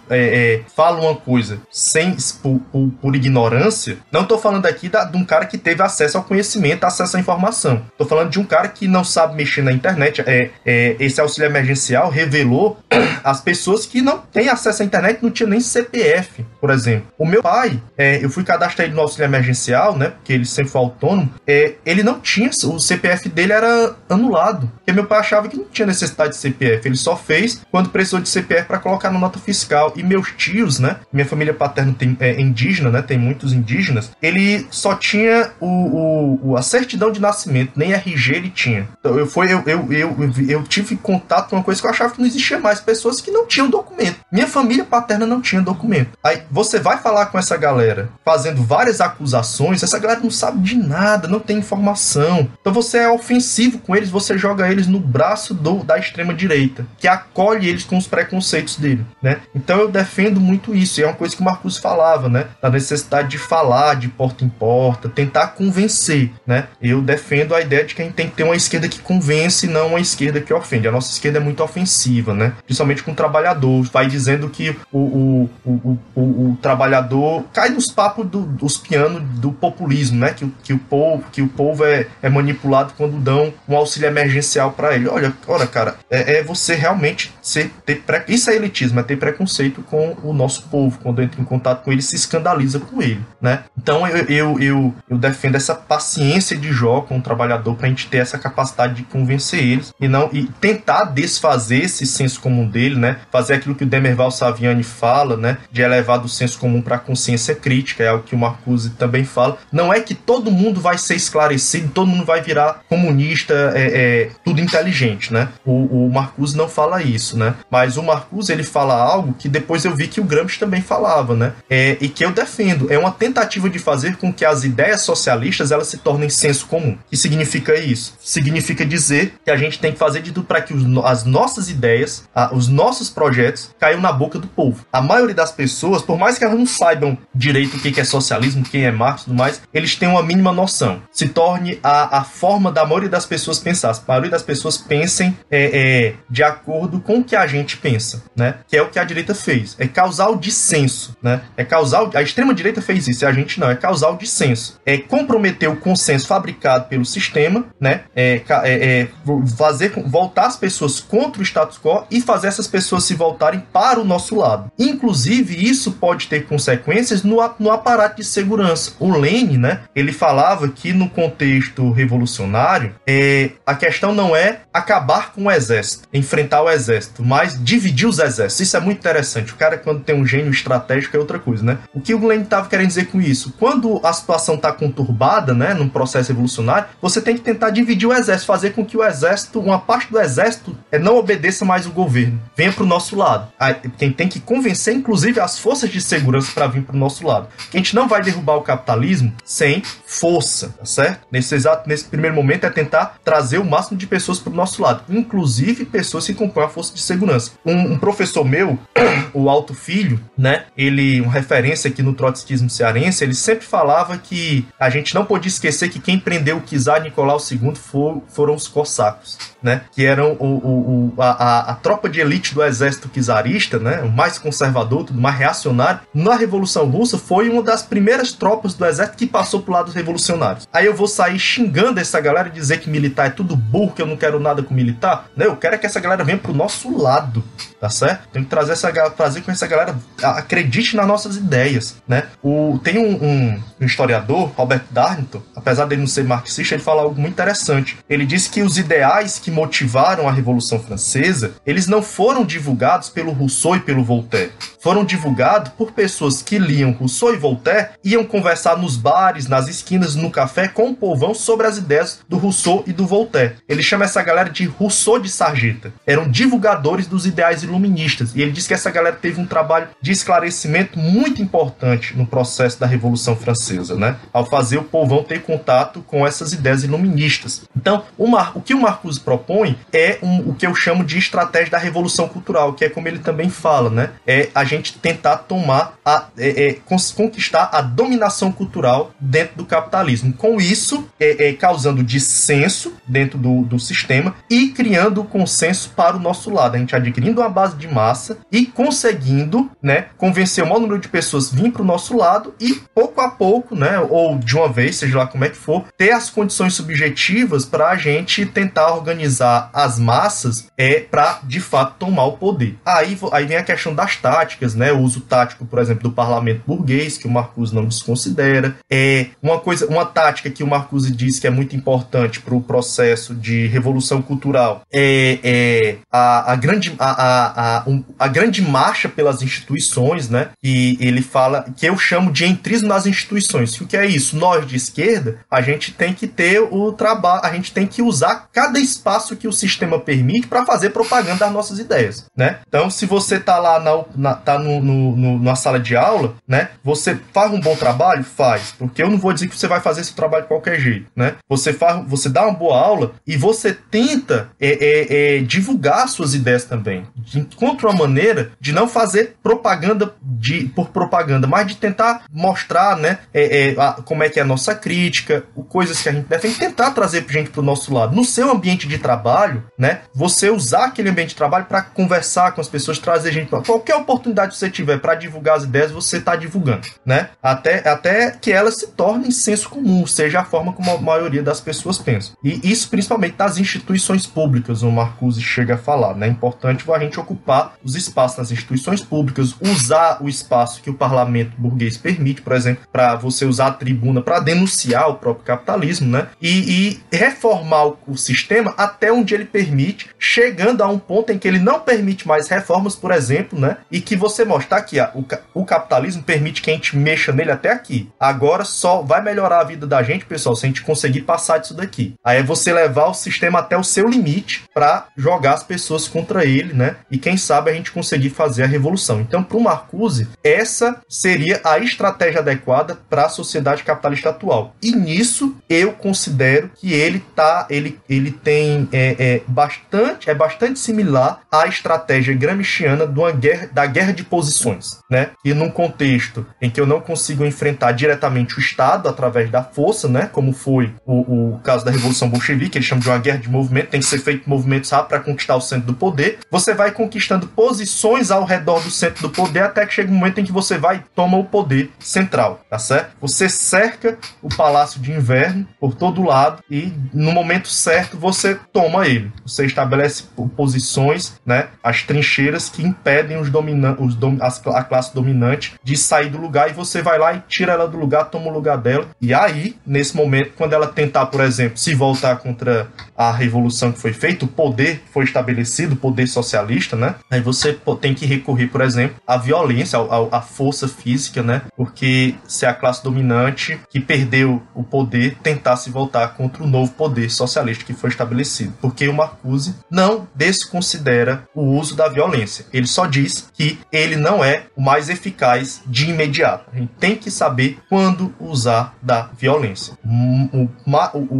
[0.74, 5.24] fala uma coisa sem por, por, por ignorância, não estou falando aqui da, de um
[5.24, 7.82] cara que teve acesso ao conhecimento, acesso à informação.
[7.90, 10.22] Estou falando de um cara que não sabe mexer na internet.
[10.26, 12.78] É, é, esse auxílio emergencial revelou
[13.24, 17.06] as pessoas que não têm acesso à internet, não tinha nem CPF, por exemplo.
[17.18, 20.10] O meu pai, é, eu fui cadastrar ele no auxílio emergencial, né?
[20.10, 21.32] Porque ele sempre foi autônomo.
[21.46, 24.70] É, ele não tinha, o CPF dele era anulado.
[24.76, 26.86] Porque meu pai achava que não tinha necessidade de CPF.
[26.86, 29.92] Ele só fez quando precisou de CPF para colocar na nota fiscal.
[29.96, 30.98] E meus tios, né?
[31.12, 33.02] Minha família paterna tem, é indígena, né?
[33.02, 34.12] Tem muitos indígenas.
[34.22, 38.88] Ele só tinha o, o, a certidão de nascimento, nem RG ele tinha.
[39.00, 40.16] Então eu, foi, eu, eu, eu,
[40.48, 42.78] eu tive contato com uma coisa que eu achava que não existia mais.
[42.78, 44.20] Pessoas que não tinham documento.
[44.30, 46.16] Minha família paterna não tinha documento.
[46.22, 50.76] Aí você vai falar com essa galera fazendo várias acusações, essa galera não sabe de
[50.76, 52.48] nada, não tem informação.
[52.60, 56.86] Então você é ofensivo com eles, você joga eles no braço do, da extrema direita,
[56.98, 59.38] que acolhe eles com os preconceitos dele, né?
[59.54, 61.00] Então eu defendo muito isso.
[61.00, 62.46] E é uma coisa que o Marcos falava, né?
[62.60, 66.68] Da necessidade de falar de porta em porta, tentar convencer, né?
[66.80, 69.66] Eu defendo a ideia de que a gente tem que ter uma esquerda que convence,
[69.66, 70.88] não uma esquerda que ofende.
[70.88, 72.52] A nossa esquerda é muito ofensiva, né?
[72.64, 73.84] Principalmente com o trabalhador.
[73.92, 79.22] Vai dizendo que o, o, o, o, o trabalhador cai nos papos do, dos pianos
[79.38, 80.32] do populismo, né?
[80.32, 84.72] Que, que, o povo, que o povo é, é manipulado quando dão um auxílio emergencial
[84.72, 85.08] para ele.
[85.08, 89.82] Olha, olha, cara, é, é você realmente ser, ter isso é elitismo, é ter preconceito
[89.82, 90.98] com o nosso povo.
[91.02, 93.64] Quando entra em contato com ele, se escandaliza com ele, né?
[93.78, 97.88] Então eu, eu, eu, eu defendo essa paciência de Jó com o trabalhador para a
[97.88, 102.66] gente ter essa capacidade de convencer eles e não e tentar desfazer esse senso comum
[102.66, 103.18] dele, né?
[103.30, 105.58] Fazer aquilo que o Demerval Saviani fala, né?
[105.70, 109.24] De elevar do senso comum para a consciência crítica, é o que o Marcuse também
[109.24, 109.58] fala.
[109.70, 114.30] Não é que todo mundo vai ser esclarecido, todo mundo vai virar comunista, é, é
[114.44, 115.48] tudo inteligente, né?
[115.64, 117.43] O, o Marcuse não fala isso, né?
[117.70, 121.34] Mas o Marcuse ele fala algo que depois eu vi que o Gramsci também falava,
[121.34, 121.52] né?
[121.68, 122.92] É, e que eu defendo.
[122.92, 126.92] É uma tentativa de fazer com que as ideias socialistas elas se tornem senso comum.
[126.92, 128.14] O que significa isso?
[128.20, 131.68] Significa dizer que a gente tem que fazer de tudo para que os, as nossas
[131.68, 134.84] ideias, a, os nossos projetos caiam na boca do povo.
[134.92, 138.64] A maioria das pessoas, por mais que elas não saibam direito o que é socialismo,
[138.64, 141.02] quem é Marx e tudo mais, eles têm uma mínima noção.
[141.10, 143.90] Se torne a, a forma da maioria das pessoas pensar.
[143.90, 148.22] A maioria das pessoas pensem é, é, de acordo com o que a gente pensa,
[148.36, 148.56] né?
[148.68, 149.76] Que é o que a direita fez.
[149.78, 151.42] É causar o dissenso, né?
[151.56, 153.70] É causar a extrema direita fez isso, e a gente não.
[153.70, 154.80] É causar o dissenso.
[154.84, 158.02] É comprometer o consenso fabricado pelo sistema, né?
[158.14, 159.08] É, é, é
[159.56, 164.00] fazer voltar as pessoas contra o status quo e fazer essas pessoas se voltarem para
[164.00, 164.70] o nosso lado.
[164.78, 168.92] Inclusive, isso pode ter consequências no, no aparato de segurança.
[168.98, 169.80] O Lênin, né?
[169.94, 176.08] Ele falava que no contexto revolucionário, é, a questão não é acabar com o exército,
[176.12, 178.60] enfrentar o exército, mas dividir os exércitos.
[178.60, 179.52] Isso é muito interessante.
[179.52, 181.78] O cara, quando tem um gênio estratégico, é outra coisa, né?
[181.92, 183.54] O que o Lenin estava querendo dizer com isso?
[183.58, 188.12] Quando a situação está conturbada, né, num processo evolucionário, você tem que tentar dividir o
[188.12, 191.90] exército, fazer com que o exército, uma parte do exército, é, não obedeça mais o
[191.90, 193.48] governo, venha para o nosso lado.
[193.96, 197.48] Quem tem que convencer, inclusive, as forças de segurança para vir para o nosso lado.
[197.72, 201.26] A gente não vai derrubar o capitalismo sem força, tá certo?
[201.30, 204.82] Nesse exato, nesse primeiro momento é tentar trazer o máximo de pessoas para o nosso
[204.82, 207.52] lado, inclusive pessoas que compõem a força de segurança.
[207.64, 208.78] Um, um professor meu,
[209.32, 210.64] o Alto Filho, né?
[210.76, 215.48] Ele, uma referência aqui no trotskismo cearense, ele sempre falava que a gente não podia
[215.48, 219.82] esquecer que quem prendeu o czar Nicolau II for, foram os cossacos, né?
[219.92, 224.02] Que eram o, o, o a, a, tropa de elite do exército czarista, né?
[224.02, 226.00] O mais conservador, tudo mais reacionário.
[226.12, 229.94] Na Revolução Russa foi uma das primeiras tropas do exército que passou pro lado dos
[229.94, 230.68] revolucionários.
[230.72, 234.02] Aí eu vou sair xingando essa galera e dizer que militar é tudo burro, que
[234.02, 235.28] eu não quero nada com militar?
[235.36, 235.46] Né?
[235.46, 237.44] Eu quero é que essa galera venha pro nosso lado,
[237.80, 238.28] tá certo?
[238.28, 242.24] Tem que trazer essa trazer com essa galera acredite nas nossas ideias, né?
[242.42, 247.02] O, tem um, um um historiador, Robert Darnton, apesar dele não ser marxista, ele fala
[247.02, 247.98] algo muito interessante.
[248.08, 253.32] Ele diz que os ideais que motivaram a Revolução Francesa, eles não foram divulgados pelo
[253.32, 254.52] Rousseau e pelo Voltaire.
[254.80, 260.14] Foram divulgados por pessoas que liam Rousseau e Voltaire, iam conversar nos bares, nas esquinas,
[260.14, 263.56] no café com o povão sobre as ideias do Rousseau e do Voltaire.
[263.68, 265.92] Ele chama essa galera de Rousseau de Sarjeta.
[266.06, 268.34] Eram divulgadores dos ideais iluministas.
[268.34, 272.78] E ele diz que essa galera teve um trabalho de esclarecimento muito importante no processo
[272.78, 274.16] da Revolução Francesa, né?
[274.32, 277.62] Ao fazer o povão ter contato com essas ideias iluministas.
[277.76, 281.18] Então, o, Mar o que o Marcuse propõe é um, o que eu chamo de
[281.18, 284.10] estratégia da revolução cultural, que é como ele também fala, né?
[284.26, 286.76] É a gente tentar tomar a é, é,
[287.16, 290.32] conquistar a dominação cultural dentro do capitalismo.
[290.32, 296.16] Com isso, é, é causando dissenso dentro do, do sistema e criando o consenso para
[296.16, 296.73] o nosso lado.
[296.76, 301.08] A gente adquirindo uma base de massa e conseguindo, né, convencer o maior número de
[301.08, 304.96] pessoas vir para o nosso lado e pouco a pouco, né, ou de uma vez,
[304.96, 309.70] seja lá como é que for, ter as condições subjetivas para a gente tentar organizar
[309.72, 312.76] as massas é para de fato tomar o poder.
[312.84, 316.62] Aí, aí vem a questão das táticas, né, o uso tático, por exemplo, do parlamento
[316.66, 318.76] burguês, que o Marcuse não desconsidera.
[318.90, 322.60] É uma coisa, uma tática que o Marcuse diz que é muito importante para o
[322.60, 328.62] processo de revolução cultural é, é a, a, grande, a, a, a, um, a grande
[328.62, 330.48] marcha pelas instituições, né?
[330.62, 333.78] E ele fala que eu chamo de entrismo nas instituições.
[333.80, 334.36] O que é isso?
[334.36, 338.48] Nós de esquerda, a gente tem que ter o trabalho, a gente tem que usar
[338.50, 342.60] cada espaço que o sistema permite para fazer propaganda das nossas ideias, né?
[342.66, 346.34] Então, se você tá lá na, na tá no, no, no, na sala de aula,
[346.48, 346.70] né?
[346.82, 350.00] Você faz um bom trabalho, faz, porque eu não vou dizer que você vai fazer
[350.00, 351.34] esse trabalho de qualquer jeito, né?
[351.46, 356.34] Você faz, você dá uma boa aula e você tenta é, é, é, divulgar suas
[356.34, 357.04] ideias também.
[357.34, 363.18] Encontra uma maneira de não fazer propaganda de, por propaganda, mas de tentar mostrar, né?
[363.32, 366.48] É, é, a, como é que é a nossa crítica, coisas que a gente deve
[366.50, 368.14] tentar trazer gente para o nosso lado.
[368.14, 370.02] No seu ambiente de trabalho, né?
[370.14, 373.96] Você usar aquele ambiente de trabalho para conversar com as pessoas, trazer gente para qualquer
[373.96, 377.30] oportunidade que você tiver para divulgar as ideias, você está divulgando, né?
[377.42, 381.60] Até, até que elas se tornem senso comum, seja a forma como a maioria das
[381.60, 382.34] pessoas pensam.
[382.42, 386.28] E isso principalmente das instituições públicas, o Marcuse chega a falar, né?
[386.44, 391.52] Importante a gente ocupar os espaços nas instituições públicas, usar o espaço que o parlamento
[391.56, 396.28] burguês permite, por exemplo, para você usar a tribuna para denunciar o próprio capitalismo, né?
[396.40, 401.38] E, e reformar o, o sistema até onde ele permite, chegando a um ponto em
[401.38, 403.78] que ele não permite mais reformas, por exemplo, né?
[403.90, 407.52] E que você mostrar que a, o, o capitalismo permite que a gente mexa nele
[407.52, 408.10] até aqui.
[408.20, 411.74] Agora só vai melhorar a vida da gente, pessoal, se a gente conseguir passar disso
[411.74, 412.14] daqui.
[412.22, 416.33] Aí é você levar o sistema até o seu limite para jogar as pessoas contra
[416.42, 416.96] ele, né?
[417.10, 419.20] E quem sabe a gente conseguir fazer a revolução.
[419.20, 424.74] Então, para o Marcuse, essa seria a estratégia adequada para a sociedade capitalista atual.
[424.82, 430.78] E nisso eu considero que ele tá, ele, ele tem é, é bastante, é bastante
[430.78, 435.30] similar à estratégia gramsciana de uma guerra, da guerra de posições, né?
[435.44, 440.08] E num contexto em que eu não consigo enfrentar diretamente o Estado através da força,
[440.08, 440.28] né?
[440.32, 443.90] Como foi o, o caso da Revolução Bolchevique, eles chamam de uma guerra de movimento,
[443.90, 446.13] tem que ser feito movimentos rápidos para conquistar o centro do poder.
[446.50, 450.40] Você vai conquistando posições ao redor do centro do poder até que chega um momento
[450.40, 453.16] em que você vai toma o poder central, tá certo?
[453.20, 459.06] Você cerca o Palácio de Inverno por todo lado e no momento certo você toma
[459.06, 459.32] ele.
[459.46, 460.24] Você estabelece
[460.56, 461.68] posições, né?
[461.82, 466.70] As trincheiras que impedem os dominantes, os dom, a classe dominante de sair do lugar
[466.70, 469.08] e você vai lá e tira ela do lugar, toma o lugar dela.
[469.20, 473.98] E aí, nesse momento, quando ela tentar, por exemplo, se voltar contra a revolução que
[473.98, 477.14] foi feita, o poder foi estabelecido, poder socialista, né?
[477.30, 481.62] Aí você tem que recorrer, por exemplo, à violência, à, à força física, né?
[481.74, 486.92] Porque se a classe dominante que perdeu o poder tentar se voltar contra o novo
[486.92, 488.74] poder socialista que foi estabelecido.
[488.82, 492.66] Porque o Marcuse não desconsidera o uso da violência.
[492.70, 496.68] Ele só diz que ele não é o mais eficaz de imediato.
[496.70, 499.94] A gente tem que saber quando usar da violência.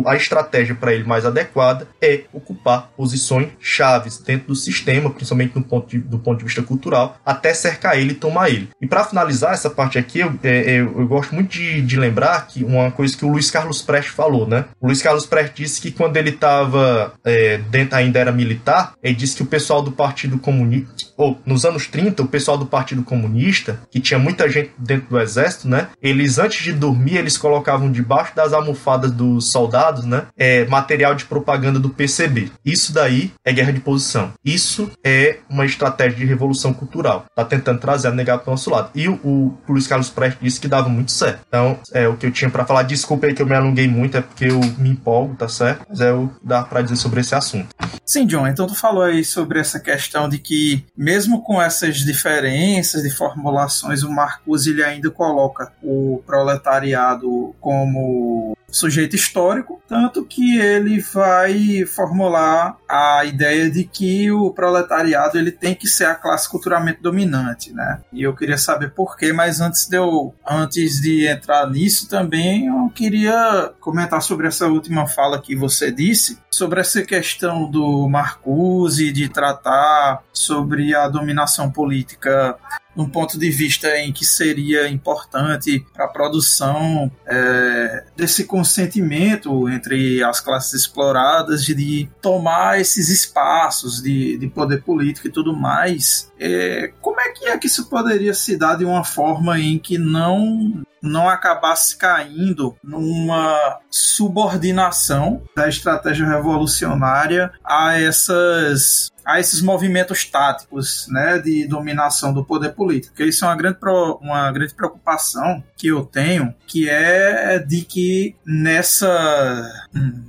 [0.07, 5.63] A estratégia para ele mais adequada é ocupar posições chaves dentro do sistema, principalmente no
[5.63, 8.69] ponto de, do ponto de vista cultural, até cercar ele e tomar ele.
[8.81, 12.47] E para finalizar essa parte aqui, eu, é, é, eu gosto muito de, de, lembrar
[12.47, 14.65] que uma coisa que o Luiz Carlos Prestes falou, né?
[14.81, 19.15] O Luiz Carlos Prestes disse que quando ele estava é, dentro, ainda era militar, ele
[19.15, 23.03] disse que o pessoal do Partido Comunista, ou nos anos 30, o pessoal do Partido
[23.03, 25.89] Comunista, que tinha muita gente dentro do exército, né?
[26.03, 30.27] Eles antes de dormir, eles colocavam debaixo das almofadas dos soldados, né?
[30.37, 32.51] É, material de propaganda do PCB.
[32.65, 34.33] Isso daí é guerra de posição.
[34.45, 37.27] Isso é uma estratégia de revolução cultural.
[37.35, 38.91] Tá tentando trazer a negar para o nosso lado.
[38.95, 41.35] E o, o Luiz Carlos Prestes disse que dava muito certo.
[41.35, 41.45] certo?
[41.49, 42.83] Então, é o que eu tinha para falar.
[42.83, 45.87] Desculpa aí que eu me alonguei muito, é porque eu me empolgo, tá certo?
[45.89, 47.69] Mas é o que dá para dizer sobre esse assunto.
[48.05, 53.03] Sim, John, então tu falou aí sobre essa questão de que, mesmo com essas diferenças
[53.03, 61.01] de formulações, o Marcuse ele ainda coloca o proletariado como sujeito histórico, tanto que ele
[61.01, 67.01] vai formular a ideia de que o proletariado ele tem que ser a classe culturalmente
[67.01, 68.01] dominante, né?
[68.13, 72.67] E eu queria saber por quê, mas antes de eu, antes de entrar nisso também,
[72.67, 79.13] eu queria comentar sobre essa última fala que você disse, sobre essa questão do Marcuse
[79.13, 82.57] de tratar sobre a dominação política
[82.97, 90.23] num ponto de vista em que seria importante para a produção é, desse consentimento entre
[90.23, 96.31] as classes exploradas de, tomar esses espaços de, de, poder político e tudo mais.
[96.39, 99.99] É, como é que é que isso poderia se dar de uma forma em que
[99.99, 111.07] não não acabasse caindo numa subordinação da estratégia revolucionária a essas a esses movimentos táticos
[111.09, 113.15] né, de dominação do poder político.
[113.15, 117.83] Porque isso é uma grande, pro, uma grande preocupação que eu tenho, que é de
[117.83, 119.71] que nessa,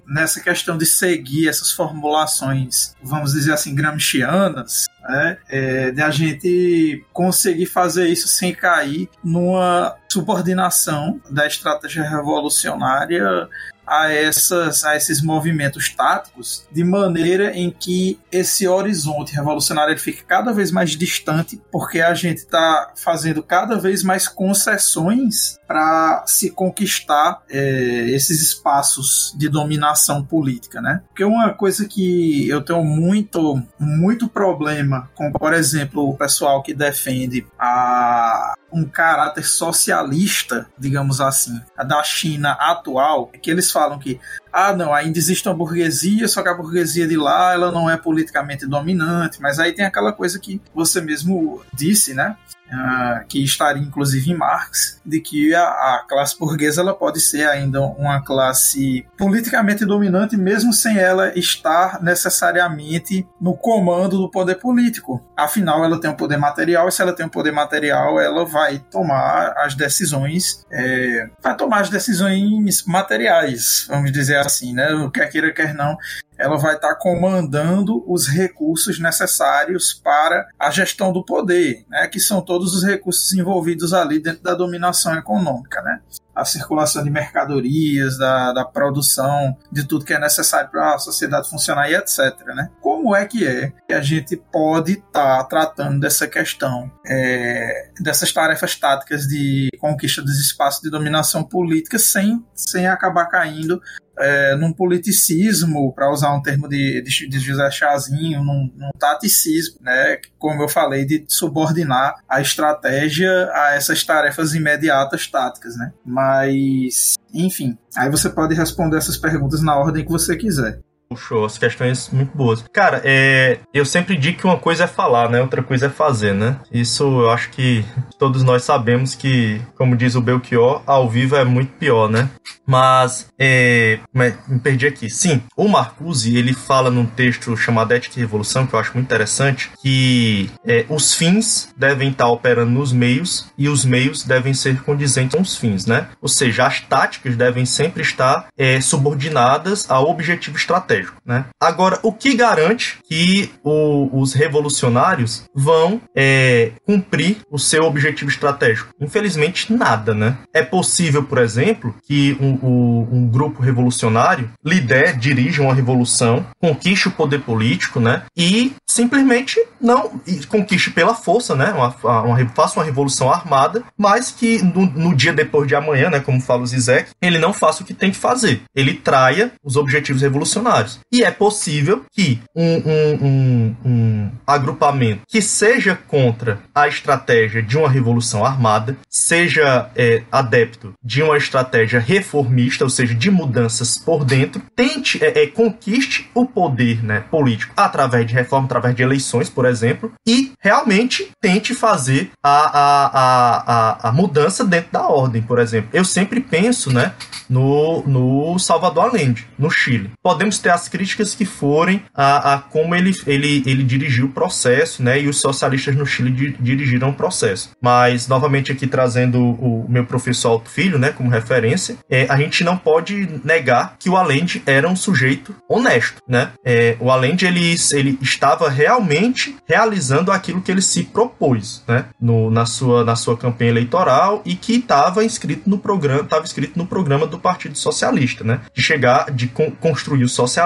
[0.07, 7.05] nessa questão de seguir essas formulações, vamos dizer assim, gramscianas, né, é, de a gente
[7.13, 13.49] conseguir fazer isso sem cair numa subordinação da estratégia revolucionária
[13.85, 20.23] a, essas, a esses movimentos táticos, de maneira em que esse horizonte revolucionário ele fique
[20.23, 26.49] cada vez mais distante, porque a gente está fazendo cada vez mais concessões para se
[26.51, 31.01] conquistar é, esses espaços de dominação política, né?
[31.07, 36.73] Porque uma coisa que eu tenho muito, muito problema com, por exemplo, o pessoal que
[36.73, 44.19] defende a um caráter socialista, digamos assim, da China atual, é que eles falam que
[44.51, 47.95] ah, não, ainda existe uma burguesia, só que a burguesia de lá ela não é
[47.95, 52.35] politicamente dominante, mas aí tem aquela coisa que você mesmo disse, né?
[52.75, 57.47] Uh, que estaria inclusive em Marx, de que a, a, classe burguesa ela pode ser
[57.47, 65.23] ainda uma classe politicamente dominante, mesmo sem ela estar necessariamente no comando do poder político.
[65.37, 68.79] Afinal, ela tem um poder material, e se ela tem um poder material, ela vai
[68.91, 74.87] tomar as decisões, é, vai tomar as decisões materiais, vamos dizer assim, né?
[75.13, 75.95] Quer queira, quer não,
[76.37, 82.19] ela vai estar tá comandando os recursos necessários para a gestão do poder, né, que
[82.19, 85.81] são todos os recursos envolvidos ali dentro da dominação econômica.
[85.81, 85.99] Né?
[86.35, 91.49] a circulação de mercadorias, da, da produção, de tudo que é necessário para a sociedade
[91.49, 92.37] funcionar e etc.
[92.47, 92.69] Né?
[92.81, 98.33] Como é que é que a gente pode estar tá tratando dessa questão, é, dessas
[98.33, 103.81] tarefas táticas de conquista dos espaços de dominação política sem, sem acabar caindo
[104.19, 109.77] é, num politicismo, para usar um termo de, de, de José Chazinho, num, num, taticismo,
[109.81, 115.75] né, como eu falei, de subordinar a estratégia a essas tarefas imediatas táticas.
[115.75, 115.91] Né?
[116.05, 121.57] Mas, enfim, aí você pode responder essas perguntas na ordem que você quiser puxou as
[121.57, 122.63] questões muito boas.
[122.73, 125.41] Cara, é, eu sempre digo que uma coisa é falar, né?
[125.41, 126.57] Outra coisa é fazer, né?
[126.71, 127.85] Isso eu acho que
[128.17, 132.29] todos nós sabemos que, como diz o Belchior, ao vivo é muito pior, né?
[132.65, 135.09] Mas, é, me perdi aqui.
[135.09, 139.05] Sim, o Marcuse, ele fala num texto chamado Ética e Revolução, que eu acho muito
[139.05, 144.81] interessante, que é, os fins devem estar operando nos meios e os meios devem ser
[144.81, 146.07] condizentes com os fins, né?
[146.21, 151.21] Ou seja, as táticas devem sempre estar é, subordinadas ao objetivo estratégico estratégico.
[151.25, 151.45] Né?
[151.59, 158.89] Agora, o que garante que o, os revolucionários vão é, cumprir o seu objetivo estratégico?
[158.99, 160.13] Infelizmente, nada.
[160.13, 160.37] Né?
[160.53, 167.07] É possível, por exemplo, que um, um, um grupo revolucionário lidere, dirija uma revolução, conquiste
[167.07, 168.23] o poder político né?
[168.35, 171.71] e simplesmente não conquiste pela força, né?
[171.71, 176.19] Uma, uma, faça uma revolução armada, mas que no, no, dia depois de amanhã, né,
[176.19, 178.61] como fala o Zizek, ele não faça o que tem que fazer.
[178.73, 180.84] Ele traia os objetivos revolucionários.
[181.11, 187.77] E é possível que um, um, um, um agrupamento que seja contra a estratégia de
[187.77, 194.23] uma revolução armada, seja é, adepto de uma estratégia reformista, ou seja, de mudanças por
[194.23, 199.49] dentro, tente, é, é, conquiste o poder né, político através de reforma, através de eleições,
[199.49, 205.59] por exemplo, e realmente tente fazer a, a, a, a, mudança dentro da ordem, por
[205.59, 205.89] exemplo.
[205.93, 207.13] Eu sempre penso, né?
[207.49, 210.11] no, no Salvador Allende, no Chile.
[210.21, 215.01] Podemos ter as críticas que forem a, a como ele, ele, ele dirigiu o processo,
[215.01, 215.21] né?
[215.21, 217.71] E os socialistas no Chile di, dirigiram o processo.
[217.81, 222.63] Mas, novamente, aqui trazendo o meu professor Alto Filho, né, como referência, é, a gente
[222.63, 226.51] não pode negar que o Allende era um sujeito honesto, né?
[226.63, 232.05] É, o Allende, ele, ele estava realmente realizando aquilo que ele se propôs, né?
[232.19, 236.77] No, na, sua, na sua campanha eleitoral e que estava inscrito no programa, estava escrito
[236.77, 238.61] no programa do Partido Socialista, né?
[238.73, 240.64] De chegar, de con construir o socialismo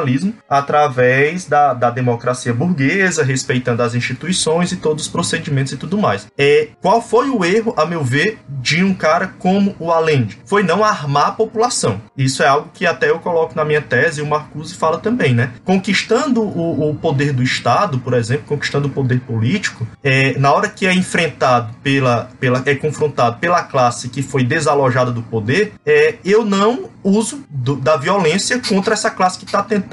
[0.50, 6.28] através da, da democracia burguesa, respeitando as instituições e todos os procedimentos e tudo mais.
[6.38, 10.40] É, qual foi o erro, a meu ver, de um cara como o Allende?
[10.46, 12.02] Foi não armar a população.
[12.18, 15.34] Isso é algo que até eu coloco na minha tese e o Marcuse fala também,
[15.34, 15.52] né?
[15.64, 20.70] Conquistando o, o poder do Estado, por exemplo, conquistando o poder político, é, na hora
[20.70, 26.16] que é enfrentado pela, pela é confrontado pela classe que foi desalojada do poder, é,
[26.24, 29.89] eu não uso do, da violência contra essa classe que está tentando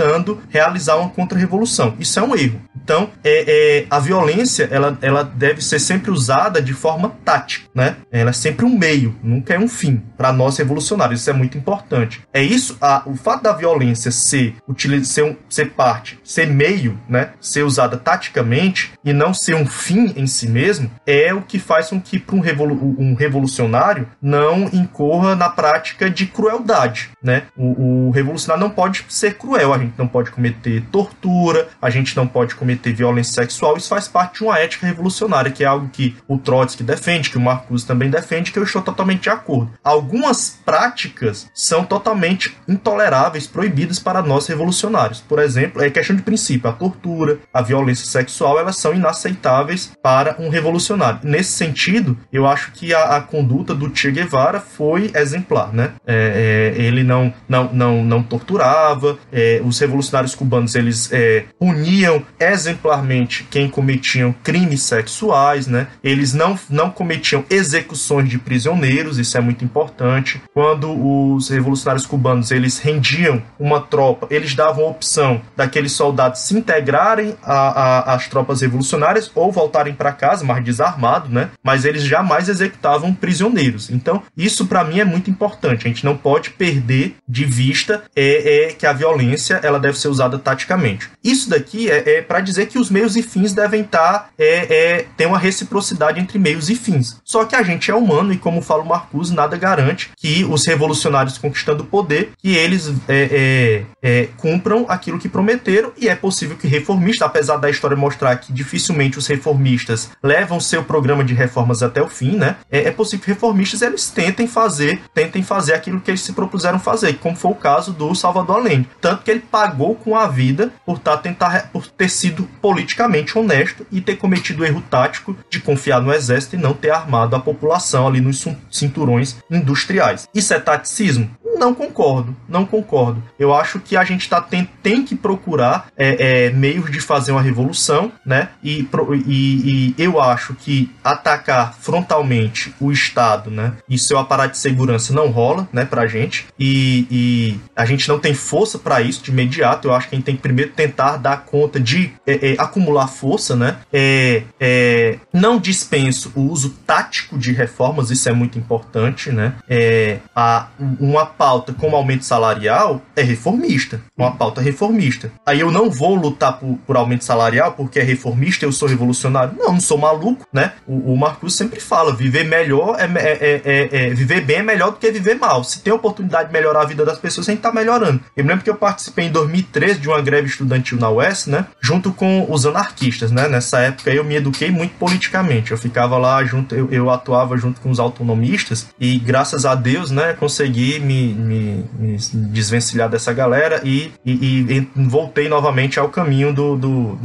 [0.48, 1.94] realizar uma contra-revolução.
[1.98, 2.60] Isso é um erro.
[2.86, 3.44] Então, é,
[3.80, 7.96] é, a violência ela, ela deve ser sempre usada de forma tática, né?
[8.12, 11.20] Ela é sempre um meio, nunca é um fim para nós revolucionários.
[11.20, 12.22] Isso é muito importante.
[12.32, 14.54] É isso, a, o fato da violência ser,
[15.02, 17.30] ser, um, ser parte, ser meio, né?
[17.40, 21.88] Ser usada taticamente e não ser um fim em si mesmo, é o que faz
[21.88, 27.44] com que um, revolu um revolucionário não incorra na prática de crueldade, né?
[27.56, 32.16] O, o revolucionário não pode ser cruel, a gente não pode cometer tortura, a gente
[32.16, 35.66] não pode cometer cometer violência sexual, isso faz parte de uma ética revolucionária, que é
[35.66, 39.30] algo que o Trotsky defende, que o Marcuse também defende, que eu estou totalmente de
[39.30, 39.70] acordo.
[39.82, 45.20] Algumas práticas são totalmente intoleráveis, proibidas para nós revolucionários.
[45.20, 50.36] Por exemplo, é questão de princípio, a tortura, a violência sexual, elas são inaceitáveis para
[50.38, 51.20] um revolucionário.
[51.22, 55.92] Nesse sentido, eu acho que a, a conduta do Che Guevara foi exemplar, né?
[56.06, 62.22] É, é, ele não, não, não, não torturava, é, os revolucionários cubanos eles é, puniam
[62.38, 65.88] exemplarmente quem cometiam crimes sexuais, né?
[66.02, 70.40] Eles não, não cometiam execuções de prisioneiros, isso é muito importante.
[70.52, 76.56] Quando os revolucionários cubanos eles rendiam uma tropa, eles davam a opção daqueles soldados se
[76.56, 81.50] integrarem às tropas revolucionárias ou voltarem para casa, mais desarmados, né?
[81.62, 83.90] Mas eles jamais executavam prisioneiros.
[83.90, 85.86] Então, isso para mim é muito importante.
[85.86, 90.08] A gente não pode perder de vista é, é que a violência ela deve ser
[90.08, 91.10] usada taticamente.
[91.22, 94.74] Isso daqui é, é para dizer que os meios e fins devem estar tá, é,
[94.74, 97.20] é, ter uma reciprocidade entre meios e fins.
[97.24, 100.66] Só que a gente é humano e, como fala o Marcuse, nada garante que os
[100.66, 106.14] revolucionários conquistando o poder, que eles é, é, é, cumpram aquilo que prometeram e é
[106.14, 111.34] possível que reformistas, apesar da história mostrar que dificilmente os reformistas levam seu programa de
[111.34, 112.56] reformas até o fim, né?
[112.70, 116.78] É, é possível que reformistas eles tentem fazer, tentem fazer aquilo que eles se propuseram
[116.78, 120.72] fazer, como foi o caso do Salvador Allende, tanto que ele pagou com a vida
[120.84, 125.60] por, tá, tentar, por ter sido politicamente honesto e ter cometido o erro tático de
[125.60, 130.28] confiar no exército e não ter armado a população ali nos cinturões industriais.
[130.34, 131.30] Isso é taticismo?
[131.56, 133.22] Não concordo, não concordo.
[133.38, 137.32] Eu acho que a gente tá, tem, tem que procurar é, é, meios de fazer
[137.32, 138.50] uma revolução, né?
[138.62, 138.86] E,
[139.26, 143.72] e, e, eu acho que atacar frontalmente o Estado, né?
[143.88, 145.84] E seu aparato de segurança não rola, né?
[145.84, 146.46] Pra gente.
[146.58, 149.88] E, e a gente não tem força para isso de imediato.
[149.88, 153.08] Eu acho que a gente tem que primeiro tentar dar conta de é, é acumular
[153.08, 153.78] força, né?
[153.92, 159.54] É, é, não dispenso o uso tático de reformas, isso é muito importante, né?
[159.68, 160.68] É, a,
[161.00, 164.00] uma pauta como aumento salarial é reformista.
[164.18, 165.30] Uma pauta reformista.
[165.46, 169.54] Aí eu não vou lutar por, por aumento salarial porque é reformista eu sou revolucionário.
[169.56, 170.72] Não, não sou maluco, né?
[170.88, 174.96] O, o sempre fala: viver melhor é, é, é, é, viver bem é melhor do
[174.96, 175.62] que viver mal.
[175.62, 178.20] Se tem oportunidade de melhorar a vida das pessoas, a gente tá melhorando.
[178.36, 181.66] Eu me lembro que eu participei em 2013 de uma greve estudantil na UES, né?
[181.80, 183.46] Junto com os anarquistas, né?
[183.46, 185.70] Nessa época eu me eduquei muito politicamente.
[185.70, 190.10] Eu ficava lá junto, eu, eu atuava junto com os autonomistas e graças a Deus,
[190.10, 190.32] né?
[190.32, 192.16] Consegui me me, me
[192.50, 197.16] desvencilhar dessa galera e, e, e, voltei novamente ao caminho do, do,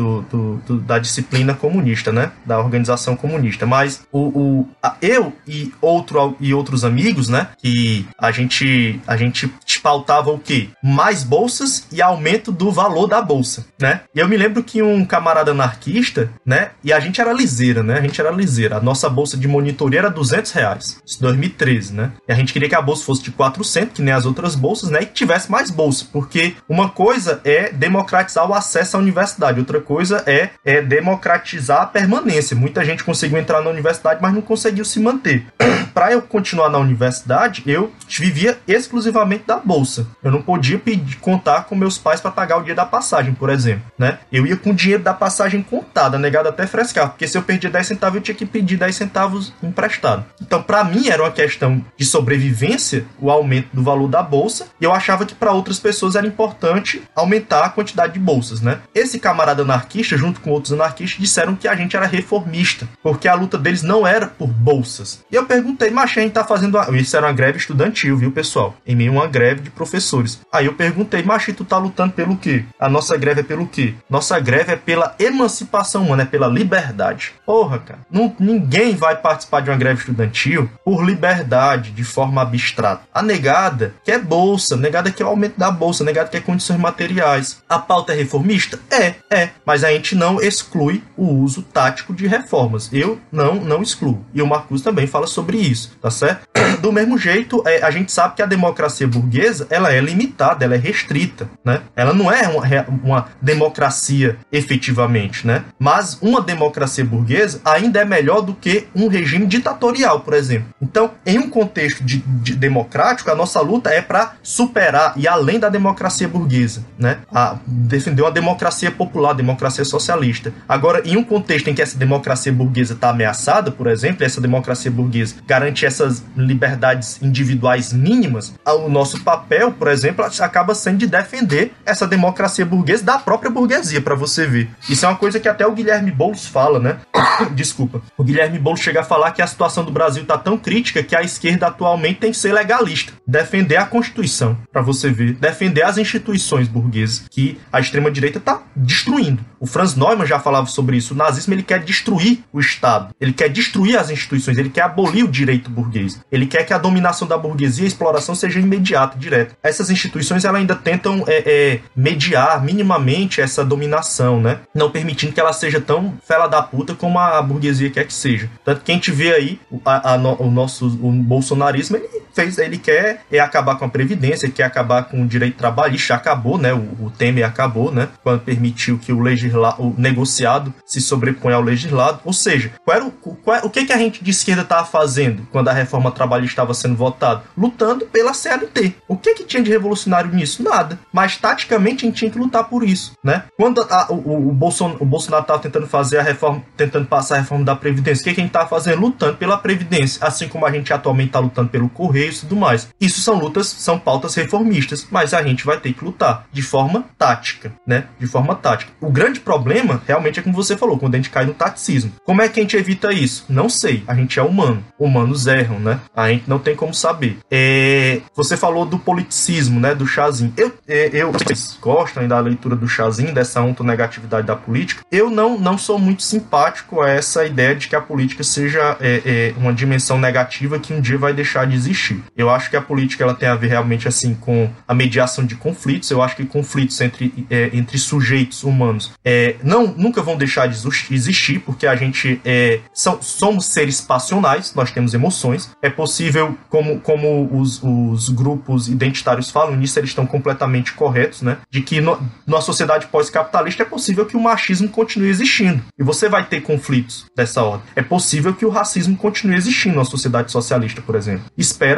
[0.67, 2.31] do, da disciplina comunista, né?
[2.45, 3.65] Da organização comunista.
[3.65, 7.49] Mas o, o a, eu e, outro, e outros amigos, né?
[7.57, 9.51] Que a gente, a gente
[9.81, 10.69] pautava o quê?
[10.83, 14.01] Mais bolsas e aumento do valor da bolsa, né?
[14.13, 16.71] E eu me lembro que um camarada anarquista, né?
[16.83, 17.97] E a gente era liseira, né?
[17.97, 18.77] A gente era liseira.
[18.77, 21.01] A nossa bolsa de monitoria era 200 reais.
[21.05, 22.11] Isso 2013, né?
[22.27, 24.89] E a gente queria que a bolsa fosse de 400, que nem as outras bolsas,
[24.89, 25.03] né?
[25.03, 29.79] E que tivesse mais bolsa, porque uma coisa é democratizar o acesso à universidade, outra
[29.79, 32.57] coisa é, é democratizar a permanência.
[32.57, 35.45] Muita gente conseguiu entrar na universidade, mas não conseguiu se manter.
[35.93, 40.07] Para eu continuar na universidade, eu vivia exclusivamente da bolsa.
[40.23, 43.49] Eu não podia pedir, contar com meus pais para pagar o dia da passagem, por
[43.49, 44.19] exemplo, né?
[44.31, 47.69] Eu ia com o dinheiro da passagem contada, negado até frescar, porque se eu perdia
[47.69, 50.25] 10 centavos, eu tinha que pedir 10 centavos emprestado.
[50.41, 54.83] Então, para mim era uma questão de sobrevivência, o aumento do valor da bolsa, e
[54.83, 58.79] eu achava que para outras pessoas era importante aumentar a quantidade de bolsas, né?
[58.93, 63.33] Esse camarada anarquista, junto com outros anarquistas, disseram que a gente era reformista, porque a
[63.33, 65.23] luta deles não era por bolsas.
[65.31, 66.75] E eu perguntei, mas a gente tá fazendo.
[66.75, 66.97] Uma...
[66.97, 68.75] Isso era uma greve estudantil, viu, pessoal?
[68.85, 70.41] Em meio a uma greve de professores.
[70.51, 72.65] Aí eu perguntei, mas tu tá lutando pelo quê?
[72.79, 73.93] A nossa greve é pelo quê?
[74.09, 77.33] Nossa greve é pela emancipação humana, é pela liberdade.
[77.45, 77.99] Porra, cara.
[78.09, 83.03] Não, ninguém vai participar de uma greve estudantil por liberdade, de forma abstrata.
[83.13, 87.61] A negada quer bolsa, a negada quer o aumento da bolsa, negada quer condições materiais.
[87.67, 88.79] A pauta é reformista?
[88.89, 89.49] É, é.
[89.65, 92.89] Mas a gente não exclui o uso tático de reformas.
[92.91, 94.25] Eu não, não excluo.
[94.33, 96.47] E o Marcos também fala sobre isso, tá certo?
[96.81, 100.75] Do mesmo jeito, é, a gente sabe que a democracia burguesa ela é limitada, ela
[100.75, 101.81] é restrita, né?
[101.95, 102.63] Ela não é uma,
[103.03, 105.63] uma democracia efetivamente, né?
[105.77, 110.69] Mas uma democracia burguesa ainda é melhor do que um regime ditatorial, por exemplo.
[110.81, 115.59] Então, em um contexto de, de democrático, a nossa luta é para superar e além
[115.59, 117.19] da democracia burguesa, né?
[117.33, 120.53] A defender uma democracia popular, democracia socialista.
[120.67, 124.91] Agora, em um contexto em que essa democracia burguesa está ameaçada, por exemplo, essa democracia
[124.91, 131.73] burguesa garante essas liberdades individuais mínimas, o nosso papel, por exemplo, acaba sendo de defender
[131.85, 134.69] essa democracia burguesa da própria burguesia, para você ver.
[134.89, 136.97] Isso é uma coisa que até o Guilherme Boulos fala, né?
[137.53, 138.01] Desculpa.
[138.17, 141.15] O Guilherme Boulos chega a falar que a situação do Brasil tá tão crítica que
[141.15, 145.97] a esquerda atualmente tem que ser legalista, defender a Constituição, para você ver, defender as
[145.97, 149.43] instituições burguesas que a extrema direita tá destruindo.
[149.59, 151.13] O Franz Neumann já falava sobre isso.
[151.13, 155.23] O nazismo ele quer destruir o Estado, ele quer destruir as instituições, ele quer abolir
[155.23, 156.19] o direito burguês.
[156.31, 159.55] Ele quer que a dominação da burguesia e a exploração seja imediata, direta.
[159.61, 164.59] Essas instituições ela ainda tentam é, é, mediar minimamente essa dominação, né?
[164.73, 168.49] Não permitindo que ela seja tão fela da puta como a burguesia quer que seja.
[168.63, 172.77] Tanto que a gente vê aí a, a, o nosso o bolsonarismo, ele fez, ele
[172.77, 176.73] quer é acabar com a previdência, quer acabar com o direito trabalhista, acabou, né?
[176.73, 178.09] O, o Temer acabou, né?
[178.23, 182.19] Quando permitiu que o legisla, o negociado se sobreponha ao legislado.
[182.23, 185.47] Ou seja, qual era o, qual, o que que a gente de esquerda estava fazendo
[185.51, 187.43] quando a reforma trabalhista estava sendo votada?
[187.57, 188.95] Lutando pela CLT.
[189.07, 190.63] O que que tinha de revolucionário nisso?
[190.63, 190.99] Nada.
[191.11, 193.43] Mas taticamente a gente tinha que lutar por isso, né?
[193.57, 197.39] Quando a, o, o, Bolson, o Bolsonaro estava tentando fazer a reforma, tentando passar a
[197.39, 199.01] reforma da previdência, o que que a gente estava fazendo?
[199.01, 202.89] Lutando pela previdência, assim como a gente atualmente está lutando pelo correio e tudo mais.
[202.99, 207.05] Isso são lutas, são pautas reformistas, mas a gente vai ter que lutar de forma
[207.17, 208.05] tática, né?
[208.19, 208.91] De forma tática.
[208.99, 212.11] O grande problema, realmente, é como você falou, quando a gente cai no taticismo.
[212.23, 213.45] Como é que a gente evita isso?
[213.49, 214.03] Não sei.
[214.07, 214.83] A gente é humano.
[214.97, 215.99] Humanos erram, né?
[216.15, 217.37] A gente não tem como saber.
[217.49, 218.21] É...
[218.35, 219.95] Você falou do politicismo, né?
[219.95, 220.53] Do chazinho.
[220.57, 225.03] Eu, é, eu vocês gostam da leitura do chazinho, dessa ontonegatividade da política.
[225.11, 229.21] Eu não, não sou muito simpático a essa ideia de que a política seja é,
[229.25, 232.10] é, uma dimensão negativa que um dia vai deixar de existir.
[232.35, 235.55] Eu acho que a política ela tem a ver realmente assim com a mediação de
[235.55, 236.09] conflitos.
[236.09, 240.77] Eu acho que conflitos entre, é, entre sujeitos humanos é, não nunca vão deixar de
[241.11, 245.71] existir, porque a gente é, são, somos seres passionais, nós temos emoções.
[245.81, 251.57] É possível, como, como os, os grupos identitários falam nisso, eles estão completamente corretos, né?
[251.69, 255.81] De que no, numa sociedade pós-capitalista é possível que o machismo continue existindo.
[255.97, 257.87] E você vai ter conflitos dessa ordem.
[257.95, 261.45] É possível que o racismo continue existindo numa sociedade socialista, por exemplo.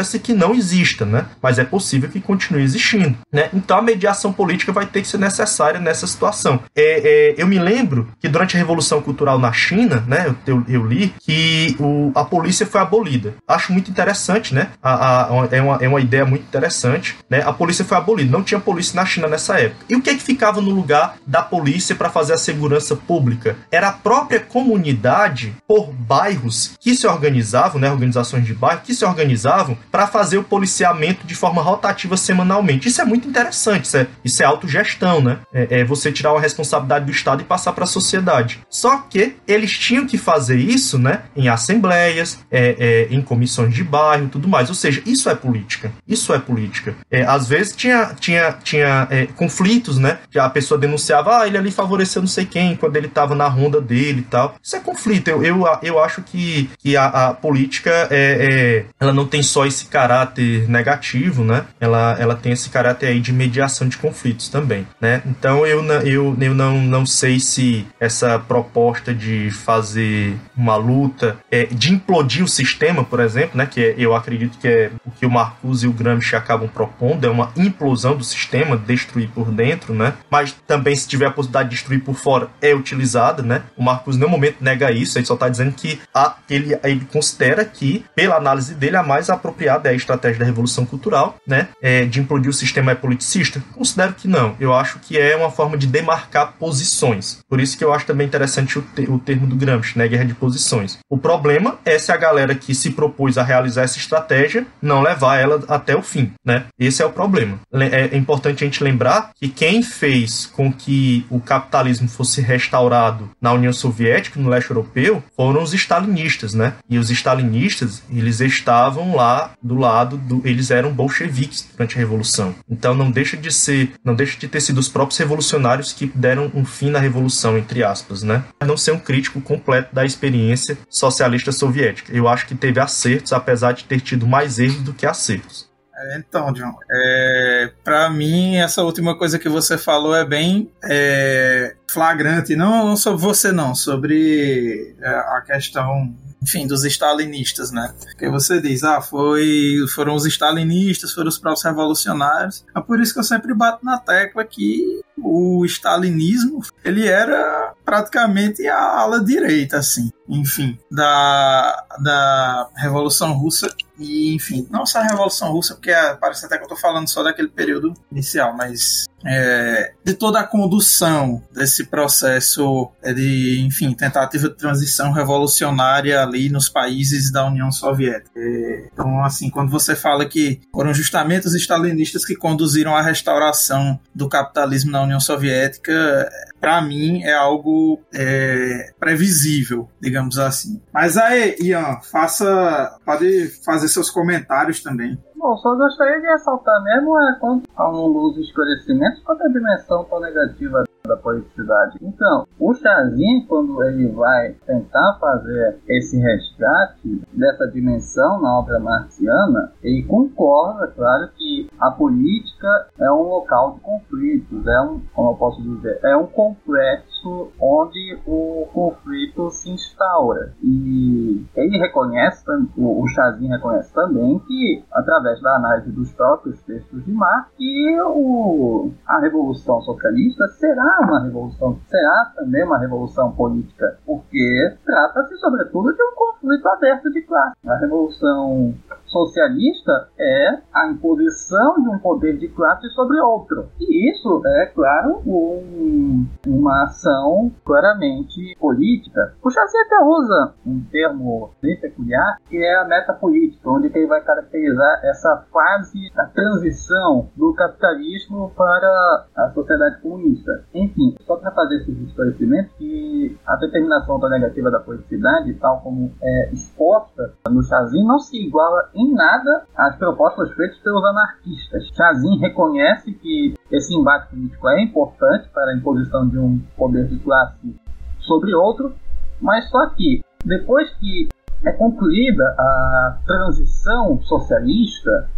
[0.04, 1.26] Espera-se que não exista, né?
[1.42, 3.50] Mas é possível que continue existindo, né?
[3.54, 6.60] Então a mediação política vai ter que ser necessária nessa situação.
[6.76, 10.36] É, é, eu me lembro que durante a Revolução Cultural na China, né?
[10.46, 13.34] Eu, eu, li que o, a polícia foi abolida.
[13.48, 14.70] Acho muito interessante, né?
[14.82, 17.42] A, a, é, uma, é uma ideia muito interessante, né?
[17.46, 18.32] A polícia foi abolida.
[18.32, 19.86] Não tinha polícia na China nessa época.
[19.90, 23.56] E o que é que ficava no lugar da polícia para fazer a segurança pública?
[23.72, 27.90] Era a própria comunidade por bairros que se organizavam, né?
[27.90, 32.88] Organizações de bairro que se organizavam para fazer o policiamento de forma rotativa semanalmente.
[32.88, 35.38] Isso é muito interessante, isso é, isso é autogestão, né?
[35.54, 38.60] É, é você tirar uma responsabilidade do Estado e passar para a sociedade.
[38.68, 43.84] Só que eles tinham que fazer isso, né, em assembleias, é, é, em comissões de
[43.84, 44.68] bairro, tudo mais.
[44.68, 45.92] Ou seja, isso é política.
[46.08, 46.96] Isso é política.
[47.12, 50.18] É, às vezes tinha, tinha, tinha é, conflitos, né?
[50.36, 53.80] A pessoa denunciava, ah, ele ali favoreceu não sei quem quando ele estava na ronda
[53.80, 54.56] dele e tal.
[54.60, 55.28] Isso é conflito.
[55.28, 59.83] Eu, eu, eu acho que, que a, a política é, ela não tem só esse
[59.88, 61.66] caráter negativo, né?
[61.80, 65.22] Ela, ela tem esse caráter aí de mediação de conflitos também, né?
[65.26, 71.66] Então eu, eu, eu não, não sei se essa proposta de fazer uma luta, é,
[71.66, 73.66] de implodir o sistema, por exemplo, né?
[73.66, 77.26] Que é, eu acredito que é o que o Marcuse e o Gramsci acabam propondo,
[77.26, 80.14] é uma implosão do sistema, destruir por dentro, né?
[80.30, 83.64] Mas também se tiver a possibilidade de destruir por fora, é utilizada, né?
[83.78, 87.06] O Marcuse em nenhum momento nega isso, ele só está dizendo que a, ele, ele
[87.12, 91.70] considera que, pela análise dele, a mais apropriada é a estratégia da revolução cultural, né?
[91.82, 93.64] É, de implodir o sistema é politicista?
[93.74, 94.56] Considero que não.
[94.60, 97.40] Eu acho que é uma forma de demarcar posições.
[97.50, 100.08] Por isso que eu acho também interessante o, te o termo do Gramsci, né?
[100.08, 101.00] Guerra de posições.
[101.10, 105.38] O problema é se a galera que se propôs a realizar essa estratégia não levar
[105.38, 106.66] ela até o fim, né?
[106.80, 107.60] Esse é o problema.
[107.72, 113.54] É importante a gente lembrar que quem fez com que o capitalismo fosse restaurado na
[113.54, 116.74] União Soviética, no leste europeu, foram os stalinistas, né?
[116.90, 122.54] E os stalinistas, eles estavam lá do lado do eles eram bolcheviques durante a revolução.
[122.70, 126.52] Então não deixa de ser, não deixa de ter sido os próprios revolucionários que deram
[126.54, 128.44] um fim na revolução entre aspas, né?
[128.66, 132.14] Não ser um crítico completo da experiência socialista soviética.
[132.14, 135.72] Eu acho que teve acertos, apesar de ter tido mais erros do que acertos.
[135.96, 141.76] É, então, John, é, para mim essa última coisa que você falou é bem é,
[141.94, 146.14] flagrante, não, não sobre você não, sobre é, a questão
[146.44, 147.94] enfim, dos stalinistas, né?
[148.02, 152.66] Porque você diz, ah, foi, foram os stalinistas, foram os próprios revolucionários.
[152.76, 158.68] É por isso que eu sempre bato na tecla que o stalinismo, ele era praticamente
[158.68, 165.52] a ala direita, assim, enfim, da, da Revolução Russa e, enfim, não só a Revolução
[165.52, 170.14] Russa, porque parece até que eu estou falando só daquele período inicial, mas é, de
[170.14, 177.46] toda a condução desse processo de, enfim, tentativa de transição revolucionária ali nos países da
[177.46, 178.32] União Soviética.
[178.36, 184.00] É, então, assim, quando você fala que foram justamente os stalinistas que conduziram a restauração
[184.14, 186.30] do capitalismo na União Soviética,
[186.60, 190.82] para mim é algo é, previsível, digamos assim.
[190.94, 195.18] Mas aí, Ian, faça, pode fazer seus comentários também.
[195.44, 200.06] Bom, só gostaria de ressaltar mesmo é quanto a um dos esclarecimentos quanto a dimensão
[200.06, 201.98] tão negativa da politicidade.
[202.02, 209.74] Então, o Chazin, quando ele vai tentar fazer esse resgate dessa dimensão na obra marciana,
[209.84, 215.36] ele concorda, claro, que a política é um local de conflitos, é um, como eu
[215.36, 220.54] posso dizer, é um complexo onde o conflito se instaura.
[220.64, 222.46] E ele reconhece,
[222.78, 228.92] o Chazin reconhece também que, através da análise dos próprios textos de Marx, que o,
[229.06, 236.04] a Revolução Socialista será uma revolução, será também uma revolução política, porque trata-se, sobretudo, de
[236.04, 237.56] um conflito aberto de classe.
[237.68, 238.74] A Revolução
[239.14, 243.68] socialista é a imposição de um poder de classe sobre outro.
[243.80, 249.36] E isso é, claro, um, uma ação claramente política.
[249.42, 254.22] O Chassi até usa um termo bem peculiar, que é a metapolítica, onde ele vai
[254.22, 260.66] caracterizar essa fase da transição do capitalismo para a sociedade comunista.
[260.74, 266.12] Enfim, só para fazer esses esclarecimentos, que a determinação da negativa da politicidade, tal como
[266.22, 271.90] é exposta no Chazin, não se iguala em em nada as propostas feitas pelos anarquistas.
[271.96, 277.20] Chazin reconhece que esse embate político é importante para a imposição de um poder de
[277.20, 277.76] classe
[278.20, 278.94] sobre outro,
[279.42, 281.30] mas só que depois que
[281.66, 285.30] é concluída a transição socialista,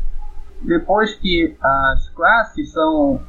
[0.62, 3.22] depois que as classes são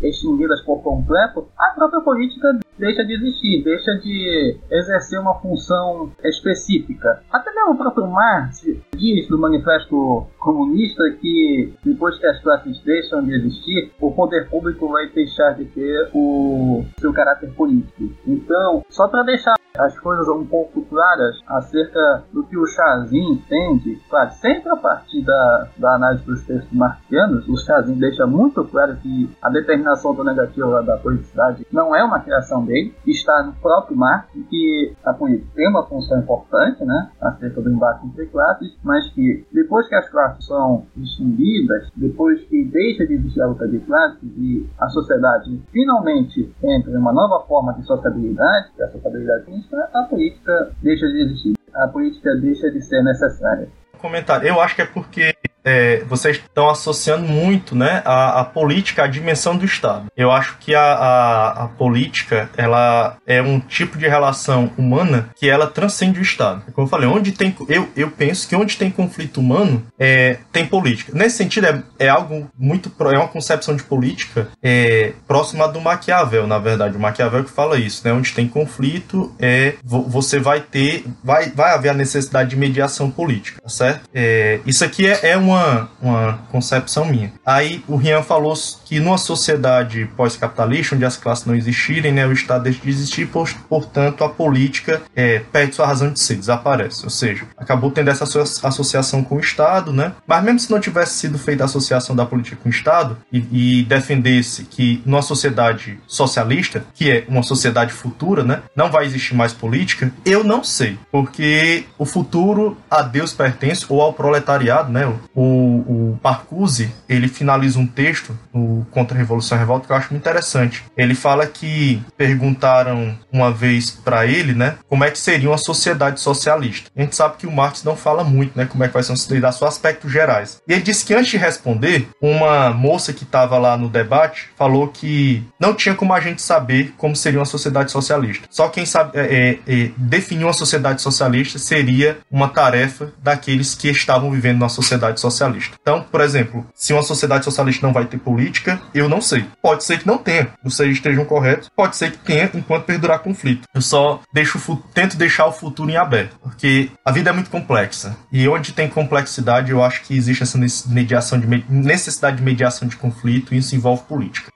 [0.00, 7.22] extinguidas por completo, a própria política deixa de existir, deixa de exercer uma função específica.
[7.30, 8.64] Até mesmo o próprio Marx
[8.98, 14.88] diz no Manifesto Comunista que depois que as classes deixam de existir, o poder público
[14.88, 18.12] vai deixar de ter o seu caráter político.
[18.26, 24.00] Então, só para deixar as coisas um pouco claras acerca do que o Chazin entende,
[24.10, 28.96] claro, sempre a partir da, da análise dos textos marxianos, o Chazin deixa muito claro
[28.96, 33.96] que a determinação do negativo da politicidade não é uma criação dele, está no próprio
[33.96, 39.06] Marx, que a política tem uma função importante, né, acerca do embate entre classes, mas
[39.10, 43.80] que depois que as classes são distinguidas, depois que deixa de existir a luta de
[43.80, 48.90] classes e a sociedade finalmente entra em uma nova forma de sociabilidade, que é a
[48.90, 51.54] sociabilidade política, a política deixa de existir.
[51.74, 53.68] A política deixa de ser necessária.
[54.00, 54.48] Comentário.
[54.48, 59.06] Eu acho que é porque é, vocês estão associando muito né, a, a, política à
[59.06, 60.06] dimensão do Estado.
[60.16, 65.48] Eu acho que a, a, a, política ela é um tipo de relação humana que
[65.48, 66.62] ela transcende o Estado.
[66.72, 70.66] Como eu falei, onde tem eu, eu penso que onde tem conflito humano é, tem
[70.66, 71.12] política.
[71.14, 76.46] Nesse sentido é, é algo muito é uma concepção de política é, próxima do Maquiavel,
[76.46, 76.96] na verdade.
[76.96, 78.12] O Maquiavel que fala isso, né?
[78.12, 83.60] Onde tem conflito é você vai ter vai, vai haver a necessidade de mediação política,
[83.68, 84.08] certo?
[84.14, 87.32] É, isso aqui é, é uma uma, uma concepção minha.
[87.44, 88.54] Aí o Rian falou
[88.84, 93.28] que numa sociedade pós-capitalista, onde as classes não existirem, né, o Estado deixa de existir,
[93.68, 97.04] portanto a política é, perde sua razão de ser, desaparece.
[97.04, 100.12] Ou seja, acabou tendo essa associação com o Estado, né?
[100.26, 103.80] Mas mesmo se não tivesse sido feita a associação da política com o Estado e,
[103.80, 109.34] e defendesse que numa sociedade socialista, que é uma sociedade futura, né, não vai existir
[109.34, 115.12] mais política, eu não sei, porque o futuro a Deus pertence ou ao proletariado, né?
[115.38, 119.96] O, o, Marcuse, ele finaliza um texto no Contra a Revolução e Revolta que eu
[119.96, 120.82] acho muito interessante.
[120.96, 126.18] Ele fala que perguntaram uma vez para ele, né, como é que seria uma sociedade
[126.18, 126.90] socialista.
[126.96, 129.12] A gente sabe que o Marx não fala muito, né, como é que vai ser
[129.12, 130.60] uma sociedade, só aspectos gerais.
[130.66, 134.88] E ele disse que antes de responder, uma moça que estava lá no debate falou
[134.88, 138.48] que não tinha como a gente saber como seria uma sociedade socialista.
[138.50, 143.88] Só quem sabe é, é, é, definir uma sociedade socialista seria uma tarefa daqueles que
[143.88, 145.76] estavam vivendo numa sociedade socialista socialista.
[145.80, 149.44] Então, por exemplo, se uma sociedade socialista não vai ter política, eu não sei.
[149.62, 153.66] Pode ser que não tenha, vocês estejam corretos, pode ser que tenha enquanto perdurar conflito.
[153.74, 154.58] Eu só deixo,
[154.94, 158.16] tento deixar o futuro em aberto, porque a vida é muito complexa.
[158.32, 162.96] E onde tem complexidade, eu acho que existe essa mediação de necessidade de mediação de
[162.96, 164.50] conflito e isso envolve política.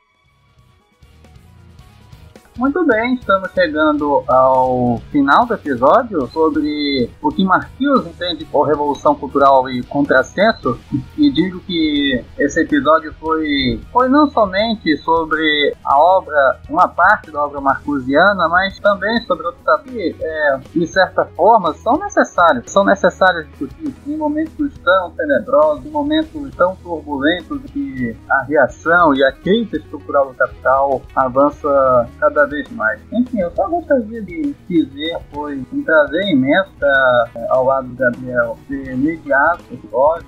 [2.58, 9.14] Muito bem, estamos chegando ao final do episódio sobre o que Marquinhos entende por revolução
[9.14, 10.78] cultural e contrassenso.
[11.16, 17.42] E digo que esse episódio foi, foi não somente sobre a obra, uma parte da
[17.42, 22.70] obra marcusiana, mas também sobre outros que, é, de certa forma, são necessários.
[22.70, 29.24] São necessários discutir em momentos tão tenebrosos, em momentos tão turbulentos que a reação e
[29.24, 33.00] a crise estrutural do capital avança cada cada vez mais.
[33.12, 37.94] Enfim, eu só gostaria de dizer foi um prazer imenso estar é, ao lado do
[37.94, 39.62] Gabriel ser mediado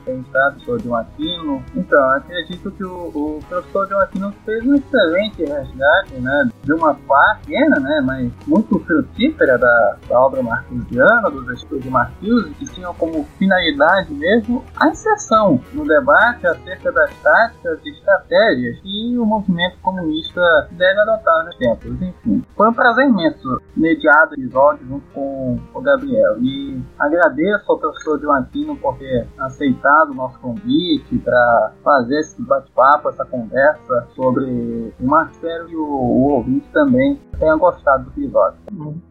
[0.05, 1.63] ter estado o John Aquino.
[1.75, 6.95] Então, acredito que o, o professor John Aquino fez um excelente resgate né, de uma
[6.95, 12.95] parte pequena, né, mas muito frutífera da, da obra marquesiana, dos estudos de que tinham
[12.95, 19.79] como finalidade mesmo a inserção no debate acerca das táticas e estratégias que o movimento
[19.83, 22.43] comunista deve adotar nos tempos enfim.
[22.57, 26.37] Foi um prazer imenso mediar o episódio junto com o Gabriel.
[26.43, 33.09] E agradeço ao professor Joaquino por ter aceitado o nosso convite para fazer esse bate-papo,
[33.09, 38.59] essa conversa sobre o Marcelo e o, o ouvinte também tenha gostado do episódio.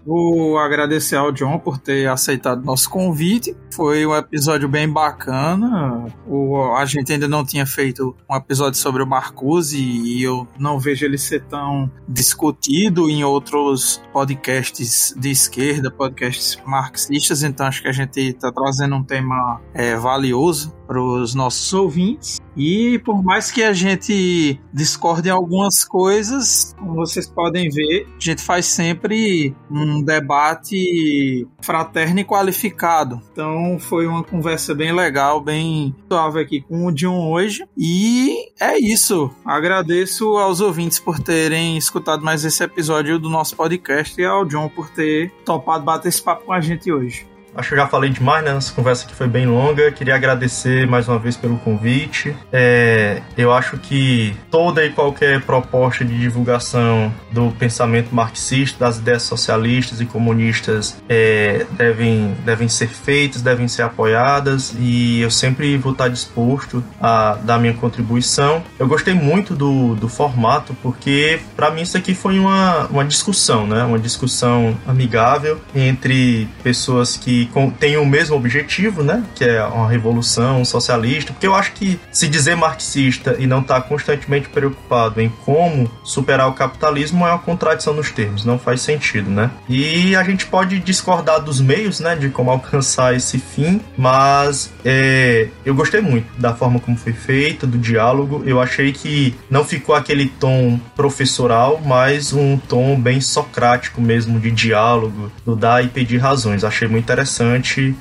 [0.06, 3.56] Vou agradecer ao John por ter aceitado nosso convite.
[3.74, 6.06] Foi um episódio bem bacana.
[6.28, 10.80] O, a gente ainda não tinha feito um episódio sobre o Marcuse e eu não
[10.80, 17.44] vejo ele ser tão discutido em outros podcasts de esquerda, podcasts marxistas.
[17.44, 22.40] Então acho que a gente está trazendo um tema é, valioso para os nossos ouvintes.
[22.56, 28.20] E por mais que a gente discorde em algumas coisas, como vocês podem ver, a
[28.20, 33.20] gente faz sempre um debate fraterno e qualificado.
[33.32, 37.66] Então foi uma conversa bem legal, bem suave aqui com o John hoje.
[37.76, 39.32] E é isso.
[39.44, 44.70] Agradeço aos ouvintes por terem escutado mais esse episódio do nosso podcast e ao John
[44.70, 47.33] por ter topado bater esse papo com a gente hoje.
[47.56, 48.54] Acho que eu já falei demais, né?
[48.54, 49.92] Nossa conversa aqui foi bem longa.
[49.92, 52.36] Queria agradecer mais uma vez pelo convite.
[52.52, 59.24] É, eu acho que toda e qualquer proposta de divulgação do pensamento marxista, das ideias
[59.24, 65.92] socialistas e comunistas é, devem, devem ser feitas, devem ser apoiadas e eu sempre vou
[65.92, 68.64] estar disposto a dar minha contribuição.
[68.80, 73.68] Eu gostei muito do, do formato porque, para mim, isso aqui foi uma, uma discussão,
[73.68, 73.84] né?
[73.84, 77.43] Uma discussão amigável entre pessoas que
[77.80, 79.24] têm o mesmo objetivo, né?
[79.36, 81.34] Que é uma revolução socialista.
[81.34, 85.90] Porque eu acho que se dizer marxista e não estar tá constantemente preocupado em como
[86.04, 89.52] superar o capitalismo é uma contradição nos termos, não faz sentido, né?
[89.68, 92.16] E a gente pode discordar dos meios, né?
[92.16, 97.68] De como alcançar esse fim, mas é, eu gostei muito da forma como foi feita,
[97.68, 98.44] do diálogo.
[98.46, 104.52] Eu achei que não ficou aquele tom professoral, mas um tom bem socrático mesmo de
[104.52, 106.64] diálogo, do dar e pedir razões.
[106.64, 107.33] Achei muito interessante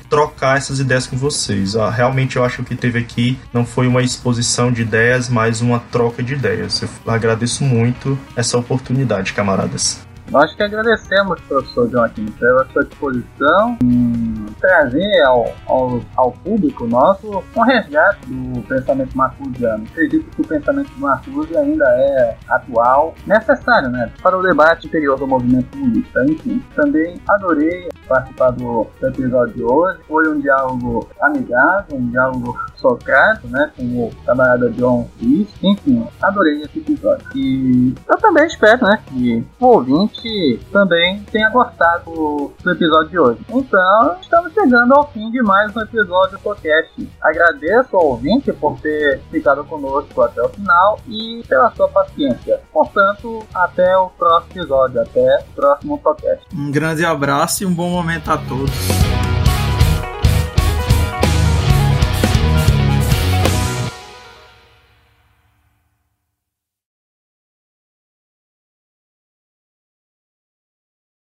[0.09, 1.77] trocar essas ideias com vocês.
[1.77, 5.79] Ah, realmente eu acho que teve aqui não foi uma exposição de ideias, mas uma
[5.79, 6.83] troca de ideias.
[6.83, 10.12] Eu agradeço muito essa oportunidade, camaradas.
[10.33, 17.45] Nós que agradecemos, professor Joaquim, pela sua disposição em trazer ao, ao, ao público nosso
[17.55, 19.85] um resgate do pensamento marcusiano.
[19.91, 25.27] Acredito que o pensamento Marcuse ainda é atual, necessário né, para o debate interior do
[25.27, 26.25] movimento comunista.
[26.25, 30.01] Enfim, também adorei participar do episódio de hoje.
[30.09, 35.49] Foi um diálogo amigável, um diálogo socrático, né, com o camarada John Reese.
[35.63, 37.25] Enfim, adorei esse episódio.
[37.35, 43.41] E eu também espero né, que o ouvinte também tenha gostado do episódio de hoje.
[43.49, 47.09] Então, estamos chegando ao fim de mais um episódio do podcast.
[47.23, 52.61] Agradeço ao ouvinte por ter ficado conosco até o final e pela sua paciência.
[52.73, 56.45] Portanto, até o próximo episódio, até o próximo podcast.
[56.55, 59.32] Um grande abraço e um bom momento a todos.